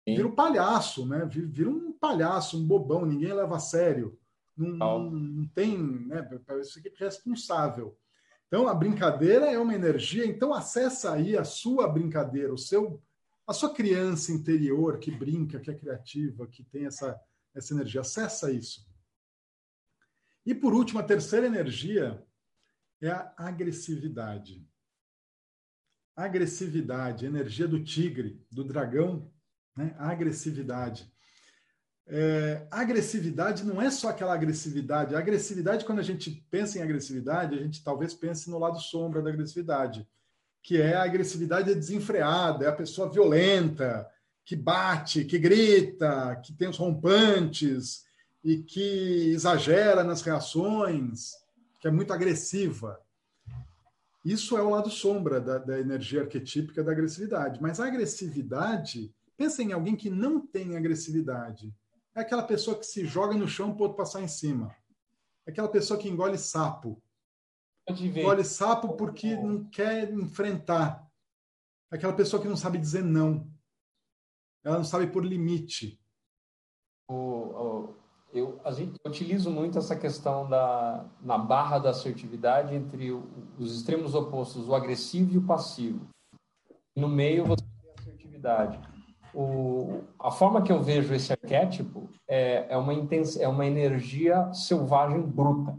Sim. 0.06 0.16
Vira 0.16 0.28
um 0.28 0.34
palhaço, 0.34 1.06
né? 1.06 1.26
Vira 1.30 1.70
um 1.70 1.92
palhaço, 1.92 2.58
um 2.58 2.66
bobão, 2.66 3.06
ninguém 3.06 3.32
leva 3.32 3.56
a 3.56 3.60
sério. 3.60 4.18
Não, 4.56 4.76
não, 4.76 5.10
não 5.10 5.48
tem, 5.48 5.78
né? 5.78 6.28
Parece 6.46 6.82
que 6.82 6.88
é 6.88 7.04
responsável. 7.04 7.96
Então, 8.48 8.68
a 8.68 8.74
brincadeira 8.74 9.50
é 9.50 9.58
uma 9.58 9.74
energia, 9.74 10.26
então 10.26 10.52
acessa 10.52 11.14
aí 11.14 11.38
a 11.38 11.44
sua 11.44 11.88
brincadeira, 11.88 12.52
o 12.52 12.58
seu, 12.58 13.00
a 13.52 13.54
sua 13.54 13.72
criança 13.72 14.32
interior 14.32 14.98
que 14.98 15.10
brinca, 15.10 15.60
que 15.60 15.70
é 15.70 15.74
criativa, 15.74 16.46
que 16.46 16.64
tem 16.64 16.86
essa, 16.86 17.18
essa 17.54 17.72
energia. 17.72 18.00
Acessa 18.00 18.50
isso. 18.50 18.86
E 20.44 20.54
por 20.54 20.74
último, 20.74 20.98
a 20.98 21.04
terceira 21.04 21.46
energia 21.46 22.22
é 23.00 23.10
a 23.10 23.34
agressividade 23.36 24.66
agressividade, 26.16 27.26
energia 27.26 27.66
do 27.66 27.82
tigre, 27.82 28.40
do 28.50 28.64
dragão, 28.64 29.30
né? 29.76 29.94
agressividade. 29.98 31.10
É, 32.06 32.66
agressividade 32.70 33.64
não 33.64 33.80
é 33.80 33.90
só 33.90 34.10
aquela 34.10 34.34
agressividade. 34.34 35.14
A 35.14 35.18
agressividade, 35.18 35.84
quando 35.84 36.00
a 36.00 36.04
gente 36.04 36.30
pensa 36.50 36.78
em 36.78 36.82
agressividade, 36.82 37.54
a 37.54 37.62
gente 37.62 37.82
talvez 37.82 38.12
pense 38.12 38.50
no 38.50 38.58
lado 38.58 38.78
sombra 38.78 39.22
da 39.22 39.30
agressividade, 39.30 40.06
que 40.62 40.80
é 40.80 40.94
a 40.94 41.02
agressividade 41.02 41.74
desenfreada, 41.74 42.64
é 42.64 42.68
a 42.68 42.74
pessoa 42.74 43.10
violenta, 43.10 44.08
que 44.44 44.54
bate, 44.54 45.24
que 45.24 45.38
grita, 45.38 46.40
que 46.42 46.52
tem 46.52 46.68
os 46.68 46.76
rompantes 46.76 48.04
e 48.44 48.58
que 48.58 49.30
exagera 49.32 50.02
nas 50.02 50.22
reações, 50.22 51.32
que 51.80 51.88
é 51.88 51.90
muito 51.90 52.12
agressiva. 52.12 52.98
Isso 54.24 54.56
é 54.56 54.62
o 54.62 54.70
lado 54.70 54.88
sombra 54.88 55.40
da, 55.40 55.58
da 55.58 55.80
energia 55.80 56.22
arquetípica 56.22 56.82
da 56.82 56.92
agressividade. 56.92 57.60
Mas 57.60 57.80
a 57.80 57.86
agressividade, 57.86 59.12
pensa 59.36 59.62
em 59.62 59.72
alguém 59.72 59.96
que 59.96 60.08
não 60.08 60.40
tem 60.40 60.76
agressividade. 60.76 61.74
É 62.14 62.20
aquela 62.20 62.42
pessoa 62.42 62.78
que 62.78 62.86
se 62.86 63.04
joga 63.04 63.34
no 63.34 63.48
chão 63.48 63.74
para 63.74 63.82
outro 63.82 63.96
passar 63.96 64.22
em 64.22 64.28
cima. 64.28 64.74
É 65.44 65.50
aquela 65.50 65.68
pessoa 65.68 65.98
que 65.98 66.08
engole 66.08 66.38
sapo. 66.38 67.02
Engole 67.88 68.44
sapo 68.44 68.96
porque 68.96 69.36
não 69.36 69.64
quer 69.64 70.12
enfrentar. 70.12 71.06
É 71.92 71.96
aquela 71.96 72.12
pessoa 72.12 72.40
que 72.40 72.48
não 72.48 72.56
sabe 72.56 72.78
dizer 72.78 73.02
não. 73.02 73.50
Ela 74.64 74.78
não 74.78 74.84
sabe 74.84 75.08
pôr 75.08 75.24
limite. 75.24 76.00
O, 77.10 77.94
eu, 78.32 78.60
a 78.64 78.72
gente 78.72 78.98
utilizo 79.06 79.50
muito 79.50 79.78
essa 79.78 79.94
questão 79.94 80.48
da 80.48 81.04
na 81.20 81.36
barra 81.36 81.78
da 81.78 81.90
assertividade 81.90 82.74
entre 82.74 83.12
o, 83.12 83.28
os 83.58 83.76
extremos 83.76 84.14
opostos, 84.14 84.68
o 84.68 84.74
agressivo 84.74 85.34
e 85.34 85.38
o 85.38 85.46
passivo. 85.46 86.08
No 86.96 87.08
meio 87.08 87.44
você 87.44 87.64
tem 87.64 87.90
a 87.90 88.00
assertividade. 88.00 88.80
O, 89.34 90.02
a 90.18 90.30
forma 90.30 90.62
que 90.62 90.72
eu 90.72 90.82
vejo 90.82 91.14
esse 91.14 91.32
arquétipo 91.32 92.08
é, 92.28 92.66
é, 92.72 92.76
uma 92.76 92.94
intensa, 92.94 93.42
é 93.42 93.48
uma 93.48 93.66
energia 93.66 94.52
selvagem 94.52 95.22
bruta, 95.22 95.78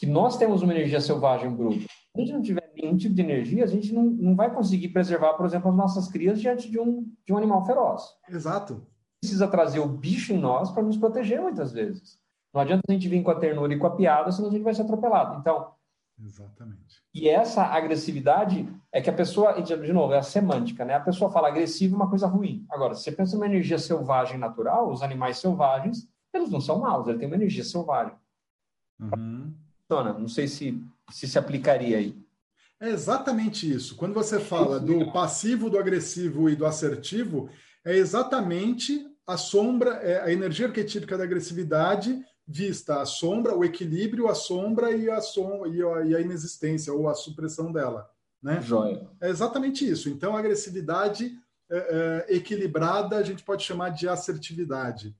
que 0.00 0.06
nós 0.06 0.38
temos 0.38 0.62
uma 0.62 0.72
energia 0.72 0.98
selvagem 0.98 1.54
bruta. 1.54 1.80
Se 1.80 1.86
a 2.16 2.20
gente 2.20 2.32
não 2.32 2.40
tiver 2.40 2.72
nenhum 2.74 2.96
tipo 2.96 3.14
de 3.14 3.20
energia, 3.20 3.64
a 3.64 3.66
gente 3.66 3.92
não, 3.92 4.04
não 4.04 4.34
vai 4.34 4.50
conseguir 4.50 4.88
preservar, 4.88 5.34
por 5.34 5.44
exemplo, 5.44 5.70
as 5.70 5.76
nossas 5.76 6.08
crias 6.08 6.40
diante 6.40 6.70
de 6.70 6.80
um, 6.80 7.06
de 7.26 7.34
um 7.34 7.36
animal 7.36 7.66
feroz. 7.66 8.02
Exato. 8.26 8.86
Precisa 9.20 9.46
trazer 9.46 9.78
o 9.78 9.86
bicho 9.86 10.32
em 10.32 10.38
nós 10.38 10.70
para 10.70 10.82
nos 10.82 10.96
proteger 10.96 11.42
muitas 11.42 11.70
vezes. 11.70 12.18
Não 12.54 12.62
adianta 12.62 12.80
a 12.88 12.92
gente 12.92 13.06
vir 13.10 13.22
com 13.22 13.30
a 13.30 13.38
ternura 13.38 13.74
e 13.74 13.78
com 13.78 13.86
a 13.86 13.94
piada, 13.94 14.32
senão 14.32 14.48
a 14.48 14.52
gente 14.52 14.62
vai 14.62 14.72
ser 14.72 14.82
atropelado. 14.82 15.38
Então, 15.38 15.74
Exatamente. 16.18 17.02
E 17.14 17.28
essa 17.28 17.62
agressividade 17.62 18.66
é 18.90 19.02
que 19.02 19.10
a 19.10 19.12
pessoa, 19.12 19.60
de 19.60 19.92
novo, 19.92 20.14
é 20.14 20.18
a 20.18 20.22
semântica, 20.22 20.82
né? 20.82 20.94
A 20.94 21.00
pessoa 21.00 21.30
fala 21.30 21.48
agressivo 21.48 21.94
é 21.94 21.96
uma 21.96 22.08
coisa 22.08 22.26
ruim. 22.26 22.66
Agora, 22.70 22.94
se 22.94 23.04
você 23.04 23.12
pensa 23.12 23.36
numa 23.36 23.46
energia 23.46 23.78
selvagem 23.78 24.38
natural, 24.38 24.90
os 24.90 25.02
animais 25.02 25.38
selvagens, 25.38 26.08
eles 26.32 26.50
não 26.50 26.60
são 26.60 26.78
maus, 26.78 27.06
eles 27.06 27.18
têm 27.18 27.26
uma 27.26 27.36
energia 27.36 27.64
selvagem. 27.64 28.14
Uhum. 28.98 29.54
Não 30.18 30.28
sei 30.28 30.46
se, 30.46 30.82
se 31.10 31.26
se 31.26 31.38
aplicaria 31.38 31.98
aí. 31.98 32.16
É 32.80 32.88
exatamente 32.88 33.70
isso. 33.70 33.96
Quando 33.96 34.14
você 34.14 34.40
fala 34.40 34.80
do 34.80 35.12
passivo, 35.12 35.68
do 35.68 35.78
agressivo 35.78 36.48
e 36.48 36.56
do 36.56 36.64
assertivo, 36.64 37.50
é 37.84 37.96
exatamente 37.96 39.06
a 39.26 39.36
sombra, 39.36 39.90
é 39.96 40.22
a 40.22 40.32
energia 40.32 40.66
arquetípica 40.66 41.16
da 41.16 41.24
agressividade 41.24 42.24
vista 42.50 43.00
a 43.00 43.06
sombra, 43.06 43.54
o 43.56 43.64
equilíbrio, 43.64 44.26
a 44.26 44.34
sombra 44.34 44.90
e 44.90 45.08
a, 45.08 45.20
som, 45.20 45.64
e 45.66 45.80
a, 45.80 46.04
e 46.04 46.16
a 46.16 46.20
inexistência 46.20 46.92
ou 46.92 47.08
a 47.08 47.14
supressão 47.14 47.70
dela. 47.70 48.10
Né? 48.42 48.60
Joia. 48.60 49.08
É 49.20 49.28
exatamente 49.28 49.88
isso. 49.88 50.08
Então, 50.08 50.34
a 50.34 50.40
agressividade 50.40 51.38
é, 51.70 52.26
é, 52.28 52.36
equilibrada 52.36 53.16
a 53.16 53.22
gente 53.22 53.44
pode 53.44 53.62
chamar 53.62 53.90
de 53.90 54.08
assertividade. 54.08 55.14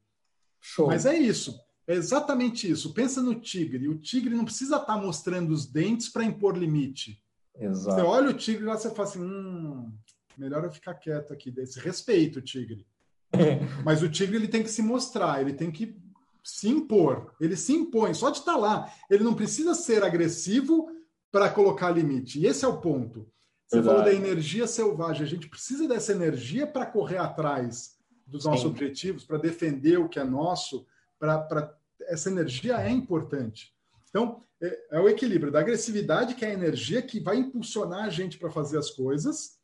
Show. 0.61 0.89
Mas 0.89 1.07
é 1.07 1.15
isso. 1.17 1.59
É 1.91 1.95
exatamente 1.95 2.71
isso. 2.71 2.95
Pensa 2.95 3.21
no 3.21 3.35
tigre. 3.35 3.89
O 3.89 3.99
tigre 3.99 4.33
não 4.33 4.45
precisa 4.45 4.77
estar 4.77 4.97
mostrando 4.97 5.51
os 5.51 5.67
dentes 5.67 6.09
para 6.09 6.23
impor 6.23 6.57
limite. 6.57 7.21
Exato. 7.59 7.97
Você 7.97 8.07
olha 8.07 8.31
o 8.31 8.33
tigre 8.33 8.63
e 8.63 8.67
você 8.69 8.91
fala 8.91 9.09
assim: 9.09 9.21
hum, 9.21 9.93
melhor 10.39 10.63
eu 10.63 10.71
ficar 10.71 10.95
quieto 10.95 11.33
aqui. 11.33 11.51
Desse 11.51 11.81
respeito 11.81 12.39
o 12.39 12.43
tigre. 12.43 12.87
Mas 13.85 14.05
o 14.05 14.09
tigre 14.09 14.37
ele 14.37 14.47
tem 14.47 14.63
que 14.63 14.71
se 14.71 14.83
mostrar, 14.83 15.41
ele 15.41 15.53
tem 15.53 15.69
que 15.69 16.01
se 16.45 16.69
impor. 16.69 17.35
Ele 17.41 17.57
se 17.57 17.73
impõe 17.73 18.15
só 18.15 18.31
de 18.31 18.39
estar 18.39 18.57
lá. 18.57 18.89
Ele 19.11 19.25
não 19.25 19.35
precisa 19.35 19.75
ser 19.75 20.05
agressivo 20.05 20.89
para 21.33 21.51
colocar 21.51 21.91
limite. 21.91 22.39
E 22.39 22.47
esse 22.47 22.65
é 22.65 22.69
o 22.69 22.81
ponto. 22.81 23.29
Você 23.67 23.81
Verdade. 23.81 23.99
falou 23.99 24.05
da 24.05 24.15
energia 24.15 24.69
selvagem. 24.69 25.25
A 25.25 25.29
gente 25.29 25.49
precisa 25.49 25.89
dessa 25.89 26.13
energia 26.13 26.69
para 26.69 26.87
correr 26.87 27.19
atrás 27.19 27.97
dos 28.29 28.45
nossos 28.45 28.63
Sim. 28.63 28.69
objetivos, 28.69 29.25
para 29.25 29.39
defender 29.39 29.99
o 29.99 30.09
que 30.09 30.21
é 30.21 30.25
nosso. 30.25 30.87
Para 31.19 31.77
essa 32.11 32.31
energia 32.31 32.77
é 32.77 32.91
importante. 32.91 33.73
Então 34.09 34.45
é, 34.61 34.97
é 34.97 35.01
o 35.01 35.09
equilíbrio 35.09 35.53
da 35.53 35.61
agressividade, 35.61 36.35
que 36.35 36.45
é 36.45 36.49
a 36.49 36.55
energia 36.55 37.01
que 37.01 37.21
vai 37.21 37.37
impulsionar 37.37 38.05
a 38.05 38.11
gente 38.11 38.39
para 38.39 38.51
fazer 38.51 38.79
as 38.79 38.91
coisas 38.91 39.61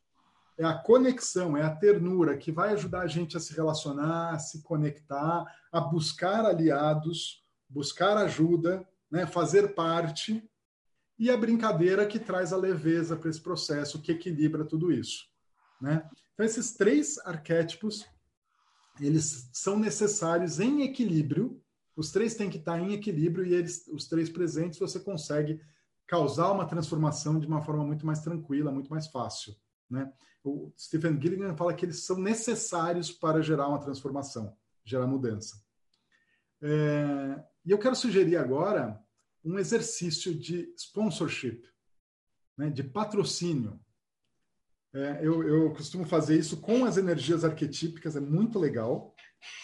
é 0.57 0.65
a 0.65 0.73
conexão, 0.73 1.55
é 1.55 1.61
a 1.61 1.75
ternura 1.75 2.35
que 2.35 2.51
vai 2.51 2.73
ajudar 2.73 3.01
a 3.01 3.07
gente 3.07 3.37
a 3.37 3.39
se 3.39 3.53
relacionar, 3.53 4.33
a 4.33 4.39
se 4.39 4.63
conectar, 4.63 5.45
a 5.71 5.79
buscar 5.79 6.45
aliados, 6.45 7.45
buscar 7.69 8.17
ajuda, 8.17 8.85
né, 9.09 9.27
fazer 9.27 9.75
parte, 9.75 10.43
e 11.19 11.29
a 11.29 11.37
brincadeira 11.37 12.05
que 12.05 12.19
traz 12.19 12.51
a 12.51 12.57
leveza 12.57 13.15
para 13.15 13.29
esse 13.29 13.41
processo, 13.41 14.01
que 14.01 14.11
equilibra 14.11 14.65
tudo 14.65 14.91
isso. 14.91 15.25
Né? 15.79 16.07
Então, 16.33 16.45
esses 16.45 16.73
três 16.73 17.17
arquétipos, 17.19 18.05
eles 18.99 19.49
são 19.53 19.77
necessários 19.77 20.59
em 20.59 20.81
equilíbrio, 20.81 21.61
os 21.97 22.11
três 22.11 22.35
têm 22.35 22.49
que 22.49 22.59
estar 22.59 22.79
em 22.79 22.93
equilíbrio 22.93 23.43
e 23.43 23.53
eles, 23.53 23.87
os 23.87 24.07
três 24.07 24.29
presentes 24.29 24.77
você 24.77 24.99
consegue 24.99 25.59
causar 26.05 26.51
uma 26.51 26.67
transformação 26.67 27.39
de 27.39 27.47
uma 27.47 27.61
forma 27.61 27.83
muito 27.83 28.05
mais 28.05 28.21
tranquila, 28.21 28.71
muito 28.71 28.89
mais 28.89 29.07
fácil. 29.07 29.55
Né? 29.89 30.13
O 30.43 30.71
Stephen 30.77 31.19
Gilligan 31.19 31.57
fala 31.57 31.73
que 31.73 31.83
eles 31.83 32.05
são 32.05 32.19
necessários 32.19 33.11
para 33.11 33.41
gerar 33.41 33.67
uma 33.67 33.79
transformação, 33.79 34.55
gerar 34.85 35.07
mudança. 35.07 35.61
É, 36.61 37.43
e 37.65 37.71
eu 37.71 37.79
quero 37.79 37.95
sugerir 37.95 38.37
agora 38.37 39.03
um 39.43 39.57
exercício 39.57 40.33
de 40.33 40.71
sponsorship, 40.77 41.63
né, 42.55 42.69
de 42.69 42.83
patrocínio. 42.83 43.79
É, 44.93 45.19
eu, 45.21 45.43
eu, 45.43 45.73
costumo 45.73 46.05
fazer 46.05 46.37
isso 46.37 46.57
com 46.57 46.85
as 46.85 46.97
energias 46.97 47.43
arquetípicas, 47.43 48.15
é 48.15 48.19
muito 48.19 48.57
legal. 48.57 49.13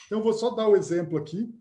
Então, 0.05 0.19
eu 0.19 0.23
vou 0.23 0.33
só 0.33 0.51
dar 0.51 0.67
o 0.67 0.75
exemplo 0.75 1.17
aqui. 1.17 1.53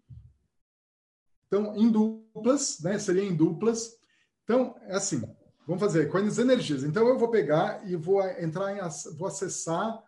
Então, 1.52 1.76
em 1.76 1.90
duplas, 1.90 2.80
né, 2.80 2.98
seria 2.98 3.22
em 3.22 3.36
duplas. 3.36 3.98
Então, 4.44 4.74
é 4.86 4.96
assim: 4.96 5.22
Vamos 5.66 5.80
fazer 5.80 6.10
com 6.10 6.18
as 6.18 6.38
energias. 6.38 6.82
Então 6.82 7.06
eu 7.06 7.18
vou 7.18 7.30
pegar 7.30 7.88
e 7.88 7.94
vou 7.94 8.20
entrar 8.38 8.76
em, 8.76 8.80
vou 9.16 9.28
acessar 9.28 10.02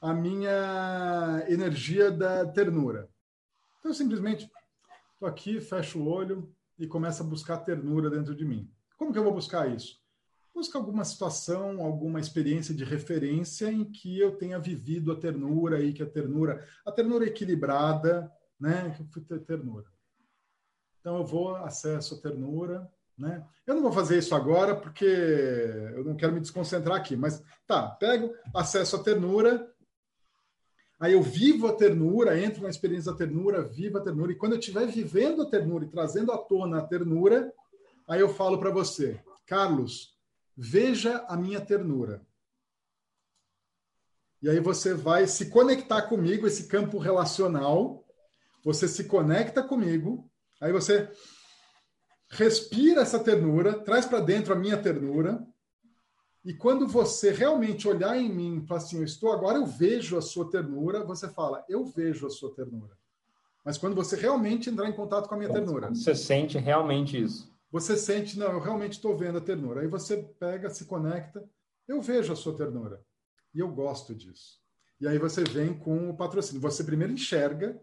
a 0.00 0.14
minha 0.14 1.44
energia 1.48 2.10
da 2.10 2.46
ternura. 2.46 3.08
Então 3.78 3.90
eu 3.90 3.94
simplesmente 3.94 4.50
estou 5.12 5.28
aqui, 5.28 5.60
fecho 5.60 5.98
o 5.98 6.08
olho 6.08 6.50
e 6.78 6.86
começo 6.86 7.22
a 7.22 7.26
buscar 7.26 7.58
ternura 7.58 8.08
dentro 8.08 8.34
de 8.34 8.44
mim. 8.44 8.70
Como 8.96 9.12
que 9.12 9.18
eu 9.18 9.24
vou 9.24 9.34
buscar 9.34 9.68
isso? 9.68 10.00
Busca 10.54 10.78
alguma 10.78 11.04
situação, 11.04 11.84
alguma 11.84 12.18
experiência 12.18 12.74
de 12.74 12.82
referência 12.82 13.70
em 13.70 13.84
que 13.84 14.18
eu 14.18 14.36
tenha 14.36 14.58
vivido 14.58 15.12
a 15.12 15.16
ternura 15.16 15.82
e 15.82 15.92
que 15.92 16.02
a 16.02 16.06
ternura, 16.06 16.66
a 16.86 16.90
ternura 16.90 17.26
equilibrada, 17.26 18.32
né? 18.58 18.94
Que 18.96 19.02
eu 19.02 19.06
fui 19.08 19.22
ter 19.22 19.40
ternura. 19.40 19.84
Então 21.06 21.18
eu 21.18 21.24
vou 21.24 21.54
acesso 21.54 22.16
a 22.16 22.18
ternura 22.18 22.90
né? 23.16 23.46
Eu 23.66 23.74
não 23.74 23.82
vou 23.82 23.92
fazer 23.92 24.18
isso 24.18 24.34
agora 24.34 24.76
porque 24.76 25.04
eu 25.04 26.04
não 26.04 26.16
quero 26.16 26.32
me 26.32 26.40
desconcentrar 26.40 26.96
aqui, 26.96 27.16
mas 27.16 27.42
tá, 27.66 27.88
pego, 27.88 28.34
acesso 28.54 28.96
à 28.96 29.02
ternura, 29.02 29.72
aí 31.00 31.14
eu 31.14 31.22
vivo 31.22 31.66
a 31.66 31.72
ternura, 31.72 32.38
entro 32.38 32.62
na 32.62 32.68
experiência 32.68 33.10
da 33.10 33.16
ternura, 33.16 33.62
vivo 33.62 33.98
a 33.98 34.02
ternura, 34.02 34.32
e 34.32 34.34
quando 34.34 34.52
eu 34.52 34.58
estiver 34.58 34.86
vivendo 34.86 35.42
a 35.42 35.48
ternura 35.48 35.84
e 35.84 35.88
trazendo 35.88 36.30
à 36.30 36.38
tona 36.38 36.78
a 36.78 36.86
ternura, 36.86 37.52
aí 38.06 38.20
eu 38.20 38.28
falo 38.28 38.58
para 38.58 38.70
você, 38.70 39.18
Carlos, 39.46 40.14
veja 40.54 41.24
a 41.26 41.36
minha 41.36 41.60
ternura. 41.60 42.20
E 44.42 44.50
aí 44.50 44.60
você 44.60 44.92
vai 44.92 45.26
se 45.26 45.48
conectar 45.48 46.02
comigo, 46.02 46.46
esse 46.46 46.66
campo 46.68 46.98
relacional, 46.98 48.04
você 48.62 48.86
se 48.86 49.04
conecta 49.04 49.62
comigo, 49.62 50.30
aí 50.60 50.72
você 50.72 51.08
respira 52.30 53.02
essa 53.02 53.18
ternura, 53.18 53.78
traz 53.80 54.06
para 54.06 54.20
dentro 54.20 54.52
a 54.52 54.56
minha 54.56 54.76
ternura. 54.76 55.44
E 56.44 56.54
quando 56.54 56.86
você 56.86 57.32
realmente 57.32 57.88
olhar 57.88 58.16
em 58.16 58.32
mim 58.32 58.58
e 58.58 58.66
falar 58.66 58.80
assim, 58.80 58.98
eu 58.98 59.04
estou 59.04 59.32
agora, 59.32 59.58
eu 59.58 59.66
vejo 59.66 60.16
a 60.16 60.22
sua 60.22 60.48
ternura, 60.48 61.04
você 61.04 61.28
fala, 61.28 61.64
eu 61.68 61.84
vejo 61.84 62.26
a 62.26 62.30
sua 62.30 62.54
ternura. 62.54 62.96
Mas 63.64 63.76
quando 63.76 63.96
você 63.96 64.14
realmente 64.14 64.70
entrar 64.70 64.88
em 64.88 64.92
contato 64.92 65.28
com 65.28 65.34
a 65.34 65.38
minha 65.38 65.52
ternura. 65.52 65.88
Você 65.88 66.14
sente 66.14 66.56
realmente 66.56 67.20
isso. 67.20 67.52
Você 67.72 67.96
sente, 67.96 68.38
não, 68.38 68.52
eu 68.52 68.60
realmente 68.60 68.92
estou 68.92 69.16
vendo 69.16 69.38
a 69.38 69.40
ternura. 69.40 69.80
Aí 69.80 69.88
você 69.88 70.18
pega, 70.38 70.70
se 70.70 70.84
conecta, 70.84 71.44
eu 71.88 72.00
vejo 72.00 72.32
a 72.32 72.36
sua 72.36 72.56
ternura. 72.56 73.02
E 73.52 73.58
eu 73.58 73.68
gosto 73.68 74.14
disso. 74.14 74.60
E 75.00 75.08
aí 75.08 75.18
você 75.18 75.42
vem 75.42 75.74
com 75.74 76.08
o 76.08 76.16
patrocínio. 76.16 76.60
Você 76.62 76.84
primeiro 76.84 77.12
enxerga, 77.12 77.76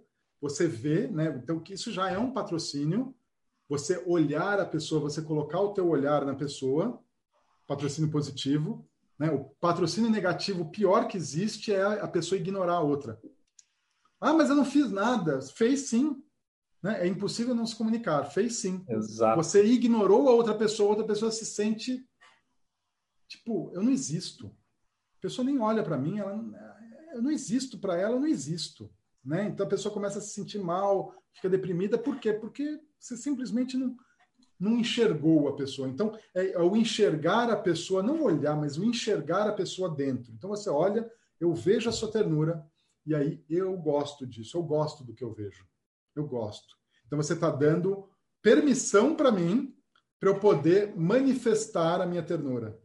você 0.43 0.67
vê, 0.67 1.07
né? 1.07 1.39
Então, 1.41 1.57
que 1.57 1.73
isso 1.73 1.89
já 1.89 2.09
é 2.11 2.19
um 2.19 2.33
patrocínio 2.33 3.15
você 3.69 4.03
olhar 4.05 4.59
a 4.59 4.65
pessoa, 4.65 4.99
você 4.99 5.21
colocar 5.21 5.61
o 5.61 5.73
teu 5.73 5.87
olhar 5.87 6.25
na 6.25 6.35
pessoa, 6.35 7.01
patrocínio 7.65 8.11
positivo, 8.11 8.85
né? 9.17 9.31
O 9.31 9.45
patrocínio 9.61 10.09
negativo, 10.09 10.63
o 10.63 10.69
pior 10.69 11.07
que 11.07 11.15
existe 11.15 11.73
é 11.73 11.81
a 11.81 12.07
pessoa 12.09 12.37
ignorar 12.37 12.73
a 12.73 12.81
outra. 12.81 13.21
Ah, 14.19 14.33
mas 14.33 14.49
eu 14.49 14.55
não 14.55 14.65
fiz 14.65 14.91
nada. 14.91 15.41
Fez 15.41 15.87
sim. 15.87 16.21
Né? 16.81 17.05
É 17.05 17.07
impossível 17.07 17.55
não 17.55 17.65
se 17.65 17.77
comunicar. 17.77 18.25
Fez 18.25 18.57
sim. 18.57 18.83
Exato. 18.89 19.37
Você 19.37 19.63
ignorou 19.65 20.27
a 20.27 20.33
outra 20.33 20.55
pessoa, 20.55 20.89
a 20.89 20.91
outra 20.91 21.07
pessoa 21.07 21.31
se 21.31 21.45
sente 21.45 22.05
tipo, 23.29 23.71
eu 23.73 23.81
não 23.81 23.91
existo. 23.91 24.47
A 25.19 25.21
pessoa 25.21 25.45
nem 25.45 25.57
olha 25.57 25.83
para 25.83 25.97
mim, 25.97 26.19
ela, 26.19 26.33
eu 27.13 27.21
não 27.21 27.31
existo 27.31 27.79
para 27.79 27.97
ela, 27.97 28.15
eu 28.15 28.19
não 28.19 28.27
existo. 28.27 28.91
Né? 29.23 29.45
Então 29.45 29.65
a 29.65 29.69
pessoa 29.69 29.93
começa 29.93 30.19
a 30.19 30.21
se 30.21 30.31
sentir 30.31 30.59
mal, 30.59 31.15
fica 31.33 31.49
deprimida. 31.49 31.97
Por 31.97 32.19
quê? 32.19 32.33
Porque 32.33 32.79
você 32.99 33.15
simplesmente 33.15 33.77
não, 33.77 33.95
não 34.59 34.77
enxergou 34.77 35.47
a 35.47 35.55
pessoa. 35.55 35.87
Então, 35.87 36.17
é, 36.33 36.51
é 36.51 36.59
o 36.59 36.75
enxergar 36.75 37.49
a 37.49 37.57
pessoa, 37.57 38.03
não 38.03 38.23
olhar, 38.23 38.55
mas 38.55 38.77
o 38.77 38.83
enxergar 38.83 39.47
a 39.47 39.53
pessoa 39.53 39.89
dentro. 39.89 40.31
Então, 40.33 40.49
você 40.49 40.69
olha, 40.69 41.09
eu 41.39 41.53
vejo 41.53 41.89
a 41.89 41.91
sua 41.91 42.11
ternura, 42.11 42.65
e 43.05 43.13
aí 43.13 43.43
eu 43.49 43.75
gosto 43.77 44.25
disso, 44.25 44.57
eu 44.57 44.63
gosto 44.63 45.03
do 45.03 45.13
que 45.13 45.23
eu 45.23 45.33
vejo. 45.33 45.65
Eu 46.15 46.25
gosto. 46.25 46.75
Então, 47.05 47.21
você 47.21 47.33
está 47.33 47.49
dando 47.49 48.09
permissão 48.41 49.15
para 49.15 49.31
mim 49.31 49.75
para 50.19 50.29
eu 50.29 50.39
poder 50.39 50.95
manifestar 50.95 51.99
a 51.99 52.05
minha 52.05 52.23
ternura. 52.23 52.79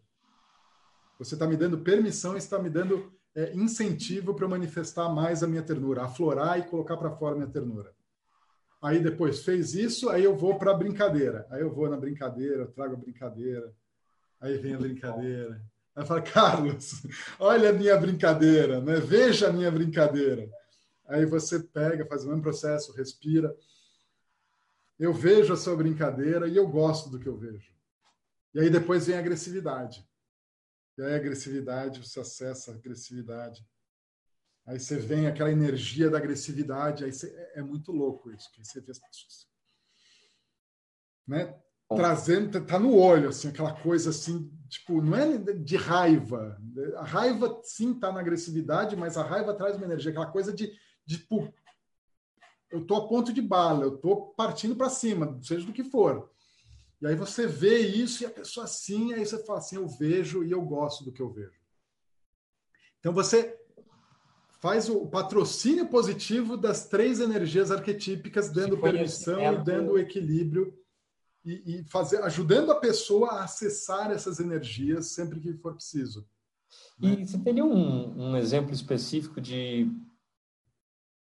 Você 1.19 1.35
está 1.35 1.47
me 1.47 1.57
dando 1.57 1.79
permissão, 1.79 2.37
está 2.37 2.59
me 2.59 2.71
dando 2.71 3.13
é, 3.39 3.55
incentivo 3.55 4.35
para 4.35 4.49
manifestar 4.49 5.09
mais 5.09 5.45
a 5.45 5.47
minha 5.47 5.63
ternura, 5.63 6.03
aflorar 6.03 6.59
e 6.59 6.65
colocar 6.65 6.97
para 6.97 7.13
fora 7.13 7.37
a 7.37 7.39
minha 7.39 7.51
ternura. 7.51 7.95
Aí 8.83 8.99
depois 8.99 9.45
fez 9.45 9.75
isso, 9.75 10.11
aí 10.11 10.25
eu 10.25 10.37
vou 10.37 10.59
para 10.59 10.73
a 10.73 10.75
brincadeira. 10.75 11.47
Aí 11.49 11.61
eu 11.61 11.73
vou 11.73 11.89
na 11.89 11.97
brincadeira, 11.97 12.67
trago 12.67 12.95
a 12.95 12.97
brincadeira. 12.97 13.73
Aí 14.41 14.59
vem 14.59 14.75
a 14.75 14.79
brincadeira. 14.79 15.63
Aí 15.95 16.05
fala, 16.05 16.21
Carlos, 16.23 17.07
olha 17.39 17.71
a 17.71 17.73
minha 17.73 17.97
brincadeira, 17.97 18.81
né? 18.81 18.97
veja 18.97 19.51
a 19.51 19.53
minha 19.53 19.71
brincadeira. 19.71 20.51
Aí 21.07 21.25
você 21.25 21.61
pega, 21.61 22.07
faz 22.07 22.25
o 22.25 22.29
mesmo 22.29 22.43
processo, 22.43 22.93
respira. 22.93 23.57
Eu 24.99 25.15
vejo 25.15 25.53
a 25.53 25.57
sua 25.57 25.77
brincadeira 25.77 26.49
e 26.49 26.57
eu 26.57 26.67
gosto 26.67 27.09
do 27.09 27.21
que 27.21 27.29
eu 27.29 27.37
vejo. 27.37 27.71
E 28.53 28.59
aí 28.59 28.69
depois 28.69 29.07
vem 29.07 29.15
a 29.15 29.21
agressividade. 29.21 30.08
E 30.99 31.03
aí 31.03 31.15
a 31.15 31.17
agressividade, 31.17 32.05
você 32.05 32.19
acessa 32.19 32.73
a 32.73 32.75
agressividade. 32.75 33.65
Aí 34.67 34.81
você 34.81 34.99
vem 34.99 35.29
aquela 35.29 35.53
energia 35.53 36.11
da 36.11 36.19
agressividade, 36.19 37.05
aí 37.05 37.13
você, 37.13 37.29
é, 37.29 37.61
é 37.61 37.63
muito 37.63 37.93
louco 37.93 38.33
isso, 38.33 38.51
que 38.51 38.65
você 38.65 38.81
vê 38.81 38.91
as 38.91 38.99
pessoas. 38.99 39.49
Né? 41.27 41.57
Trazendo, 41.89 42.51
tá, 42.51 42.61
tá 42.61 42.79
no 42.81 42.97
olho, 42.97 43.29
assim, 43.29 43.49
aquela 43.49 43.81
coisa 43.81 44.11
assim, 44.11 44.53
tipo, 44.69 45.01
não 45.01 45.17
é 45.17 45.39
de 45.39 45.77
raiva. 45.77 46.61
A 46.97 47.05
raiva, 47.05 47.61
sim, 47.63 47.95
tá 47.99 48.13
na 48.13 48.21
agressividade, 48.21 48.97
mas 48.97 49.17
a 49.17 49.23
raiva 49.23 49.55
traz 49.55 49.77
uma 49.77 49.87
energia, 49.87 50.11
aquela 50.11 50.31
coisa 50.31 50.53
de, 50.53 50.71
de 51.07 51.19
tipo, 51.19 51.55
eu 52.71 52.85
tô 52.85 52.97
a 52.97 53.09
ponto 53.09 53.33
de 53.33 53.41
bala, 53.41 53.85
eu 53.85 53.97
tô 53.97 54.35
partindo 54.37 54.75
para 54.75 54.91
cima, 54.91 55.39
seja 55.43 55.65
do 55.65 55.73
que 55.73 55.85
for. 55.85 56.31
E 57.01 57.07
aí 57.07 57.15
você 57.15 57.47
vê 57.47 57.79
isso 57.79 58.23
e 58.23 58.27
a 58.27 58.31
pessoa 58.31 58.65
assim, 58.65 59.13
aí 59.13 59.25
você 59.25 59.45
fala 59.45 59.59
assim, 59.59 59.77
eu 59.77 59.87
vejo 59.89 60.43
e 60.43 60.51
eu 60.51 60.61
gosto 60.63 61.05
do 61.05 61.13
que 61.13 61.23
eu 61.23 61.31
vejo. 61.31 61.59
Então 62.99 63.13
você 63.13 63.57
faz 64.61 64.89
o 64.89 65.07
patrocínio 65.07 65.89
positivo 65.89 66.57
das 66.57 66.89
três 66.89 67.21
energias 67.21 67.71
arquetípicas, 67.71 68.51
dando 68.51 68.79
permissão 68.79 69.41
e 69.41 69.65
dando 69.65 69.99
equilíbrio 69.99 70.77
e, 71.45 71.79
e 71.79 71.85
fazer, 71.85 72.23
ajudando 72.25 72.73
a 72.73 72.81
pessoa 72.81 73.31
a 73.31 73.45
acessar 73.45 74.11
essas 74.11 74.41
energias 74.41 75.13
sempre 75.13 75.41
que 75.41 75.55
for 75.55 75.75
preciso. 75.75 76.27
E 77.01 77.17
né? 77.17 77.25
você 77.25 77.39
teria 77.39 77.65
um, 77.65 78.31
um 78.31 78.37
exemplo 78.37 78.75
específico 78.75 79.41
de 79.41 79.89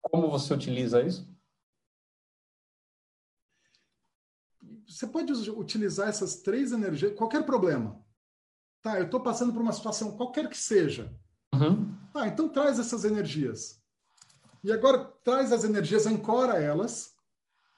como 0.01 0.31
você 0.31 0.55
utiliza 0.55 1.03
isso? 1.03 1.34
Você 4.87 5.07
pode 5.07 5.33
utilizar 5.51 6.09
essas 6.09 6.37
três 6.37 6.73
energias, 6.73 7.17
qualquer 7.17 7.45
problema. 7.45 8.03
Tá, 8.83 8.99
eu 8.99 9.07
estou 9.07 9.23
passando 9.23 9.53
por 9.53 9.63
uma 9.63 9.73
situação, 9.73 10.17
qualquer 10.17 10.49
que 10.49 10.57
seja. 10.57 11.15
Uhum. 11.55 11.97
Ah, 12.15 12.29
então 12.29 12.49
traz 12.49 12.79
essas 12.79 13.05
energias. 13.05 13.83
E 14.63 14.73
agora 14.73 15.05
traz 15.25 15.53
as 15.53 15.65
energias, 15.65 16.07
ancora 16.07 16.59
elas, 16.59 17.15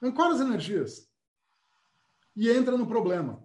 ancora 0.01 0.33
as 0.33 0.41
energias. 0.41 1.09
E 2.35 2.49
entra 2.49 2.77
no 2.77 2.87
problema. 2.87 3.43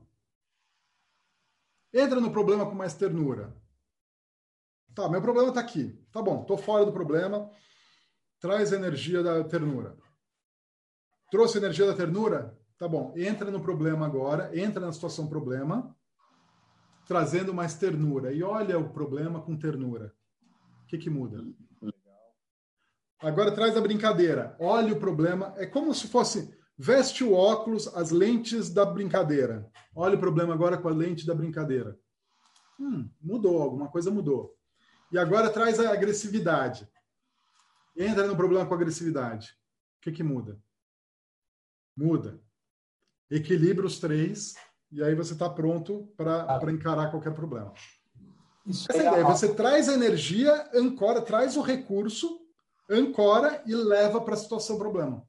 Entra 1.93 2.21
no 2.21 2.33
problema 2.33 2.67
com 2.67 2.75
mais 2.75 2.95
ternura. 2.95 3.57
Tá, 4.95 5.09
meu 5.09 5.23
problema 5.23 5.49
está 5.49 5.61
aqui. 5.61 5.93
Tá 6.11 6.21
bom, 6.21 6.43
estou 6.43 6.59
fora 6.59 6.85
do 6.85 6.93
problema. 6.93 7.51
Traz 8.41 8.73
a 8.73 8.77
energia 8.77 9.23
da 9.23 9.45
ternura. 9.45 9.97
Trouxe 11.31 11.59
a 11.59 11.61
energia 11.61 11.87
da 11.87 11.95
ternura? 11.95 12.59
Tá 12.83 12.89
bom, 12.89 13.15
entra 13.17 13.49
no 13.49 13.61
problema 13.61 14.07
agora, 14.07 14.51
entra 14.59 14.85
na 14.85 14.93
situação 14.93 15.29
problema, 15.29 15.95
trazendo 17.07 17.55
mais 17.55 17.75
ternura. 17.75 18.33
E 18.33 18.43
olha 18.43 18.77
o 18.77 18.91
problema 18.91 19.41
com 19.41 19.57
ternura 19.57 20.13
que, 20.93 20.99
que 20.99 21.11
muda? 21.11 21.39
Legal. 21.81 22.35
Agora 23.21 23.53
traz 23.53 23.77
a 23.77 23.81
brincadeira. 23.81 24.55
Olha 24.59 24.93
o 24.93 25.01
problema. 25.01 25.55
É 25.57 25.65
como 25.65 25.95
se 25.95 26.07
fosse 26.07 26.55
veste 26.77 27.25
o 27.25 27.33
óculos, 27.33 27.89
as 27.97 28.11
lentes 28.11 28.69
da 28.69 28.85
brincadeira. 28.85 29.71
Olha 29.95 30.17
o 30.17 30.21
problema 30.21 30.53
agora 30.53 30.77
com 30.77 30.89
a 30.89 30.93
lente 30.93 31.27
da 31.27 31.35
brincadeira. 31.35 31.99
Hum, 32.79 33.09
mudou, 33.21 33.63
alguma 33.63 33.89
coisa 33.89 34.11
mudou. 34.11 34.55
E 35.11 35.19
agora 35.19 35.49
traz 35.51 35.81
a 35.81 35.93
agressividade. 35.93 36.87
Entra 37.97 38.27
no 38.27 38.37
problema 38.37 38.67
com 38.67 38.75
a 38.75 38.77
agressividade. 38.77 39.57
O 39.99 40.03
que, 40.03 40.13
que 40.13 40.23
muda? 40.23 40.61
Muda. 41.97 42.39
Equilibra 43.33 43.87
os 43.87 43.99
três 43.99 44.55
e 44.93 45.03
aí 45.03 45.15
você 45.15 45.33
está 45.33 45.49
pronto 45.49 46.13
para 46.19 46.45
ah. 46.47 46.71
encarar 46.71 47.11
qualquer 47.11 47.33
problema. 47.33 47.73
Isso 48.67 48.87
Essa 48.93 49.03
é 49.03 49.07
ideia, 49.09 49.25
você 49.25 49.55
traz 49.55 49.89
a 49.89 49.95
energia, 49.95 50.71
ancora, 50.75 51.23
traz 51.23 51.57
o 51.57 51.63
recurso, 51.63 52.41
ancora 52.91 53.63
e 53.67 53.75
leva 53.75 54.21
para 54.21 54.35
a 54.35 54.37
situação 54.37 54.77
problema. 54.77 55.27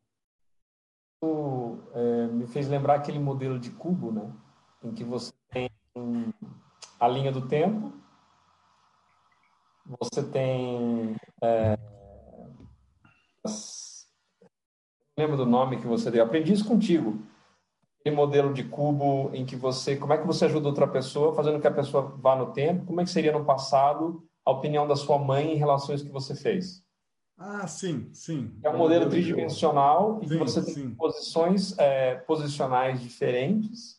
O, 1.24 1.78
é, 1.94 2.28
me 2.28 2.46
fez 2.46 2.68
lembrar 2.68 2.96
aquele 2.96 3.20
modelo 3.20 3.58
de 3.58 3.72
cubo, 3.72 4.12
né? 4.12 4.30
Em 4.84 4.94
que 4.94 5.06
você 5.06 5.32
tem 5.50 5.70
a 7.00 7.08
linha 7.08 7.32
do 7.32 7.48
tempo, 7.48 7.94
você 9.98 10.22
tem 10.24 11.16
é, 11.42 11.80
as, 13.46 14.08
lembro 15.18 15.38
do 15.38 15.46
nome 15.46 15.80
que 15.80 15.88
você 15.88 16.12
deu. 16.12 16.26
Aprendi 16.26 16.52
isso 16.52 16.68
contigo 16.68 17.33
aquele 18.04 18.16
modelo 18.18 18.54
de 18.54 18.66
cubo 18.66 19.32
em 19.34 19.46
que 19.46 19.56
você, 19.56 19.96
como 19.96 20.12
é 20.12 20.18
que 20.18 20.28
você 20.28 20.44
ajuda 20.44 20.68
outra 20.68 20.86
pessoa, 20.86 21.34
fazendo 21.34 21.62
que 21.62 21.68
a 21.68 21.72
pessoa 21.72 22.14
vá 22.20 22.36
no 22.36 22.52
tempo, 22.52 22.86
como 22.86 23.00
é 23.00 23.06
que 23.06 23.10
seria 23.10 23.32
no 23.32 23.46
passado 23.46 24.28
a 24.46 24.52
opinião 24.52 24.86
da 24.86 24.96
sua 24.96 25.18
mãe 25.18 25.54
em 25.54 25.58
relação 25.58 25.94
a 25.94 25.96
isso 25.96 26.06
que 26.06 26.12
você 26.12 26.36
fez? 26.36 26.84
Ah, 27.38 27.66
sim, 27.66 28.10
sim. 28.12 28.54
É 28.62 28.70
um 28.70 28.78
modelo 28.78 29.10
tridimensional 29.10 30.20
em 30.22 30.28
que 30.28 30.36
você 30.36 30.62
tem 30.62 30.74
sim. 30.74 30.96
posições 30.96 31.78
é, 31.80 32.16
posicionais 32.16 33.02
diferentes 33.02 33.98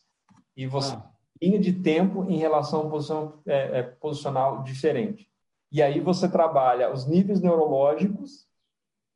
e 0.55 0.67
você 0.67 0.93
ah. 0.93 1.09
linha 1.41 1.59
de 1.59 1.73
tempo 1.73 2.25
em 2.29 2.37
relação 2.37 2.81
a 2.81 2.89
posição 2.89 3.41
é, 3.47 3.79
é, 3.79 3.83
posicional 3.83 4.61
diferente. 4.61 5.27
E 5.71 5.81
aí 5.81 5.99
você 5.99 6.29
trabalha 6.29 6.93
os 6.93 7.07
níveis 7.07 7.41
neurológicos 7.41 8.45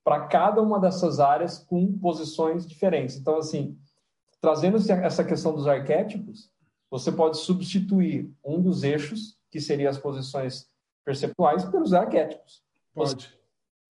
para 0.04 0.26
cada 0.26 0.62
uma 0.64 0.80
dessas 0.80 1.20
áreas 1.20 1.60
com 1.60 1.96
posições 2.00 2.66
diferentes. 2.66 3.16
Então, 3.16 3.38
assim, 3.38 3.78
Trazendo 4.42 4.78
essa 4.78 5.24
questão 5.24 5.54
dos 5.54 5.68
arquétipos, 5.68 6.52
você 6.90 7.12
pode 7.12 7.38
substituir 7.38 8.34
um 8.44 8.62
dos 8.62 8.84
eixos, 8.84 9.38
que 9.52 9.60
seria 9.60 9.90
as 9.90 9.98
posições 9.98 10.70
perceptuais, 11.06 11.66
pelos 11.66 11.94
arquétipos. 11.94 12.64
Pode. 12.94 13.38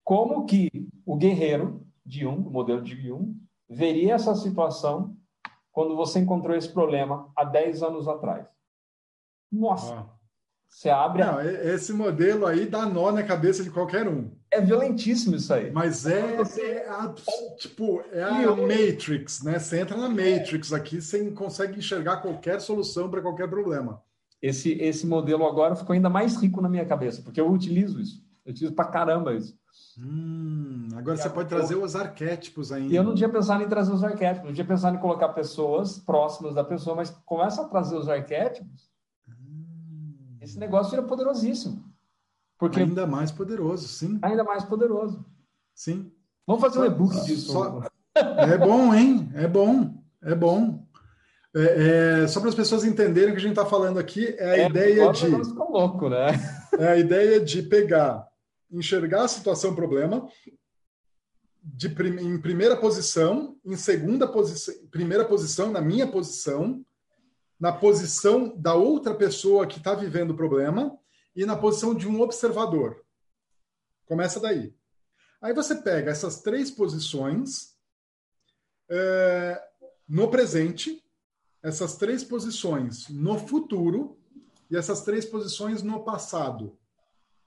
Como 0.05 0.47
que 0.47 0.71
o 1.05 1.17
guerreiro 1.17 1.87
de 2.05 2.21
Jung, 2.21 2.47
o 2.47 2.51
modelo 2.51 2.83
de 2.83 2.97
Jung, 2.97 3.37
veria 3.69 4.15
essa 4.15 4.35
situação 4.35 5.17
quando 5.71 5.95
você 5.95 6.19
encontrou 6.19 6.57
esse 6.57 6.73
problema 6.73 7.31
há 7.37 7.45
10 7.45 7.83
anos 7.83 8.09
atrás? 8.09 8.49
Nossa! 9.53 9.95
Ah. 9.95 10.18
Você 10.69 10.91
abre. 10.91 11.25
Não, 11.25 11.41
esse 11.41 11.93
modelo 11.93 12.47
aí 12.47 12.67
dá 12.67 12.87
nó 12.87 13.11
na 13.11 13.23
cabeça 13.23 13.65
de 13.65 13.71
qualquer 13.71 14.07
um. 14.07 14.31
É 14.51 14.61
violentíssimo 14.61 15.35
isso 15.35 15.53
aí. 15.53 15.71
Mas 15.71 16.07
é, 16.07 16.37
é 16.61 16.89
a, 16.89 17.15
tipo, 17.59 18.03
é 18.13 18.23
a 18.23 18.55
Matrix, 18.55 19.43
né? 19.43 19.59
Você 19.59 19.81
entra 19.81 19.97
na 19.97 20.09
Matrix 20.09 20.73
aqui, 20.73 21.01
você 21.01 21.31
consegue 21.33 21.79
enxergar 21.79 22.19
qualquer 22.19 22.61
solução 22.61 23.11
para 23.11 23.21
qualquer 23.23 23.49
problema. 23.49 24.03
Esse, 24.41 24.73
esse 24.75 25.07
modelo 25.07 25.45
agora 25.45 25.75
ficou 25.75 25.95
ainda 25.95 26.09
mais 26.09 26.37
rico 26.37 26.61
na 26.61 26.69
minha 26.69 26.85
cabeça, 26.85 27.23
porque 27.23 27.41
eu 27.41 27.51
utilizo 27.51 28.01
isso. 28.01 28.23
Eu 28.47 28.53
utilizo 28.53 28.75
pra 28.75 28.85
caramba 28.85 29.35
isso. 29.35 29.59
Hum, 29.99 30.89
agora 30.95 31.17
e 31.17 31.21
você 31.21 31.29
pode 31.29 31.49
trazer 31.49 31.75
os 31.75 31.97
arquétipos 31.97 32.71
ainda. 32.71 32.95
Eu 32.95 33.03
não 33.03 33.15
tinha 33.15 33.29
pensado 33.29 33.65
em 33.65 33.69
trazer 33.69 33.93
os 33.93 34.05
arquétipos, 34.05 34.47
não 34.47 34.55
tinha 34.55 34.67
pensado 34.67 34.97
em 34.97 35.01
colocar 35.01 35.31
pessoas 35.31 35.99
próximas 35.99 36.55
da 36.55 36.63
pessoa, 36.63 36.95
mas 36.95 37.11
começa 37.27 37.63
a 37.63 37.65
trazer 37.65 37.97
os 37.97 38.09
arquétipos. 38.09 38.88
Esse 40.49 40.59
negócio 40.59 40.91
vira 40.91 41.03
poderosíssimo. 41.03 41.85
Porque 42.59 42.81
ainda 42.81 43.07
mais 43.07 43.31
poderoso, 43.31 43.87
sim. 43.87 44.19
Ainda 44.23 44.43
mais 44.43 44.65
poderoso. 44.65 45.25
Sim. 45.75 46.11
Vamos 46.47 46.63
fazer 46.63 46.77
só, 46.77 46.83
um 46.83 46.87
e-book 46.87 47.25
disso. 47.25 47.53
Só... 47.53 47.83
É 48.17 48.59
bom, 48.59 48.93
hein? 48.93 49.31
É 49.35 49.47
bom. 49.47 49.95
É 50.23 50.35
bom. 50.35 50.85
É, 51.55 52.23
é, 52.23 52.27
só 52.27 52.41
para 52.41 52.49
as 52.49 52.55
pessoas 52.55 52.85
entenderem 52.85 53.31
o 53.31 53.33
que 53.33 53.39
a 53.39 53.43
gente 53.43 53.53
está 53.53 53.65
falando 53.65 53.99
aqui, 53.99 54.35
é 54.39 54.51
a 54.51 54.59
é, 54.59 54.69
ideia 54.69 55.13
de. 55.13 55.29
louco, 55.29 56.09
né? 56.09 56.29
É 56.79 56.89
a 56.89 56.97
ideia 56.97 57.41
de 57.41 57.63
pegar, 57.63 58.27
enxergar 58.71 59.25
a 59.25 59.29
situação 59.29 59.75
problema, 59.75 60.29
de 61.63 61.89
prim... 61.89 62.19
em 62.21 62.41
primeira 62.41 62.77
posição, 62.77 63.57
em 63.65 63.77
segunda 63.77 64.27
posição, 64.27 64.75
primeira 64.91 65.25
posição, 65.25 65.71
na 65.71 65.81
minha 65.81 66.07
posição, 66.07 66.85
na 67.59 67.73
posição 67.73 68.57
da 68.57 68.75
outra 68.75 69.15
pessoa 69.15 69.67
que 69.67 69.79
está 69.79 69.95
vivendo 69.95 70.31
o 70.31 70.37
problema 70.37 70.97
e 71.35 71.45
na 71.45 71.57
posição 71.57 71.95
de 71.95 72.09
um 72.09 72.21
observador. 72.21 73.05
Começa 74.07 74.41
daí. 74.41 74.75
Aí 75.41 75.53
você 75.53 75.75
pega 75.75 76.11
essas 76.11 76.41
três 76.41 76.71
posições 76.71 77.77
é, 78.91 79.63
no 80.09 80.29
presente, 80.29 81.03
essas 81.63 81.97
três 81.97 82.25
posições 82.25 83.09
no 83.09 83.39
futuro 83.39 84.19
e 84.71 84.77
essas 84.77 85.03
três 85.03 85.25
posições 85.25 85.83
no 85.83 86.05
passado. 86.05 86.79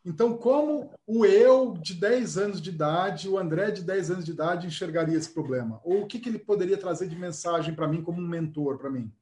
Então, 0.03 0.35
como 0.35 0.91
o 1.05 1.25
eu 1.25 1.77
de 1.77 1.93
10 1.93 2.37
anos 2.37 2.61
de 2.61 2.69
idade, 2.71 3.29
o 3.29 3.37
André 3.37 3.69
de 3.69 3.83
10 3.83 4.11
anos 4.11 4.25
de 4.25 4.31
idade, 4.31 4.65
enxergaria 4.65 5.17
esse 5.17 5.29
problema? 5.29 5.79
Ou 5.83 6.01
o 6.01 6.07
que, 6.07 6.19
que 6.19 6.27
ele 6.27 6.39
poderia 6.39 6.77
trazer 6.77 7.07
de 7.07 7.15
mensagem 7.15 7.75
para 7.75 7.87
mim 7.87 8.01
como 8.01 8.19
um 8.19 8.27
mentor 8.27 8.79
para 8.79 8.89
mim? 8.89 9.13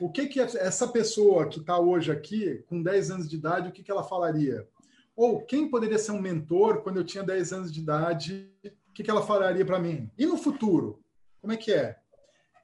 O 0.00 0.10
que, 0.10 0.26
que 0.26 0.40
essa 0.40 0.88
pessoa 0.88 1.48
que 1.48 1.60
está 1.60 1.78
hoje 1.78 2.10
aqui, 2.10 2.64
com 2.66 2.82
10 2.82 3.10
anos 3.10 3.28
de 3.28 3.36
idade, 3.36 3.68
o 3.68 3.72
que, 3.72 3.82
que 3.82 3.90
ela 3.90 4.02
falaria? 4.02 4.66
Ou 5.14 5.44
quem 5.44 5.70
poderia 5.70 5.98
ser 5.98 6.10
um 6.12 6.20
mentor 6.20 6.82
quando 6.82 6.96
eu 6.96 7.04
tinha 7.04 7.22
10 7.22 7.52
anos 7.52 7.72
de 7.72 7.80
idade, 7.80 8.50
o 8.64 8.92
que, 8.92 9.04
que 9.04 9.10
ela 9.10 9.24
falaria 9.24 9.64
para 9.64 9.78
mim? 9.78 10.10
E 10.18 10.26
no 10.26 10.36
futuro? 10.36 11.00
Como 11.40 11.52
é 11.52 11.56
que 11.56 11.72
é? 11.72 11.98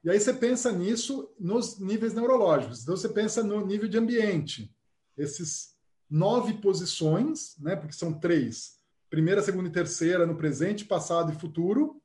E 0.02 0.10
aí 0.10 0.18
você 0.18 0.32
pensa 0.32 0.72
nisso 0.72 1.30
nos 1.38 1.78
níveis 1.78 2.14
neurológicos. 2.14 2.82
Então 2.82 2.96
você 2.96 3.08
pensa 3.08 3.42
no 3.42 3.64
nível 3.64 3.88
de 3.88 3.98
ambiente. 3.98 4.74
Esses 5.16 5.76
nove 6.08 6.54
posições, 6.54 7.56
né? 7.58 7.76
Porque 7.76 7.92
são 7.92 8.12
três: 8.12 8.78
primeira, 9.08 9.42
segunda 9.42 9.68
e 9.68 9.72
terceira 9.72 10.26
no 10.26 10.36
presente, 10.36 10.84
passado 10.84 11.32
e 11.32 11.38
futuro. 11.38 12.00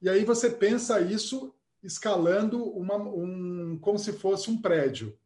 E 0.00 0.08
aí 0.08 0.24
você 0.24 0.48
pensa 0.48 1.00
isso 1.00 1.54
escalando 1.82 2.62
uma, 2.62 2.96
um, 2.96 3.61
como 3.78 3.98
se 3.98 4.12
fosse 4.12 4.50
um 4.50 4.60
prédio. 4.60 5.16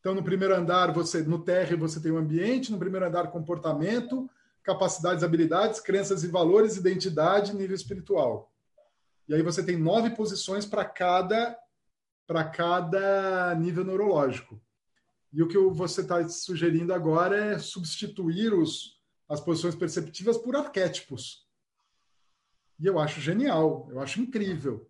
Então, 0.00 0.14
no 0.14 0.22
primeiro 0.22 0.54
andar, 0.54 0.92
você 0.92 1.22
no 1.22 1.38
térreo 1.38 1.78
você 1.78 2.00
tem 2.00 2.12
o 2.12 2.18
ambiente, 2.18 2.70
no 2.70 2.78
primeiro 2.78 3.06
andar, 3.06 3.30
comportamento, 3.30 4.28
capacidades, 4.62 5.24
habilidades, 5.24 5.80
crenças 5.80 6.24
e 6.24 6.28
valores, 6.28 6.76
identidade, 6.76 7.54
nível 7.54 7.74
espiritual. 7.74 8.52
E 9.28 9.34
aí 9.34 9.42
você 9.42 9.62
tem 9.62 9.76
nove 9.76 10.10
posições 10.10 10.66
para 10.66 10.84
cada 10.84 11.58
para 12.26 12.42
cada 12.42 13.54
nível 13.54 13.84
neurológico. 13.84 14.58
E 15.30 15.42
o 15.42 15.48
que 15.48 15.58
você 15.58 16.00
está 16.00 16.26
sugerindo 16.28 16.94
agora 16.94 17.36
é 17.36 17.58
substituir 17.58 18.54
os, 18.54 18.98
as 19.28 19.40
posições 19.40 19.74
perceptivas 19.74 20.38
por 20.38 20.56
arquétipos. 20.56 21.46
E 22.78 22.86
eu 22.86 22.98
acho 22.98 23.20
genial, 23.20 23.88
eu 23.90 24.00
acho 24.00 24.20
incrível. 24.20 24.88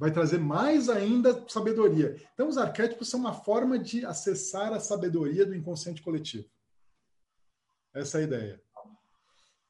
Vai 0.00 0.10
trazer 0.10 0.38
mais 0.38 0.88
ainda 0.88 1.44
sabedoria. 1.46 2.16
Então, 2.32 2.48
os 2.48 2.56
arquétipos 2.56 3.10
são 3.10 3.20
uma 3.20 3.34
forma 3.34 3.78
de 3.78 4.06
acessar 4.06 4.72
a 4.72 4.80
sabedoria 4.80 5.44
do 5.44 5.54
inconsciente 5.54 6.00
coletivo. 6.00 6.48
Essa 7.92 8.16
é 8.16 8.20
a 8.22 8.24
ideia. 8.24 8.62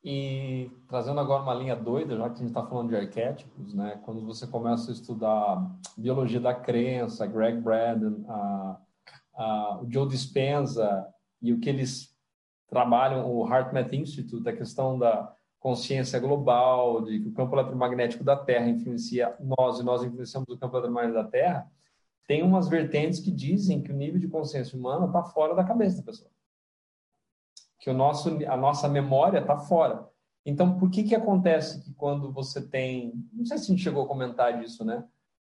E 0.04 0.70
trazendo 0.86 1.18
agora 1.18 1.42
uma 1.42 1.54
linha 1.54 1.74
doida, 1.74 2.16
já 2.16 2.28
que 2.28 2.36
a 2.36 2.38
gente 2.38 2.46
está 2.46 2.64
falando 2.64 2.90
de 2.90 2.96
arquétipos, 2.96 3.74
né? 3.74 4.00
Quando 4.04 4.24
você 4.24 4.46
começa 4.46 4.92
a 4.92 4.94
estudar 4.94 5.68
biologia 5.96 6.38
da 6.38 6.54
crença, 6.54 7.26
Greg 7.26 7.60
Braden, 7.60 8.24
a, 8.28 8.80
a, 9.34 9.80
o 9.82 9.90
Joe 9.90 10.08
Dispenza 10.08 11.12
e 11.42 11.52
o 11.52 11.58
que 11.58 11.68
eles 11.68 12.16
trabalham, 12.68 13.28
o 13.28 13.44
HeartMath 13.52 13.92
Institute, 13.92 14.48
a 14.48 14.56
questão 14.56 14.96
da 14.96 15.34
consciência 15.60 16.18
global, 16.18 17.02
de 17.02 17.20
que 17.20 17.28
o 17.28 17.32
campo 17.32 17.54
eletromagnético 17.54 18.24
da 18.24 18.34
Terra 18.34 18.68
influencia 18.68 19.36
nós 19.38 19.78
e 19.78 19.84
nós 19.84 20.02
influenciamos 20.02 20.48
o 20.48 20.58
campo 20.58 20.76
eletromagnético 20.76 21.22
da 21.22 21.30
Terra, 21.30 21.70
tem 22.26 22.42
umas 22.42 22.68
vertentes 22.68 23.20
que 23.20 23.30
dizem 23.30 23.82
que 23.82 23.92
o 23.92 23.96
nível 23.96 24.18
de 24.18 24.26
consciência 24.26 24.76
humana 24.76 25.06
está 25.06 25.22
fora 25.22 25.54
da 25.54 25.62
cabeça 25.62 25.98
da 25.98 26.02
pessoa 26.02 26.30
que 27.80 27.88
o 27.88 27.94
nosso, 27.94 28.28
a 28.46 28.56
nossa 28.56 28.88
memória 28.88 29.38
está 29.38 29.56
fora. 29.56 30.06
Então, 30.44 30.78
por 30.78 30.90
que 30.90 31.02
que 31.02 31.14
acontece 31.14 31.82
que 31.82 31.92
quando 31.94 32.30
você 32.30 32.60
tem, 32.60 33.12
não 33.32 33.44
sei 33.44 33.58
se 33.58 33.64
a 33.64 33.66
gente 33.68 33.82
chegou 33.82 34.04
a 34.04 34.08
comentar 34.08 34.60
disso, 34.60 34.84
né? 34.84 35.04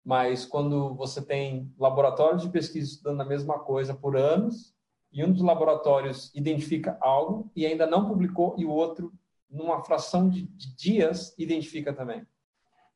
Mas 0.05 0.45
quando 0.45 0.95
você 0.95 1.21
tem 1.21 1.73
laboratórios 1.79 2.43
de 2.43 2.49
pesquisa 2.49 2.91
estudando 2.91 3.21
a 3.21 3.25
mesma 3.25 3.59
coisa 3.59 3.93
por 3.93 4.17
anos, 4.17 4.73
e 5.13 5.23
um 5.23 5.33
dos 5.33 5.43
laboratórios 5.43 6.33
identifica 6.35 6.97
algo 7.01 7.51
e 7.55 7.67
ainda 7.67 7.87
não 7.87 8.09
publicou, 8.09 8.55
e 8.57 8.65
o 8.65 8.71
outro, 8.71 9.13
numa 9.53 9.85
fração 9.85 10.29
de, 10.29 10.43
de 10.43 10.75
dias, 10.75 11.35
identifica 11.39 11.93
também. 11.93 12.27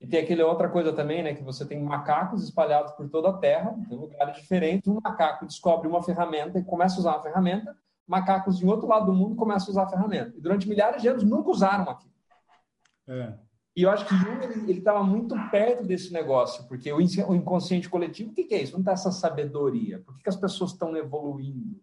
E 0.01 0.07
tem 0.07 0.21
aquela 0.21 0.47
outra 0.47 0.69
coisa 0.69 0.93
também, 0.93 1.23
né, 1.23 1.35
que 1.35 1.43
você 1.43 1.65
tem 1.65 1.83
macacos 1.83 2.43
espalhados 2.43 2.93
por 2.93 3.09
toda 3.09 3.31
a 3.31 3.39
Terra, 3.39 3.75
em 3.91 3.95
lugares 3.95 4.37
diferentes. 4.37 4.89
Um 4.89 5.01
macaco 5.03 5.47
descobre 5.47 5.89
uma 5.89 6.03
ferramenta 6.03 6.59
e 6.59 6.65
começa 6.65 6.97
a 6.97 7.01
usar 7.01 7.17
a 7.17 7.23
ferramenta, 7.23 7.77
macacos 8.07 8.59
de 8.59 8.67
outro 8.67 8.87
lado 8.87 9.07
do 9.07 9.13
mundo 9.13 9.35
começam 9.35 9.69
a 9.69 9.71
usar 9.71 9.83
a 9.85 9.89
ferramenta. 9.89 10.37
E 10.37 10.41
durante 10.41 10.69
milhares 10.69 11.01
de 11.01 11.09
anos 11.09 11.25
nunca 11.25 11.51
usaram 11.51 11.89
aquilo. 11.91 12.15
É. 13.09 13.35
E 13.75 13.83
eu 13.83 13.91
acho 13.91 14.07
que 14.07 14.17
Jung 14.17 14.43
ele 14.43 14.79
estava 14.79 15.03
muito 15.03 15.35
perto 15.51 15.85
desse 15.85 16.11
negócio, 16.11 16.67
porque 16.67 16.91
o 16.91 17.01
inconsciente 17.01 17.91
coletivo, 17.91 18.31
o 18.31 18.35
que, 18.35 18.45
que 18.45 18.55
é 18.55 18.63
isso? 18.63 18.73
Não 18.73 18.81
está 18.81 18.93
essa 18.93 19.13
sabedoria. 19.13 19.99
Por 20.01 20.17
que, 20.17 20.23
que 20.23 20.29
as 20.29 20.37
pessoas 20.37 20.73
estão 20.73 20.97
evoluindo? 20.97 21.79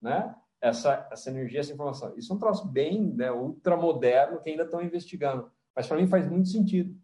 Né? 0.00 0.32
Essa, 0.62 1.08
essa 1.10 1.28
energia, 1.28 1.60
essa 1.60 1.72
informação. 1.72 2.16
Isso 2.16 2.32
é 2.32 2.36
um 2.36 2.38
troço 2.38 2.66
bem 2.68 3.12
né, 3.14 3.30
ultramoderno 3.32 4.40
que 4.40 4.48
ainda 4.48 4.62
estão 4.62 4.80
investigando. 4.80 5.50
Mas 5.74 5.86
para 5.86 5.96
mim 5.96 6.06
faz 6.06 6.26
muito 6.30 6.48
sentido. 6.48 6.96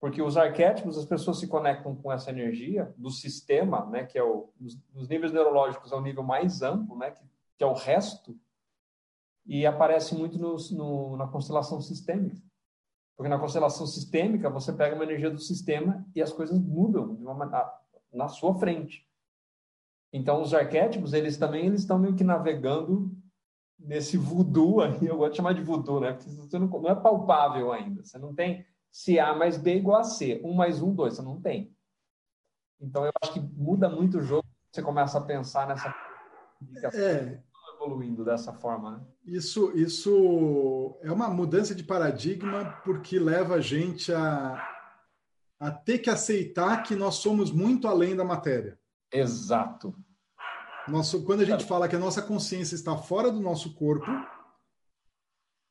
Porque 0.00 0.20
os 0.20 0.36
arquétipos, 0.36 0.98
as 0.98 1.04
pessoas 1.04 1.38
se 1.38 1.46
conectam 1.46 1.94
com 1.94 2.12
essa 2.12 2.30
energia 2.30 2.92
do 2.96 3.10
sistema, 3.10 3.86
né, 3.86 4.04
que 4.04 4.18
é 4.18 4.22
o, 4.22 4.52
níveis 5.08 5.32
neurológicos 5.32 5.92
é 5.92 5.94
o 5.94 6.00
nível 6.00 6.22
mais 6.22 6.60
amplo, 6.60 6.96
né, 6.96 7.12
que 7.12 7.22
que 7.58 7.64
é 7.64 7.66
o 7.66 7.74
resto, 7.74 8.38
e 9.44 9.66
aparece 9.66 10.14
muito 10.14 10.38
no, 10.38 10.56
no, 10.70 11.16
na 11.16 11.26
constelação 11.26 11.80
sistêmica. 11.80 12.40
Porque 13.16 13.28
na 13.28 13.38
constelação 13.38 13.84
sistêmica, 13.84 14.48
você 14.48 14.72
pega 14.72 14.94
uma 14.94 15.02
energia 15.02 15.30
do 15.30 15.40
sistema 15.40 16.06
e 16.14 16.22
as 16.22 16.32
coisas 16.32 16.56
mudam 16.56 17.16
de 17.16 17.26
uma, 17.26 17.82
na 18.12 18.28
sua 18.28 18.54
frente. 18.54 19.07
Então, 20.12 20.40
os 20.40 20.54
arquétipos, 20.54 21.12
eles 21.12 21.36
também 21.36 21.66
eles 21.66 21.80
estão 21.80 21.98
meio 21.98 22.14
que 22.14 22.24
navegando 22.24 23.10
nesse 23.78 24.16
voodoo 24.16 24.80
aí, 24.80 25.06
eu 25.06 25.16
gosto 25.16 25.32
de 25.32 25.36
chamar 25.36 25.52
de 25.54 25.62
voodoo, 25.62 26.00
né? 26.00 26.12
Porque 26.12 26.30
você 26.30 26.58
não, 26.58 26.66
não 26.66 26.90
é 26.90 26.94
palpável 26.94 27.72
ainda. 27.72 28.02
Você 28.04 28.18
não 28.18 28.34
tem 28.34 28.66
se 28.90 29.18
A 29.18 29.34
mais 29.34 29.56
B 29.56 29.76
igual 29.76 30.00
a 30.00 30.04
C. 30.04 30.40
Um 30.44 30.54
mais 30.54 30.82
um, 30.82 30.94
dois. 30.94 31.14
Você 31.14 31.22
não 31.22 31.40
tem. 31.40 31.74
Então, 32.80 33.04
eu 33.04 33.12
acho 33.22 33.32
que 33.32 33.40
muda 33.40 33.88
muito 33.88 34.18
o 34.18 34.22
jogo. 34.22 34.46
Você 34.72 34.82
começa 34.82 35.18
a 35.18 35.22
pensar 35.22 35.66
nessa... 35.66 35.94
É, 36.94 37.40
evoluindo 37.74 38.24
dessa 38.24 38.52
forma. 38.52 38.98
Né? 38.98 39.00
Isso, 39.24 39.70
isso 39.76 40.98
é 41.02 41.12
uma 41.12 41.28
mudança 41.28 41.74
de 41.74 41.84
paradigma 41.84 42.80
porque 42.84 43.18
leva 43.18 43.54
a 43.54 43.60
gente 43.60 44.12
a, 44.12 44.60
a 45.60 45.70
ter 45.70 45.98
que 45.98 46.10
aceitar 46.10 46.82
que 46.82 46.96
nós 46.96 47.16
somos 47.16 47.52
muito 47.52 47.86
além 47.86 48.16
da 48.16 48.24
matéria. 48.24 48.78
Exato. 49.12 49.94
Nosso, 50.86 51.22
quando 51.24 51.42
a 51.42 51.44
gente 51.44 51.64
fala 51.64 51.88
que 51.88 51.96
a 51.96 51.98
nossa 51.98 52.22
consciência 52.22 52.74
está 52.74 52.96
fora 52.96 53.30
do 53.30 53.40
nosso 53.40 53.74
corpo, 53.74 54.10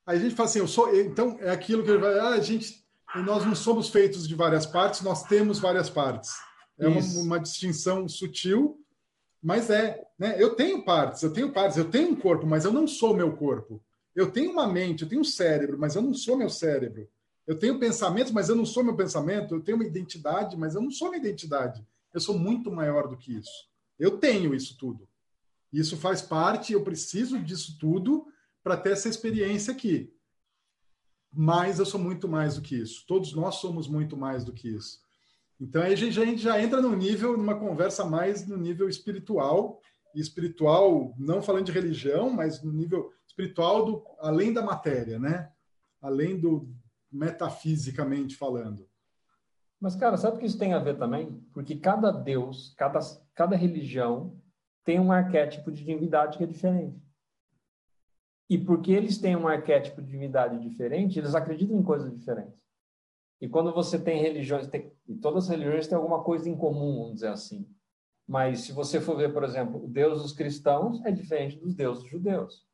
aí 0.05 0.17
a 0.17 0.19
gente 0.19 0.35
fala 0.35 0.49
assim, 0.49 0.59
eu 0.59 0.67
sou. 0.67 0.93
Então 0.95 1.37
é 1.39 1.49
aquilo 1.49 1.83
que 1.83 1.91
ah, 1.91 2.29
a 2.29 2.39
gente, 2.39 2.85
nós 3.15 3.45
não 3.45 3.55
somos 3.55 3.89
feitos 3.89 4.27
de 4.27 4.35
várias 4.35 4.65
partes, 4.65 5.01
nós 5.01 5.23
temos 5.23 5.59
várias 5.59 5.89
partes. 5.89 6.31
É 6.79 6.87
uma, 6.87 6.99
uma 7.21 7.39
distinção 7.39 8.07
sutil, 8.07 8.79
mas 9.41 9.69
é, 9.69 10.03
né? 10.17 10.35
Eu 10.37 10.55
tenho 10.55 10.85
partes, 10.85 11.23
eu 11.23 11.33
tenho 11.33 11.51
partes, 11.51 11.77
eu 11.77 11.89
tenho 11.89 12.11
um 12.11 12.15
corpo, 12.15 12.45
mas 12.45 12.65
eu 12.65 12.71
não 12.71 12.87
sou 12.87 13.15
meu 13.15 13.35
corpo. 13.35 13.83
Eu 14.15 14.31
tenho 14.31 14.51
uma 14.51 14.67
mente, 14.67 15.03
eu 15.03 15.09
tenho 15.09 15.21
um 15.21 15.25
cérebro, 15.25 15.77
mas 15.79 15.95
eu 15.95 16.01
não 16.01 16.13
sou 16.13 16.37
meu 16.37 16.49
cérebro. 16.49 17.07
Eu 17.45 17.57
tenho 17.57 17.79
pensamentos, 17.79 18.31
mas 18.31 18.49
eu 18.49 18.55
não 18.55 18.65
sou 18.65 18.83
meu 18.83 18.95
pensamento. 18.95 19.55
Eu 19.55 19.61
tenho 19.61 19.77
uma 19.77 19.85
identidade, 19.85 20.57
mas 20.57 20.75
eu 20.75 20.81
não 20.81 20.91
sou 20.91 21.09
minha 21.09 21.21
identidade. 21.21 21.85
Eu 22.13 22.19
sou 22.19 22.37
muito 22.37 22.71
maior 22.71 23.07
do 23.07 23.17
que 23.17 23.35
isso. 23.35 23.67
Eu 23.99 24.17
tenho 24.19 24.53
isso 24.53 24.77
tudo. 24.77 25.07
Isso 25.71 25.97
faz 25.97 26.21
parte, 26.21 26.73
eu 26.73 26.83
preciso 26.83 27.39
disso 27.39 27.77
tudo 27.79 28.25
para 28.63 28.77
ter 28.77 28.91
essa 28.91 29.09
experiência 29.09 29.73
aqui. 29.73 30.13
Mas 31.31 31.79
eu 31.79 31.85
sou 31.85 31.99
muito 31.99 32.27
mais 32.27 32.55
do 32.55 32.61
que 32.61 32.75
isso. 32.75 33.05
Todos 33.07 33.33
nós 33.33 33.55
somos 33.55 33.87
muito 33.87 34.15
mais 34.15 34.43
do 34.43 34.53
que 34.53 34.69
isso. 34.69 34.99
Então 35.59 35.81
aí 35.81 35.93
a 35.93 35.95
gente, 35.95 36.37
já 36.37 36.61
entra 36.61 36.81
no 36.81 36.95
nível, 36.95 37.35
numa 37.35 37.59
conversa 37.59 38.05
mais 38.05 38.47
no 38.47 38.57
nível 38.57 38.87
espiritual, 38.87 39.81
e 40.15 40.19
espiritual, 40.19 41.13
não 41.17 41.41
falando 41.41 41.65
de 41.65 41.71
religião, 41.71 42.29
mas 42.29 42.63
no 42.63 42.71
nível 42.71 43.11
espiritual 43.27 43.85
do 43.85 44.03
além 44.19 44.51
da 44.51 44.63
matéria, 44.63 45.19
né? 45.19 45.51
Além 46.01 46.39
do 46.39 46.73
metafisicamente 47.11 48.35
falando. 48.35 48.87
Mas, 49.79 49.95
cara, 49.95 50.17
sabe 50.17 50.37
o 50.37 50.39
que 50.39 50.45
isso 50.45 50.57
tem 50.57 50.73
a 50.73 50.79
ver 50.79 50.97
também? 50.97 51.39
Porque 51.53 51.75
cada 51.75 52.11
Deus, 52.11 52.73
cada, 52.75 52.99
cada 53.35 53.55
religião 53.55 54.35
tem 54.83 54.99
um 54.99 55.11
arquétipo 55.11 55.71
de 55.71 55.83
divindade 55.83 56.37
que 56.37 56.43
é 56.43 56.47
diferente. 56.47 56.99
E 58.49 58.57
porque 58.57 58.91
eles 58.91 59.17
têm 59.17 59.35
um 59.35 59.47
arquétipo 59.47 60.01
de 60.01 60.09
divindade 60.09 60.59
diferente, 60.59 61.19
eles 61.19 61.35
acreditam 61.35 61.77
em 61.77 61.83
coisas 61.83 62.11
diferentes. 62.17 62.57
E 63.39 63.47
quando 63.47 63.73
você 63.73 63.99
tem 63.99 64.21
religiões, 64.21 64.67
tem, 64.67 64.91
e 65.07 65.15
todas 65.15 65.43
as 65.43 65.49
religiões 65.49 65.87
têm 65.87 65.95
alguma 65.95 66.23
coisa 66.23 66.49
em 66.49 66.57
comum, 66.57 66.99
vamos 67.01 67.15
dizer 67.15 67.27
assim. 67.27 67.67
Mas 68.27 68.61
se 68.61 68.71
você 68.71 68.99
for 68.99 69.15
ver, 69.15 69.31
por 69.31 69.43
exemplo, 69.43 69.83
o 69.83 69.87
Deus 69.87 70.21
dos 70.21 70.33
cristãos 70.33 71.03
é 71.05 71.11
diferente 71.11 71.57
dos 71.57 71.75
deuses 71.75 72.05
judeus. 72.09 72.66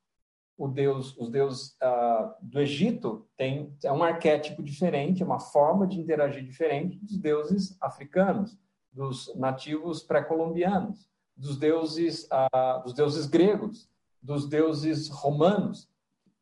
O 0.58 0.68
Deus, 0.68 1.18
os 1.18 1.30
deuses 1.30 1.76
uh, 1.82 2.34
do 2.42 2.60
Egito 2.60 3.28
tem 3.36 3.76
é 3.84 3.92
um 3.92 4.04
arquétipo 4.04 4.62
diferente, 4.62 5.24
é 5.24 5.26
uma 5.26 5.40
forma 5.40 5.88
de 5.88 6.00
interagir 6.00 6.44
diferente 6.44 6.98
dos 6.98 7.18
deuses 7.18 7.76
africanos, 7.82 8.58
dos 8.92 9.34
nativos 9.36 10.04
pré-colombianos, 10.04 11.10
dos 11.36 11.58
deuses, 11.58 12.26
uh, 12.26 12.84
dos 12.84 12.94
deuses 12.94 13.26
gregos, 13.26 13.90
dos 14.22 14.48
deuses 14.48 15.10
romanos. 15.10 15.90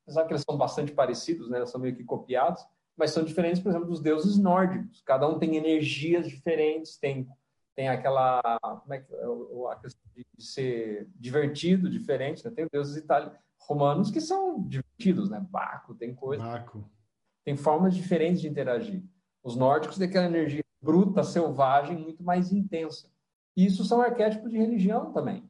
apesar 0.04 0.26
que 0.26 0.34
eles 0.34 0.44
são 0.48 0.58
bastante 0.58 0.92
parecidos, 0.92 1.50
né? 1.50 1.66
São 1.66 1.80
meio 1.80 1.96
que 1.96 2.04
copiados, 2.04 2.66
mas 2.98 3.12
são 3.12 3.24
diferentes, 3.24 3.62
por 3.62 3.70
exemplo, 3.70 3.88
dos 3.88 4.02
deuses 4.02 4.38
nórdicos. 4.38 5.02
Cada 5.06 5.28
um 5.28 5.40
tem 5.40 5.56
energias 5.56 6.28
diferentes, 6.28 6.98
tem 6.98 7.28
tem 7.74 7.88
aquela 7.88 8.42
como 8.62 8.94
é 8.94 9.00
que 9.00 9.14
a 9.72 9.76
questão 9.78 10.04
de 10.14 10.46
ser 10.46 11.10
divertido, 11.16 11.90
diferente, 11.90 12.44
né? 12.44 12.52
Tem 12.52 12.68
deuses 12.72 12.98
italianos, 12.98 13.40
romanos 13.72 14.12
que 14.12 14.20
são 14.20 14.62
divertidos, 14.68 15.30
né? 15.30 15.40
Baco, 15.50 15.96
tem 15.96 16.14
coisa. 16.14 16.44
Baco. 16.44 16.84
Tem 17.46 17.56
formas 17.56 17.96
diferentes 17.96 18.42
de 18.42 18.50
interagir. 18.50 19.04
Os 19.44 19.56
nórdicos 19.56 19.98
têm 19.98 20.08
aquela 20.08 20.26
energia 20.26 20.64
bruta, 20.82 21.24
selvagem, 21.24 21.98
muito 21.98 22.24
mais 22.24 22.52
intensa. 22.52 23.10
E 23.56 23.66
isso 23.66 23.86
são 23.86 24.02
arquétipos 24.02 24.52
de 24.52 24.58
religião 24.58 25.12
também. 25.12 25.50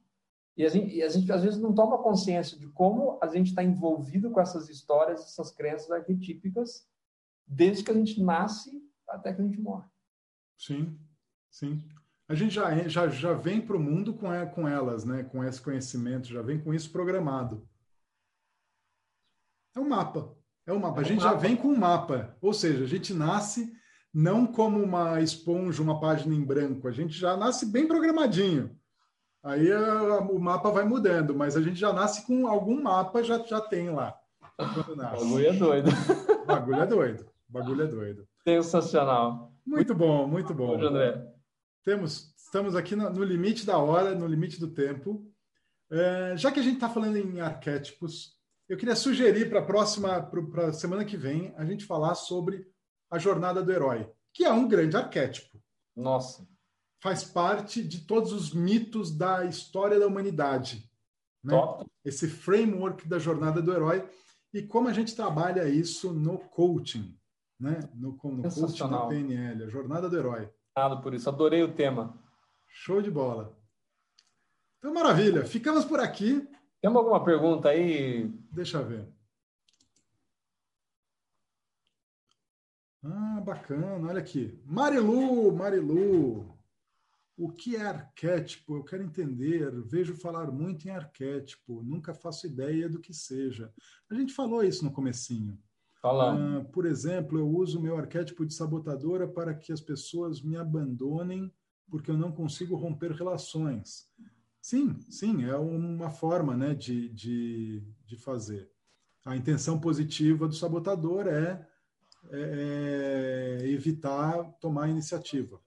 E 0.56 0.66
a, 0.66 0.70
gente, 0.70 0.96
e 0.96 1.02
a 1.02 1.10
gente, 1.10 1.32
às 1.32 1.44
vezes, 1.44 1.60
não 1.60 1.74
toma 1.74 1.98
consciência 1.98 2.58
de 2.60 2.68
como 2.68 3.18
a 3.22 3.28
gente 3.28 3.48
está 3.48 3.64
envolvido 3.64 4.30
com 4.30 4.40
essas 4.40 4.70
histórias, 4.70 5.22
essas 5.22 5.52
crenças 5.52 5.90
arquetípicas, 5.90 6.88
desde 7.48 7.84
que 7.84 7.92
a 7.92 7.94
gente 7.94 8.22
nasce 8.22 8.72
até 9.08 9.34
que 9.34 9.42
a 9.42 9.46
gente 9.46 9.60
morre. 9.60 9.88
Sim, 10.58 10.98
sim. 11.50 11.84
A 12.28 12.36
gente 12.36 12.54
já, 12.54 12.88
já, 12.88 13.08
já 13.08 13.34
vem 13.34 13.60
para 13.60 13.76
o 13.76 13.80
mundo 13.80 14.14
com, 14.14 14.28
com 14.54 14.68
elas, 14.68 15.04
né? 15.04 15.24
com 15.24 15.44
esse 15.44 15.62
conhecimento, 15.62 16.28
já 16.28 16.42
vem 16.42 16.60
com 16.60 16.74
isso 16.74 16.92
programado. 16.92 17.68
É 19.76 19.80
um 19.80 19.88
mapa. 19.88 20.36
É 20.66 20.74
um 20.74 20.80
mapa. 20.80 21.00
É 21.00 21.04
um 21.04 21.06
a 21.06 21.08
gente 21.08 21.24
mapa. 21.24 21.36
já 21.36 21.40
vem 21.40 21.56
com 21.56 21.70
um 21.70 21.78
mapa. 21.78 22.36
Ou 22.42 22.54
seja, 22.54 22.84
a 22.84 22.88
gente 22.88 23.14
nasce 23.14 23.72
não 24.14 24.46
como 24.46 24.82
uma 24.82 25.22
esponja, 25.22 25.82
uma 25.82 26.00
página 26.00 26.36
em 26.36 26.44
branco. 26.44 26.88
A 26.88 26.92
gente 26.92 27.18
já 27.18 27.38
nasce 27.38 27.66
bem 27.66 27.88
programadinho. 27.88 28.76
Aí 29.44 29.72
a, 29.72 30.20
o 30.20 30.40
mapa 30.40 30.70
vai 30.70 30.84
mudando, 30.84 31.34
mas 31.34 31.58
a 31.58 31.62
gente 31.62 31.80
já 31.80 31.92
nasce 31.92 32.26
com 32.28 32.48
algum 32.48 32.82
mapa, 32.82 33.24
já, 33.24 33.40
já 33.40 33.60
tem 33.60 33.90
lá. 33.90 34.16
O 34.58 34.96
bagulho 34.96 35.48
é 35.48 35.54
doido. 35.54 35.90
O 36.44 36.46
bagulho 36.46 36.82
é 36.82 36.86
doido. 36.86 37.26
Bagulho 37.50 37.84
é 37.84 37.88
doido. 37.88 38.28
Sensacional. 38.44 39.52
Muito 39.66 39.96
bom, 39.96 40.28
muito 40.28 40.54
bom. 40.54 40.82
André. 40.82 41.26
Temos, 41.84 42.34
estamos 42.38 42.76
aqui 42.76 42.96
no, 42.96 43.10
no, 43.10 43.24
limite 43.24 43.66
da 43.66 43.78
hora, 43.78 44.14
no 44.14 44.28
limite 44.28 44.60
do 44.60 44.68
tempo. 44.68 45.26
É, 45.90 46.36
já 46.38 46.52
que 46.52 46.60
a 46.60 46.64
gente 46.64 46.76
está 46.76 46.88
falando 46.90 47.18
em 47.18 47.42
arquétipos, 47.42 48.40
eu 48.72 48.78
queria 48.78 48.96
sugerir 48.96 49.50
para 49.50 49.60
a 49.60 49.66
próxima, 49.66 50.22
para 50.22 50.68
a 50.68 50.74
semana 50.74 51.04
que 51.04 51.18
vem, 51.18 51.54
a 51.58 51.66
gente 51.66 51.86
falar 51.86 52.16
sobre 52.16 52.66
a 53.10 53.18
jornada 53.20 53.62
do 53.62 53.72
herói, 53.72 54.10
que 54.34 54.46
é 54.46 54.52
um 54.52 54.68
grande 54.68 54.96
arquétipo. 54.96 55.62
Nossa 55.96 56.48
faz 57.02 57.24
parte 57.24 57.84
de 57.84 58.06
todos 58.06 58.32
os 58.32 58.54
mitos 58.54 59.12
da 59.18 59.44
história 59.44 60.00
da 60.00 60.06
humanidade. 60.06 60.88
Né? 61.44 61.56
Esse 62.06 62.28
framework 62.28 63.08
da 63.10 63.18
jornada 63.18 63.62
do 63.62 63.74
herói 63.74 64.08
e 64.54 64.62
como 64.62 64.88
a 64.88 64.94
gente 64.94 65.16
trabalha 65.16 65.68
isso 65.68 66.14
no 66.14 66.38
coaching, 66.38 67.18
né? 67.60 67.80
no, 67.96 68.12
no 68.12 68.18
coaching 68.18 68.90
da 68.90 69.08
PNL, 69.08 69.64
a 69.64 69.70
jornada 69.70 70.08
do 70.08 70.16
herói. 70.18 70.50
Obrigado 70.76 71.02
por 71.02 71.14
isso, 71.14 71.28
adorei 71.28 71.64
o 71.64 71.74
tema. 71.74 72.16
Show 72.68 73.02
de 73.02 73.10
bola. 73.10 73.58
Então, 74.78 74.94
maravilha. 74.94 75.44
Ficamos 75.44 75.84
por 75.84 76.00
aqui. 76.00 76.48
Tem 76.82 76.96
alguma 76.96 77.24
pergunta 77.24 77.70
aí? 77.70 78.32
Deixa 78.52 78.78
eu 78.78 78.86
ver. 78.86 79.08
Ah, 83.04 83.42
bacana. 83.42 84.08
Olha 84.08 84.20
aqui. 84.20 84.62
Marilu, 84.66 85.52
Marilu. 85.52 86.58
O 87.38 87.50
que 87.50 87.76
é 87.76 87.82
arquétipo? 87.82 88.76
Eu 88.76 88.84
quero 88.84 89.04
entender. 89.04 89.72
Vejo 89.82 90.14
falar 90.16 90.52
muito 90.52 90.86
em 90.88 90.92
arquétipo. 90.92 91.82
Nunca 91.82 92.14
faço 92.14 92.46
ideia 92.46 92.88
do 92.90 93.00
que 93.00 93.14
seja. 93.14 93.74
A 94.10 94.14
gente 94.14 94.34
falou 94.34 94.64
isso 94.64 94.84
no 94.84 94.92
comecinho. 94.92 95.58
Uh, 96.36 96.66
por 96.72 96.86
exemplo, 96.86 97.40
eu 97.40 97.48
uso 97.48 97.80
o 97.80 97.82
meu 97.82 97.98
arquétipo 97.98 98.46
de 98.46 98.54
sabotadora 98.54 99.28
para 99.28 99.54
que 99.54 99.72
as 99.72 99.82
pessoas 99.82 100.42
me 100.42 100.58
abandonem 100.58 101.52
porque 101.90 102.10
eu 102.10 102.18
não 102.18 102.32
consigo 102.32 102.76
romper 102.76 103.12
relações. 103.12 104.10
Sim, 104.62 105.00
sim, 105.10 105.44
é 105.46 105.56
uma 105.56 106.12
forma 106.12 106.56
né, 106.56 106.76
de, 106.76 107.10
de, 107.10 107.84
de 108.06 108.16
fazer. 108.16 108.70
A 109.26 109.36
intenção 109.36 109.80
positiva 109.80 110.48
do 110.48 110.54
sabotador 110.54 111.28
é, 111.28 111.68
é, 112.30 113.58
é 113.62 113.68
evitar 113.70 114.44
tomar 114.60 114.88
iniciativa. 114.88 115.60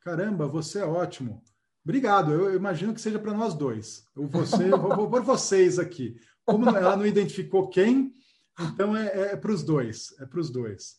Caramba, 0.00 0.46
você 0.46 0.80
é 0.80 0.84
ótimo. 0.84 1.42
Obrigado. 1.84 2.32
Eu 2.32 2.54
imagino 2.56 2.92
que 2.92 3.00
seja 3.00 3.18
para 3.18 3.32
nós 3.32 3.54
dois. 3.54 4.08
Eu, 4.16 4.26
você, 4.26 4.70
vou, 4.70 4.96
vou 4.96 5.10
por 5.10 5.22
vocês 5.22 5.78
aqui. 5.78 6.16
Como 6.44 6.68
ela 6.68 6.96
não 6.96 7.06
identificou 7.06 7.68
quem, 7.68 8.12
então 8.58 8.96
é, 8.96 9.32
é 9.32 9.36
para 9.36 9.52
os 9.52 9.62
dois. 9.62 10.14
É 10.18 10.26
para 10.26 10.40
os 10.40 10.50
dois. 10.50 10.96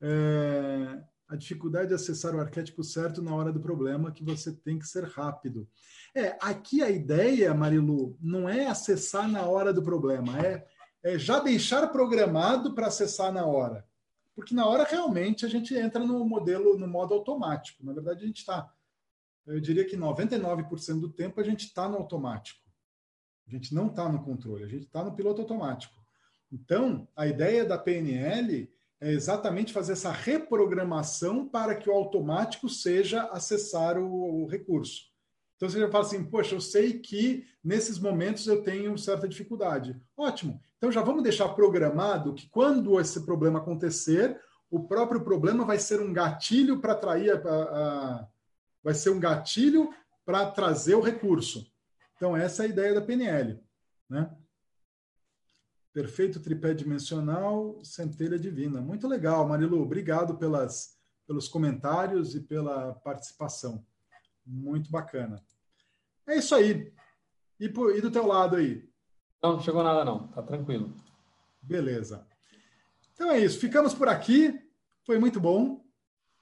É, 0.00 1.02
a 1.28 1.36
dificuldade 1.36 1.88
de 1.88 1.94
acessar 1.94 2.34
o 2.34 2.40
arquétipo 2.40 2.84
certo 2.84 3.20
na 3.20 3.34
hora 3.34 3.52
do 3.52 3.60
problema, 3.60 4.12
que 4.12 4.24
você 4.24 4.52
tem 4.52 4.78
que 4.78 4.86
ser 4.86 5.04
rápido. 5.04 5.68
É, 6.14 6.36
aqui 6.40 6.82
a 6.82 6.90
ideia, 6.90 7.52
Marilu, 7.52 8.16
não 8.20 8.48
é 8.48 8.66
acessar 8.66 9.28
na 9.28 9.42
hora 9.42 9.72
do 9.72 9.82
problema, 9.82 10.38
é, 10.40 10.66
é 11.02 11.18
já 11.18 11.40
deixar 11.40 11.88
programado 11.88 12.74
para 12.74 12.86
acessar 12.86 13.32
na 13.32 13.44
hora 13.44 13.84
porque 14.36 14.54
na 14.54 14.66
hora 14.66 14.84
realmente 14.84 15.46
a 15.46 15.48
gente 15.48 15.74
entra 15.74 16.04
no 16.04 16.22
modelo, 16.26 16.78
no 16.78 16.86
modo 16.86 17.14
automático. 17.14 17.82
Na 17.82 17.94
verdade, 17.94 18.22
a 18.22 18.26
gente 18.26 18.40
está, 18.40 18.70
eu 19.46 19.58
diria 19.58 19.86
que 19.86 19.96
99% 19.96 21.00
do 21.00 21.08
tempo 21.08 21.40
a 21.40 21.42
gente 21.42 21.64
está 21.64 21.88
no 21.88 21.96
automático. 21.96 22.60
A 23.48 23.50
gente 23.50 23.74
não 23.74 23.86
está 23.86 24.06
no 24.10 24.22
controle, 24.22 24.64
a 24.64 24.68
gente 24.68 24.84
está 24.84 25.02
no 25.02 25.14
piloto 25.14 25.40
automático. 25.40 25.94
Então, 26.52 27.08
a 27.16 27.26
ideia 27.26 27.64
da 27.64 27.78
PNL 27.78 28.70
é 29.00 29.12
exatamente 29.12 29.72
fazer 29.72 29.92
essa 29.92 30.10
reprogramação 30.10 31.46
para 31.46 31.74
que 31.74 31.88
o 31.88 31.92
automático 31.92 32.68
seja 32.68 33.24
acessar 33.24 33.98
o, 33.98 34.42
o 34.42 34.46
recurso. 34.46 35.02
Então 35.56 35.68
você 35.68 35.80
já 35.80 35.90
fala 35.90 36.04
assim, 36.04 36.24
poxa, 36.24 36.54
eu 36.54 36.60
sei 36.60 36.98
que 36.98 37.46
nesses 37.64 37.98
momentos 37.98 38.46
eu 38.46 38.62
tenho 38.62 38.96
certa 38.98 39.26
dificuldade. 39.26 40.00
Ótimo. 40.16 40.60
Então 40.76 40.92
já 40.92 41.02
vamos 41.02 41.22
deixar 41.22 41.48
programado 41.50 42.34
que 42.34 42.48
quando 42.48 43.00
esse 43.00 43.24
problema 43.24 43.58
acontecer, 43.58 44.38
o 44.70 44.86
próprio 44.86 45.22
problema 45.22 45.64
vai 45.64 45.78
ser 45.78 46.00
um 46.00 46.12
gatilho 46.12 46.80
para 46.80 46.92
atrair 46.92 47.30
a, 47.30 47.38
a, 47.38 48.26
vai 48.82 48.94
ser 48.94 49.10
um 49.10 49.20
gatilho 49.20 49.90
para 50.24 50.50
trazer 50.50 50.94
o 50.94 51.00
recurso. 51.00 51.66
Então 52.16 52.36
essa 52.36 52.62
é 52.62 52.66
a 52.66 52.68
ideia 52.68 52.94
da 52.94 53.00
PNL, 53.00 53.58
né? 54.08 54.30
Perfeito 55.96 56.40
tripé 56.40 56.74
dimensional, 56.74 57.82
centelha 57.82 58.38
divina. 58.38 58.82
Muito 58.82 59.08
legal, 59.08 59.48
Marilu. 59.48 59.80
Obrigado 59.80 60.36
pelas, 60.36 60.94
pelos 61.26 61.48
comentários 61.48 62.34
e 62.34 62.40
pela 62.40 62.92
participação. 62.96 63.82
Muito 64.44 64.90
bacana. 64.90 65.42
É 66.28 66.36
isso 66.36 66.54
aí. 66.54 66.92
E, 67.58 67.64
e 67.64 68.00
do 68.02 68.10
teu 68.10 68.26
lado 68.26 68.56
aí? 68.56 68.86
Não, 69.42 69.54
não 69.54 69.60
chegou 69.62 69.82
nada 69.82 70.04
não. 70.04 70.28
Tá 70.28 70.42
tranquilo. 70.42 70.94
Beleza. 71.62 72.28
Então 73.14 73.30
é 73.30 73.38
isso. 73.38 73.58
Ficamos 73.58 73.94
por 73.94 74.06
aqui. 74.06 74.52
Foi 75.06 75.18
muito 75.18 75.40
bom. 75.40 75.82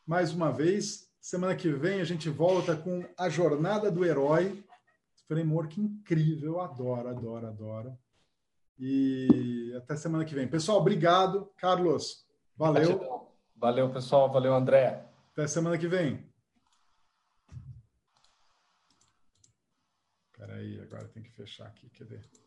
Mais 0.05 0.33
uma 0.33 0.51
vez. 0.51 1.09
Semana 1.21 1.55
que 1.55 1.71
vem 1.71 2.01
a 2.01 2.05
gente 2.05 2.29
volta 2.29 2.77
com 2.77 3.09
a 3.17 3.29
Jornada 3.29 3.89
do 3.89 4.05
Herói. 4.05 4.65
Framework 5.29 5.81
incrível. 5.81 6.61
Adoro, 6.61 7.09
adoro, 7.09 7.47
adoro. 7.47 8.04
E 8.79 9.73
até 9.77 9.97
semana 9.97 10.25
que 10.25 10.35
vem. 10.35 10.49
Pessoal, 10.49 10.79
obrigado. 10.79 11.51
Carlos, 11.57 12.27
valeu. 12.57 13.31
Valeu, 13.57 13.91
pessoal. 13.93 14.31
Valeu, 14.31 14.55
André. 14.55 15.07
Até 15.33 15.47
semana 15.47 15.79
que 15.79 15.89
vem. 15.89 16.29
Espera 20.33 20.55
aí, 20.55 20.81
agora 20.81 21.09
tem 21.09 21.23
que 21.23 21.31
fechar 21.31 21.67
aqui, 21.67 21.89
quer 21.91 22.05
ver? 22.05 22.44